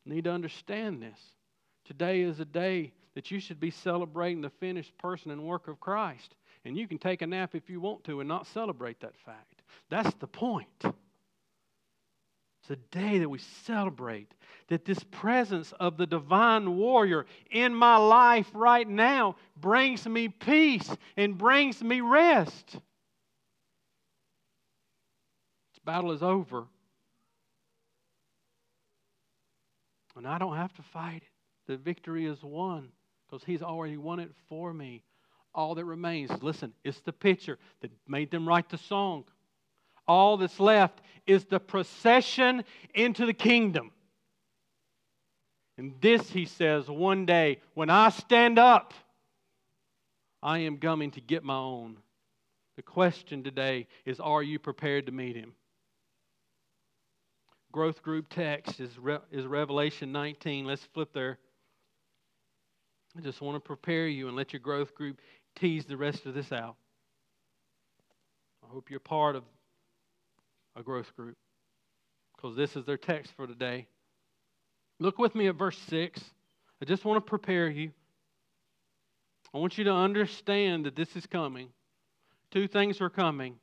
Need 0.05 0.23
to 0.23 0.31
understand 0.31 1.01
this. 1.01 1.19
Today 1.85 2.21
is 2.21 2.39
a 2.39 2.45
day 2.45 2.93
that 3.13 3.31
you 3.31 3.39
should 3.39 3.59
be 3.59 3.69
celebrating 3.71 4.41
the 4.41 4.49
finished 4.49 4.97
person 4.97 5.31
and 5.31 5.43
work 5.43 5.67
of 5.67 5.79
Christ. 5.79 6.35
And 6.65 6.77
you 6.77 6.87
can 6.87 6.97
take 6.97 7.21
a 7.21 7.27
nap 7.27 7.55
if 7.55 7.69
you 7.69 7.79
want 7.79 8.03
to 8.05 8.19
and 8.19 8.27
not 8.27 8.47
celebrate 8.47 8.99
that 9.01 9.15
fact. 9.25 9.61
That's 9.89 10.13
the 10.15 10.27
point. 10.27 10.83
It's 12.69 12.79
a 12.79 12.97
day 12.99 13.17
that 13.19 13.29
we 13.29 13.39
celebrate 13.65 14.31
that 14.67 14.85
this 14.85 15.03
presence 15.03 15.73
of 15.79 15.97
the 15.97 16.05
divine 16.05 16.77
warrior 16.77 17.25
in 17.49 17.73
my 17.73 17.97
life 17.97 18.47
right 18.53 18.87
now 18.87 19.37
brings 19.59 20.07
me 20.07 20.27
peace 20.27 20.87
and 21.17 21.35
brings 21.35 21.81
me 21.83 22.01
rest. 22.01 22.73
This 22.73 22.81
battle 25.83 26.11
is 26.11 26.21
over. 26.21 26.67
And 30.15 30.27
I 30.27 30.37
don't 30.37 30.55
have 30.55 30.73
to 30.73 30.83
fight 30.83 31.23
it. 31.23 31.29
The 31.65 31.77
victory 31.77 32.27
is 32.27 32.43
won 32.43 32.89
because 33.25 33.43
He's 33.43 33.63
already 33.63 33.97
won 33.97 34.19
it 34.19 34.31
for 34.47 34.73
me. 34.73 35.03
All 35.55 35.73
that 35.73 35.85
remains, 35.85 36.29
listen, 36.43 36.73
it's 36.83 36.99
the 37.01 37.13
picture 37.13 37.57
that 37.81 37.89
made 38.07 38.29
them 38.29 38.47
write 38.47 38.69
the 38.69 38.77
song 38.77 39.23
all 40.09 40.37
that's 40.37 40.59
left 40.59 41.01
is 41.27 41.45
the 41.45 41.59
procession 41.59 42.63
into 42.95 43.25
the 43.25 43.33
kingdom. 43.33 43.91
And 45.77 45.93
this, 46.01 46.29
he 46.29 46.45
says, 46.45 46.89
one 46.89 47.25
day, 47.25 47.59
when 47.75 47.89
I 47.89 48.09
stand 48.09 48.59
up, 48.59 48.93
I 50.41 50.59
am 50.59 50.77
coming 50.77 51.11
to 51.11 51.21
get 51.21 51.43
my 51.43 51.55
own. 51.55 51.97
The 52.75 52.81
question 52.81 53.43
today 53.43 53.87
is 54.05 54.19
Are 54.19 54.41
you 54.41 54.57
prepared 54.57 55.05
to 55.05 55.11
meet 55.11 55.35
him? 55.35 55.53
Growth 57.71 58.01
group 58.01 58.25
text 58.29 58.79
is, 58.79 58.97
Re- 58.97 59.19
is 59.31 59.45
Revelation 59.45 60.11
19. 60.11 60.65
Let's 60.65 60.83
flip 60.93 61.13
there. 61.13 61.37
I 63.15 63.21
just 63.21 63.41
want 63.41 63.55
to 63.55 63.59
prepare 63.59 64.07
you 64.07 64.27
and 64.27 64.35
let 64.35 64.53
your 64.53 64.59
growth 64.59 64.95
group 64.95 65.21
tease 65.55 65.85
the 65.85 65.97
rest 65.97 66.25
of 66.25 66.33
this 66.33 66.51
out. 66.51 66.75
I 68.63 68.73
hope 68.73 68.89
you're 68.89 68.99
part 68.99 69.35
of 69.35 69.43
a 70.75 70.83
growth 70.83 71.15
group 71.15 71.35
because 72.35 72.55
this 72.55 72.75
is 72.75 72.85
their 72.85 72.97
text 72.97 73.33
for 73.35 73.47
today. 73.47 73.87
Look 74.99 75.17
with 75.17 75.35
me 75.35 75.47
at 75.47 75.55
verse 75.55 75.77
6. 75.89 76.21
I 76.81 76.85
just 76.85 77.05
want 77.05 77.17
to 77.17 77.29
prepare 77.29 77.69
you. 77.69 77.91
I 79.53 79.57
want 79.57 79.77
you 79.77 79.83
to 79.85 79.93
understand 79.93 80.85
that 80.85 80.95
this 80.95 81.15
is 81.15 81.25
coming. 81.25 81.69
Two 82.51 82.67
things 82.67 83.01
are 83.01 83.09
coming. 83.09 83.55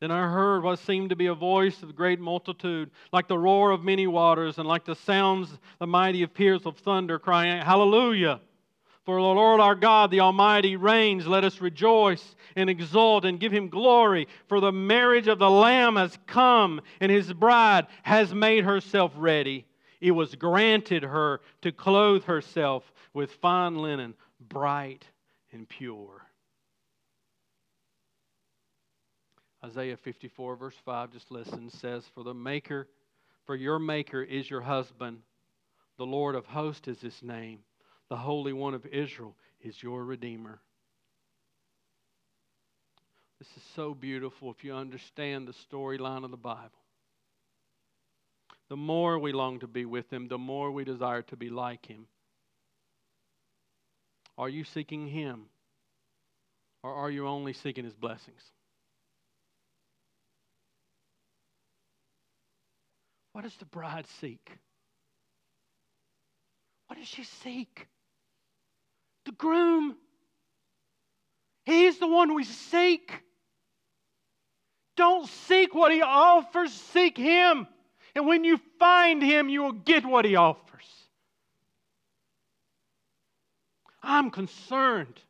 Then 0.00 0.10
I 0.10 0.28
heard 0.28 0.62
what 0.62 0.78
seemed 0.78 1.10
to 1.10 1.16
be 1.16 1.26
a 1.26 1.34
voice 1.34 1.82
of 1.82 1.90
a 1.90 1.92
great 1.92 2.20
multitude, 2.20 2.90
like 3.12 3.26
the 3.26 3.38
roar 3.38 3.72
of 3.72 3.82
many 3.82 4.06
waters, 4.06 4.58
and 4.58 4.68
like 4.68 4.84
the 4.84 4.94
sounds, 4.94 5.50
the 5.80 5.88
mighty 5.88 6.22
of 6.22 6.32
peals 6.32 6.66
of 6.66 6.78
thunder, 6.78 7.18
crying, 7.18 7.60
Hallelujah! 7.60 8.40
For 9.08 9.22
the 9.22 9.26
Lord 9.26 9.58
our 9.58 9.74
God, 9.74 10.10
the 10.10 10.20
Almighty, 10.20 10.76
reigns. 10.76 11.26
Let 11.26 11.42
us 11.42 11.62
rejoice 11.62 12.36
and 12.56 12.68
exult 12.68 13.24
and 13.24 13.40
give 13.40 13.52
him 13.52 13.70
glory. 13.70 14.28
For 14.48 14.60
the 14.60 14.70
marriage 14.70 15.28
of 15.28 15.38
the 15.38 15.48
Lamb 15.48 15.96
has 15.96 16.18
come, 16.26 16.82
and 17.00 17.10
his 17.10 17.32
bride 17.32 17.86
has 18.02 18.34
made 18.34 18.64
herself 18.64 19.10
ready. 19.16 19.64
It 20.02 20.10
was 20.10 20.34
granted 20.34 21.04
her 21.04 21.40
to 21.62 21.72
clothe 21.72 22.24
herself 22.24 22.92
with 23.14 23.32
fine 23.32 23.78
linen, 23.78 24.12
bright 24.46 25.06
and 25.52 25.66
pure. 25.66 26.26
Isaiah 29.64 29.96
54, 29.96 30.54
verse 30.56 30.76
5, 30.84 31.12
just 31.12 31.30
listen, 31.30 31.70
says, 31.70 32.04
For 32.14 32.24
the 32.24 32.34
Maker, 32.34 32.86
for 33.46 33.56
your 33.56 33.78
Maker 33.78 34.22
is 34.22 34.50
your 34.50 34.60
husband. 34.60 35.20
The 35.96 36.04
Lord 36.04 36.34
of 36.34 36.44
hosts 36.44 36.88
is 36.88 37.00
his 37.00 37.22
name. 37.22 37.60
The 38.10 38.16
Holy 38.16 38.52
One 38.52 38.74
of 38.74 38.86
Israel 38.86 39.36
is 39.60 39.82
your 39.82 40.04
Redeemer. 40.04 40.60
This 43.38 43.48
is 43.56 43.62
so 43.76 43.94
beautiful 43.94 44.50
if 44.50 44.64
you 44.64 44.74
understand 44.74 45.46
the 45.46 45.54
storyline 45.70 46.24
of 46.24 46.30
the 46.30 46.36
Bible. 46.36 46.70
The 48.68 48.76
more 48.76 49.18
we 49.18 49.32
long 49.32 49.60
to 49.60 49.66
be 49.66 49.84
with 49.84 50.12
Him, 50.12 50.28
the 50.28 50.38
more 50.38 50.70
we 50.70 50.84
desire 50.84 51.22
to 51.22 51.36
be 51.36 51.48
like 51.48 51.86
Him. 51.86 52.06
Are 54.36 54.48
you 54.48 54.64
seeking 54.64 55.06
Him? 55.06 55.46
Or 56.82 56.94
are 56.94 57.10
you 57.10 57.26
only 57.26 57.52
seeking 57.52 57.84
His 57.84 57.94
blessings? 57.94 58.42
What 63.32 63.42
does 63.44 63.56
the 63.56 63.66
bride 63.66 64.06
seek? 64.20 64.58
What 66.88 66.98
does 66.98 67.08
she 67.08 67.22
seek? 67.22 67.86
The 69.28 69.32
groom. 69.32 69.94
He's 71.66 71.98
the 71.98 72.06
one 72.08 72.34
we 72.34 72.44
seek. 72.44 73.12
Don't 74.96 75.28
seek 75.28 75.74
what 75.74 75.92
he 75.92 76.00
offers, 76.00 76.72
seek 76.72 77.18
him. 77.18 77.66
And 78.14 78.26
when 78.26 78.42
you 78.42 78.58
find 78.78 79.22
him, 79.22 79.50
you 79.50 79.62
will 79.62 79.72
get 79.72 80.06
what 80.06 80.24
he 80.24 80.34
offers. 80.34 80.86
I'm 84.02 84.30
concerned 84.30 85.20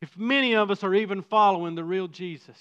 if 0.00 0.16
many 0.16 0.54
of 0.54 0.70
us 0.70 0.84
are 0.84 0.94
even 0.94 1.22
following 1.22 1.74
the 1.74 1.82
real 1.82 2.06
Jesus. 2.06 2.58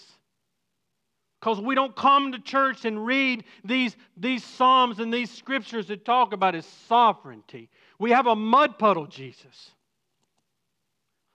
Because 1.40 1.62
we 1.62 1.76
don't 1.76 1.96
come 1.96 2.32
to 2.32 2.40
church 2.40 2.86
and 2.86 3.06
read 3.06 3.44
these, 3.64 3.96
these 4.18 4.44
Psalms 4.44 4.98
and 4.98 5.14
these 5.14 5.30
scriptures 5.30 5.86
that 5.90 6.04
talk 6.04 6.34
about 6.34 6.56
His 6.56 6.66
sovereignty. 6.88 7.70
We 8.00 8.10
have 8.10 8.26
a 8.26 8.36
mud 8.36 8.80
puddle 8.80 9.06
Jesus. 9.06 9.75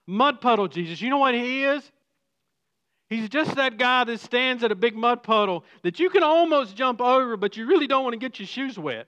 Mud 0.07 0.41
puddle 0.41 0.67
Jesus. 0.67 1.01
You 1.01 1.09
know 1.09 1.17
what 1.17 1.33
He 1.33 1.63
is? 1.63 1.89
He's 3.09 3.27
just 3.27 3.55
that 3.55 3.77
guy 3.77 4.05
that 4.05 4.21
stands 4.21 4.63
at 4.63 4.71
a 4.71 4.75
big 4.75 4.95
mud 4.95 5.21
puddle 5.21 5.65
that 5.83 5.99
you 5.99 6.09
can 6.09 6.23
almost 6.23 6.77
jump 6.77 7.01
over, 7.01 7.35
but 7.35 7.57
you 7.57 7.67
really 7.67 7.85
don't 7.85 8.05
want 8.05 8.13
to 8.13 8.17
get 8.17 8.39
your 8.39 8.47
shoes 8.47 8.79
wet. 8.79 9.05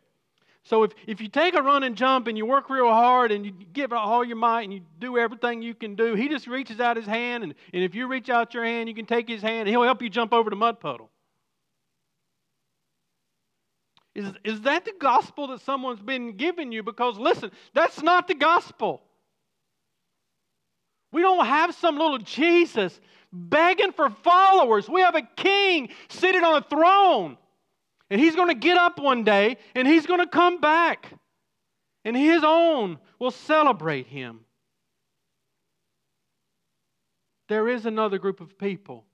So 0.65 0.83
if, 0.83 0.91
if 1.07 1.21
you 1.21 1.29
take 1.29 1.55
a 1.55 1.61
run 1.61 1.83
and 1.83 1.95
jump 1.95 2.27
and 2.27 2.37
you 2.37 2.45
work 2.45 2.69
real 2.69 2.89
hard 2.89 3.31
and 3.31 3.45
you 3.45 3.53
give 3.71 3.93
all 3.93 4.25
your 4.25 4.35
might 4.35 4.63
and 4.63 4.73
you 4.73 4.81
do 4.99 5.17
everything 5.17 5.61
you 5.61 5.73
can 5.73 5.95
do, 5.95 6.15
he 6.15 6.27
just 6.27 6.47
reaches 6.47 6.81
out 6.81 6.97
his 6.97 7.05
hand, 7.05 7.45
and, 7.45 7.53
and 7.73 7.83
if 7.83 7.95
you 7.95 8.07
reach 8.07 8.29
out 8.29 8.53
your 8.53 8.65
hand, 8.65 8.89
you 8.89 8.95
can 8.95 9.05
take 9.05 9.29
his 9.29 9.41
hand 9.41 9.61
and 9.61 9.69
he'll 9.69 9.83
help 9.83 10.01
you 10.01 10.09
jump 10.09 10.33
over 10.33 10.49
the 10.49 10.55
mud 10.57 10.81
puddle. 10.81 11.09
Is, 14.15 14.31
is 14.43 14.61
that 14.61 14.83
the 14.83 14.93
gospel 14.99 15.47
that 15.47 15.61
someone's 15.61 16.01
been 16.01 16.35
giving 16.35 16.73
you? 16.73 16.83
Because 16.83 17.17
listen, 17.17 17.51
that's 17.73 18.01
not 18.01 18.27
the 18.27 18.35
gospel. 18.35 19.01
We 21.13 21.21
don't 21.21 21.45
have 21.45 21.75
some 21.75 21.97
little 21.97 22.17
Jesus 22.17 22.99
begging 23.31 23.91
for 23.91 24.09
followers. 24.09 24.89
We 24.89 25.01
have 25.01 25.15
a 25.15 25.21
king 25.21 25.89
sitting 26.09 26.43
on 26.43 26.61
a 26.61 26.65
throne. 26.65 27.37
And 28.09 28.19
he's 28.19 28.35
going 28.35 28.49
to 28.49 28.55
get 28.55 28.77
up 28.77 28.99
one 28.99 29.23
day 29.23 29.57
and 29.75 29.87
he's 29.87 30.05
going 30.05 30.19
to 30.19 30.27
come 30.27 30.59
back. 30.59 31.07
And 32.03 32.17
his 32.17 32.43
own 32.43 32.99
will 33.19 33.31
celebrate 33.31 34.07
him. 34.07 34.41
There 37.47 37.69
is 37.69 37.85
another 37.85 38.17
group 38.17 38.41
of 38.41 38.57
people. 38.57 39.05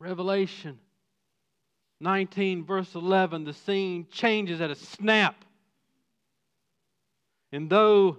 Revelation 0.00 0.78
19, 2.00 2.64
verse 2.64 2.94
11, 2.94 3.44
the 3.44 3.54
scene 3.54 4.06
changes 4.10 4.60
at 4.60 4.70
a 4.70 4.74
snap. 4.74 5.44
And 7.52 7.70
though 7.70 8.18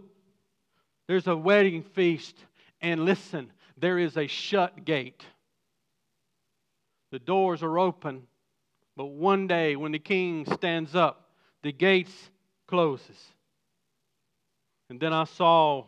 there's 1.07 1.27
a 1.27 1.35
wedding 1.35 1.83
feast, 1.83 2.35
and 2.81 3.05
listen, 3.05 3.51
there 3.77 3.97
is 3.97 4.17
a 4.17 4.27
shut 4.27 4.85
gate. 4.85 5.23
The 7.11 7.19
doors 7.19 7.63
are 7.63 7.79
open, 7.79 8.23
but 8.95 9.05
one 9.05 9.47
day 9.47 9.75
when 9.75 9.93
the 9.93 9.99
king 9.99 10.45
stands 10.53 10.95
up, 10.95 11.29
the 11.63 11.71
gates 11.71 12.13
closes. 12.67 13.17
And 14.89 14.99
then 14.99 15.13
I 15.13 15.23
saw 15.23 15.85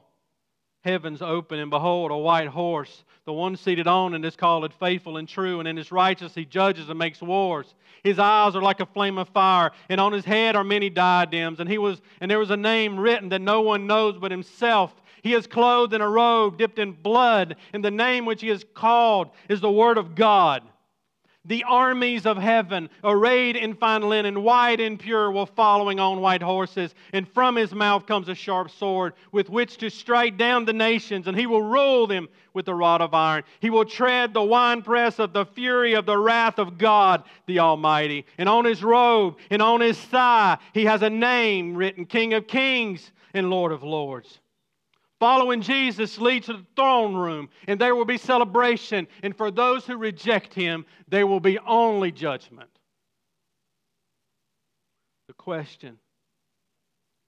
heavens 0.81 1.21
open, 1.21 1.59
and 1.59 1.69
behold, 1.69 2.11
a 2.11 2.17
white 2.17 2.47
horse. 2.47 3.03
The 3.25 3.33
one 3.33 3.57
seated 3.57 3.87
on 3.87 4.13
it 4.13 4.23
is 4.23 4.35
called 4.35 4.73
faithful 4.73 5.17
and 5.17 5.27
true, 5.27 5.59
and 5.59 5.67
in 5.67 5.75
his 5.75 5.91
righteousness 5.91 6.35
he 6.35 6.45
judges 6.45 6.89
and 6.89 6.97
makes 6.97 7.21
wars. 7.21 7.73
His 8.03 8.17
eyes 8.17 8.55
are 8.55 8.61
like 8.61 8.79
a 8.79 8.85
flame 8.85 9.17
of 9.17 9.27
fire, 9.29 9.71
and 9.89 9.99
on 9.99 10.13
his 10.13 10.25
head 10.25 10.55
are 10.55 10.63
many 10.63 10.89
diadems. 10.89 11.59
And 11.59 11.69
he 11.69 11.77
was, 11.77 12.01
and 12.21 12.31
there 12.31 12.39
was 12.39 12.49
a 12.49 12.57
name 12.57 12.97
written 12.97 13.29
that 13.29 13.41
no 13.41 13.61
one 13.61 13.87
knows 13.87 14.17
but 14.17 14.31
himself. 14.31 14.93
He 15.21 15.33
is 15.33 15.47
clothed 15.47 15.93
in 15.93 16.01
a 16.01 16.09
robe 16.09 16.57
dipped 16.57 16.79
in 16.79 16.91
blood, 16.91 17.55
and 17.73 17.83
the 17.83 17.91
name 17.91 18.25
which 18.25 18.41
he 18.41 18.49
is 18.49 18.65
called 18.73 19.29
is 19.47 19.61
the 19.61 19.71
Word 19.71 19.97
of 19.97 20.15
God. 20.15 20.63
The 21.45 21.63
armies 21.63 22.25
of 22.25 22.37
heaven, 22.37 22.89
arrayed 23.03 23.55
in 23.55 23.73
fine 23.73 24.01
linen, 24.01 24.43
white 24.43 24.81
and 24.81 24.99
pure, 24.99 25.31
were 25.31 25.45
following 25.45 25.99
on 25.99 26.19
white 26.19 26.43
horses. 26.43 26.93
And 27.13 27.27
from 27.27 27.55
his 27.55 27.73
mouth 27.73 28.05
comes 28.05 28.27
a 28.27 28.35
sharp 28.35 28.69
sword 28.69 29.13
with 29.31 29.49
which 29.49 29.77
to 29.77 29.89
strike 29.89 30.37
down 30.37 30.65
the 30.65 30.73
nations, 30.73 31.27
and 31.27 31.37
he 31.37 31.47
will 31.47 31.63
rule 31.63 32.07
them 32.07 32.27
with 32.53 32.67
a 32.67 32.75
rod 32.75 33.01
of 33.01 33.13
iron. 33.13 33.45
He 33.61 33.69
will 33.69 33.85
tread 33.85 34.33
the 34.33 34.43
winepress 34.43 35.17
of 35.17 35.31
the 35.31 35.45
fury 35.45 35.93
of 35.93 36.05
the 36.05 36.17
wrath 36.17 36.59
of 36.59 36.77
God 36.77 37.23
the 37.47 37.59
Almighty. 37.59 38.25
And 38.37 38.49
on 38.49 38.65
his 38.65 38.83
robe 38.83 39.37
and 39.49 39.61
on 39.61 39.79
his 39.79 39.97
thigh, 39.97 40.57
he 40.73 40.85
has 40.85 41.01
a 41.01 41.09
name 41.09 41.73
written 41.73 42.05
King 42.05 42.33
of 42.33 42.47
Kings 42.47 43.11
and 43.33 43.49
Lord 43.49 43.71
of 43.71 43.81
Lords. 43.81 44.39
Following 45.19 45.61
Jesus 45.61 46.17
leads 46.17 46.45
to 46.45 46.53
the 46.53 46.65
throne 46.75 47.13
room, 47.13 47.49
and 47.67 47.79
there 47.79 47.93
will 47.95 48.05
be 48.05 48.17
celebration. 48.17 49.07
And 49.21 49.35
for 49.35 49.51
those 49.51 49.85
who 49.85 49.97
reject 49.97 50.53
him, 50.53 50.85
there 51.09 51.27
will 51.27 51.41
be 51.41 51.59
only 51.59 52.11
judgment. 52.11 52.69
The 55.27 55.33
question 55.33 55.97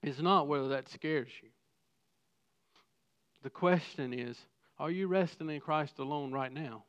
is 0.02 0.20
not 0.20 0.48
whether 0.48 0.68
that 0.68 0.88
scares 0.88 1.30
you. 1.42 1.50
The 3.42 3.50
question 3.50 4.14
is 4.14 4.38
are 4.78 4.90
you 4.90 5.06
resting 5.06 5.50
in 5.50 5.60
Christ 5.60 5.98
alone 5.98 6.32
right 6.32 6.52
now? 6.52 6.84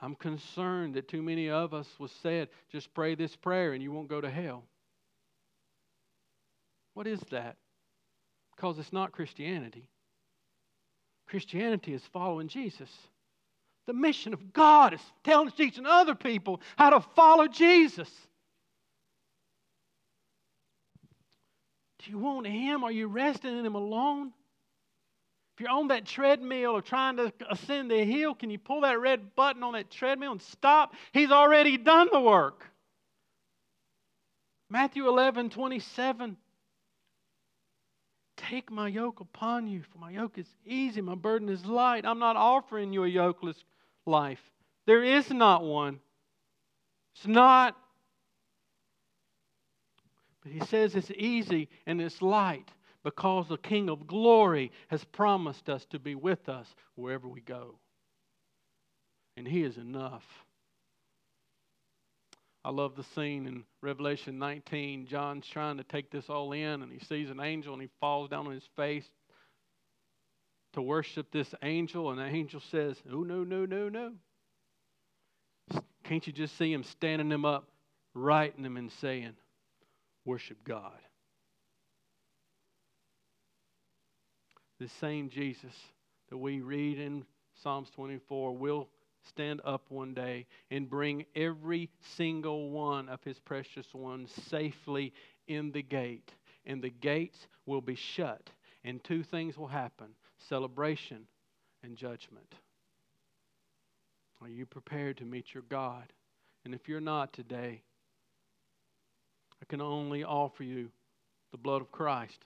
I'm 0.00 0.14
concerned 0.14 0.94
that 0.94 1.08
too 1.08 1.22
many 1.22 1.48
of 1.48 1.72
us 1.72 1.88
was 1.98 2.12
said, 2.22 2.48
just 2.70 2.92
pray 2.92 3.14
this 3.14 3.34
prayer 3.36 3.72
and 3.72 3.82
you 3.82 3.92
won't 3.92 4.08
go 4.08 4.20
to 4.20 4.30
hell. 4.30 4.64
What 6.96 7.06
is 7.06 7.20
that? 7.30 7.56
Because 8.56 8.78
it's 8.78 8.90
not 8.90 9.12
Christianity. 9.12 9.90
Christianity 11.28 11.92
is 11.92 12.00
following 12.10 12.48
Jesus. 12.48 12.88
The 13.86 13.92
mission 13.92 14.32
of 14.32 14.54
God 14.54 14.94
is 14.94 15.00
telling, 15.22 15.50
teaching 15.50 15.84
other 15.84 16.14
people 16.14 16.62
how 16.78 16.88
to 16.88 17.00
follow 17.14 17.48
Jesus. 17.48 18.08
Do 22.02 22.10
you 22.10 22.16
want 22.16 22.46
Him? 22.46 22.82
Are 22.82 22.90
you 22.90 23.08
resting 23.08 23.58
in 23.58 23.66
Him 23.66 23.74
alone? 23.74 24.32
If 25.54 25.60
you're 25.60 25.68
on 25.68 25.88
that 25.88 26.06
treadmill 26.06 26.70
or 26.70 26.80
trying 26.80 27.18
to 27.18 27.30
ascend 27.50 27.90
the 27.90 28.04
hill, 28.04 28.34
can 28.34 28.48
you 28.48 28.58
pull 28.58 28.80
that 28.80 28.98
red 28.98 29.36
button 29.36 29.62
on 29.62 29.74
that 29.74 29.90
treadmill 29.90 30.32
and 30.32 30.40
stop? 30.40 30.94
He's 31.12 31.30
already 31.30 31.76
done 31.76 32.08
the 32.10 32.20
work. 32.20 32.64
Matthew 34.70 35.06
11, 35.06 35.50
27. 35.50 36.38
Take 38.36 38.70
my 38.70 38.88
yoke 38.88 39.20
upon 39.20 39.66
you, 39.66 39.82
for 39.90 39.98
my 39.98 40.10
yoke 40.10 40.38
is 40.38 40.46
easy, 40.64 41.00
my 41.00 41.14
burden 41.14 41.48
is 41.48 41.64
light. 41.64 42.04
I'm 42.04 42.18
not 42.18 42.36
offering 42.36 42.92
you 42.92 43.04
a 43.04 43.08
yokeless 43.08 43.56
life. 44.04 44.40
There 44.86 45.02
is 45.02 45.30
not 45.30 45.64
one. 45.64 46.00
It's 47.16 47.26
not. 47.26 47.76
But 50.42 50.52
he 50.52 50.60
says 50.60 50.94
it's 50.94 51.10
easy 51.10 51.68
and 51.86 52.00
it's 52.00 52.22
light 52.22 52.70
because 53.02 53.48
the 53.48 53.56
King 53.56 53.88
of 53.88 54.06
glory 54.06 54.70
has 54.88 55.02
promised 55.04 55.68
us 55.68 55.84
to 55.86 55.98
be 55.98 56.14
with 56.14 56.48
us 56.48 56.66
wherever 56.94 57.28
we 57.28 57.40
go. 57.40 57.78
And 59.36 59.46
he 59.46 59.62
is 59.62 59.76
enough. 59.76 60.24
I 62.66 62.70
love 62.70 62.96
the 62.96 63.04
scene 63.14 63.46
in 63.46 63.62
Revelation 63.80 64.40
19. 64.40 65.06
John's 65.06 65.46
trying 65.46 65.76
to 65.76 65.84
take 65.84 66.10
this 66.10 66.28
all 66.28 66.50
in, 66.50 66.82
and 66.82 66.90
he 66.90 66.98
sees 66.98 67.30
an 67.30 67.38
angel 67.38 67.72
and 67.72 67.80
he 67.80 67.88
falls 68.00 68.28
down 68.28 68.48
on 68.48 68.54
his 68.54 68.68
face 68.74 69.06
to 70.72 70.82
worship 70.82 71.30
this 71.30 71.54
angel. 71.62 72.10
And 72.10 72.18
the 72.18 72.24
angel 72.24 72.60
says, 72.72 72.96
Oh, 73.08 73.22
no, 73.22 73.44
no, 73.44 73.66
no, 73.66 73.88
no. 73.88 74.14
Can't 76.02 76.26
you 76.26 76.32
just 76.32 76.58
see 76.58 76.72
him 76.72 76.82
standing 76.82 77.30
him 77.30 77.44
up, 77.44 77.68
righting 78.14 78.64
him 78.64 78.76
and 78.76 78.90
saying, 79.00 79.34
Worship 80.24 80.58
God? 80.64 80.98
The 84.80 84.88
same 85.00 85.30
Jesus 85.30 85.74
that 86.30 86.36
we 86.36 86.62
read 86.62 86.98
in 86.98 87.26
Psalms 87.62 87.90
24 87.90 88.56
will 88.56 88.88
stand 89.28 89.60
up 89.64 89.84
one 89.88 90.14
day 90.14 90.46
and 90.70 90.88
bring 90.88 91.24
every 91.34 91.90
single 92.16 92.70
one 92.70 93.08
of 93.08 93.22
his 93.24 93.38
precious 93.38 93.92
ones 93.94 94.30
safely 94.48 95.12
in 95.46 95.72
the 95.72 95.82
gate. 95.82 96.32
And 96.64 96.82
the 96.82 96.90
gates 96.90 97.46
will 97.64 97.80
be 97.80 97.94
shut, 97.94 98.50
and 98.84 99.02
two 99.02 99.22
things 99.22 99.56
will 99.56 99.68
happen 99.68 100.08
celebration 100.48 101.26
and 101.82 101.96
judgment. 101.96 102.54
Are 104.42 104.48
you 104.48 104.66
prepared 104.66 105.16
to 105.18 105.24
meet 105.24 105.54
your 105.54 105.62
God? 105.62 106.12
And 106.64 106.74
if 106.74 106.88
you're 106.88 107.00
not 107.00 107.32
today, 107.32 107.82
I 109.62 109.64
can 109.66 109.80
only 109.80 110.24
offer 110.24 110.62
you 110.62 110.90
the 111.52 111.58
blood 111.58 111.80
of 111.80 111.90
Christ 111.90 112.44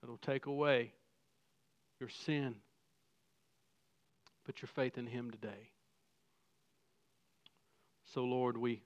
that 0.00 0.08
will 0.08 0.18
take 0.18 0.46
away 0.46 0.92
your 2.00 2.08
sin. 2.08 2.56
Put 4.44 4.62
your 4.62 4.70
faith 4.74 4.98
in 4.98 5.06
Him 5.06 5.30
today. 5.30 5.69
So, 8.12 8.24
Lord, 8.24 8.56
we 8.56 8.82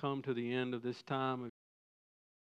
come 0.00 0.20
to 0.22 0.34
the 0.34 0.52
end 0.52 0.74
of 0.74 0.82
this 0.82 1.00
time 1.02 1.48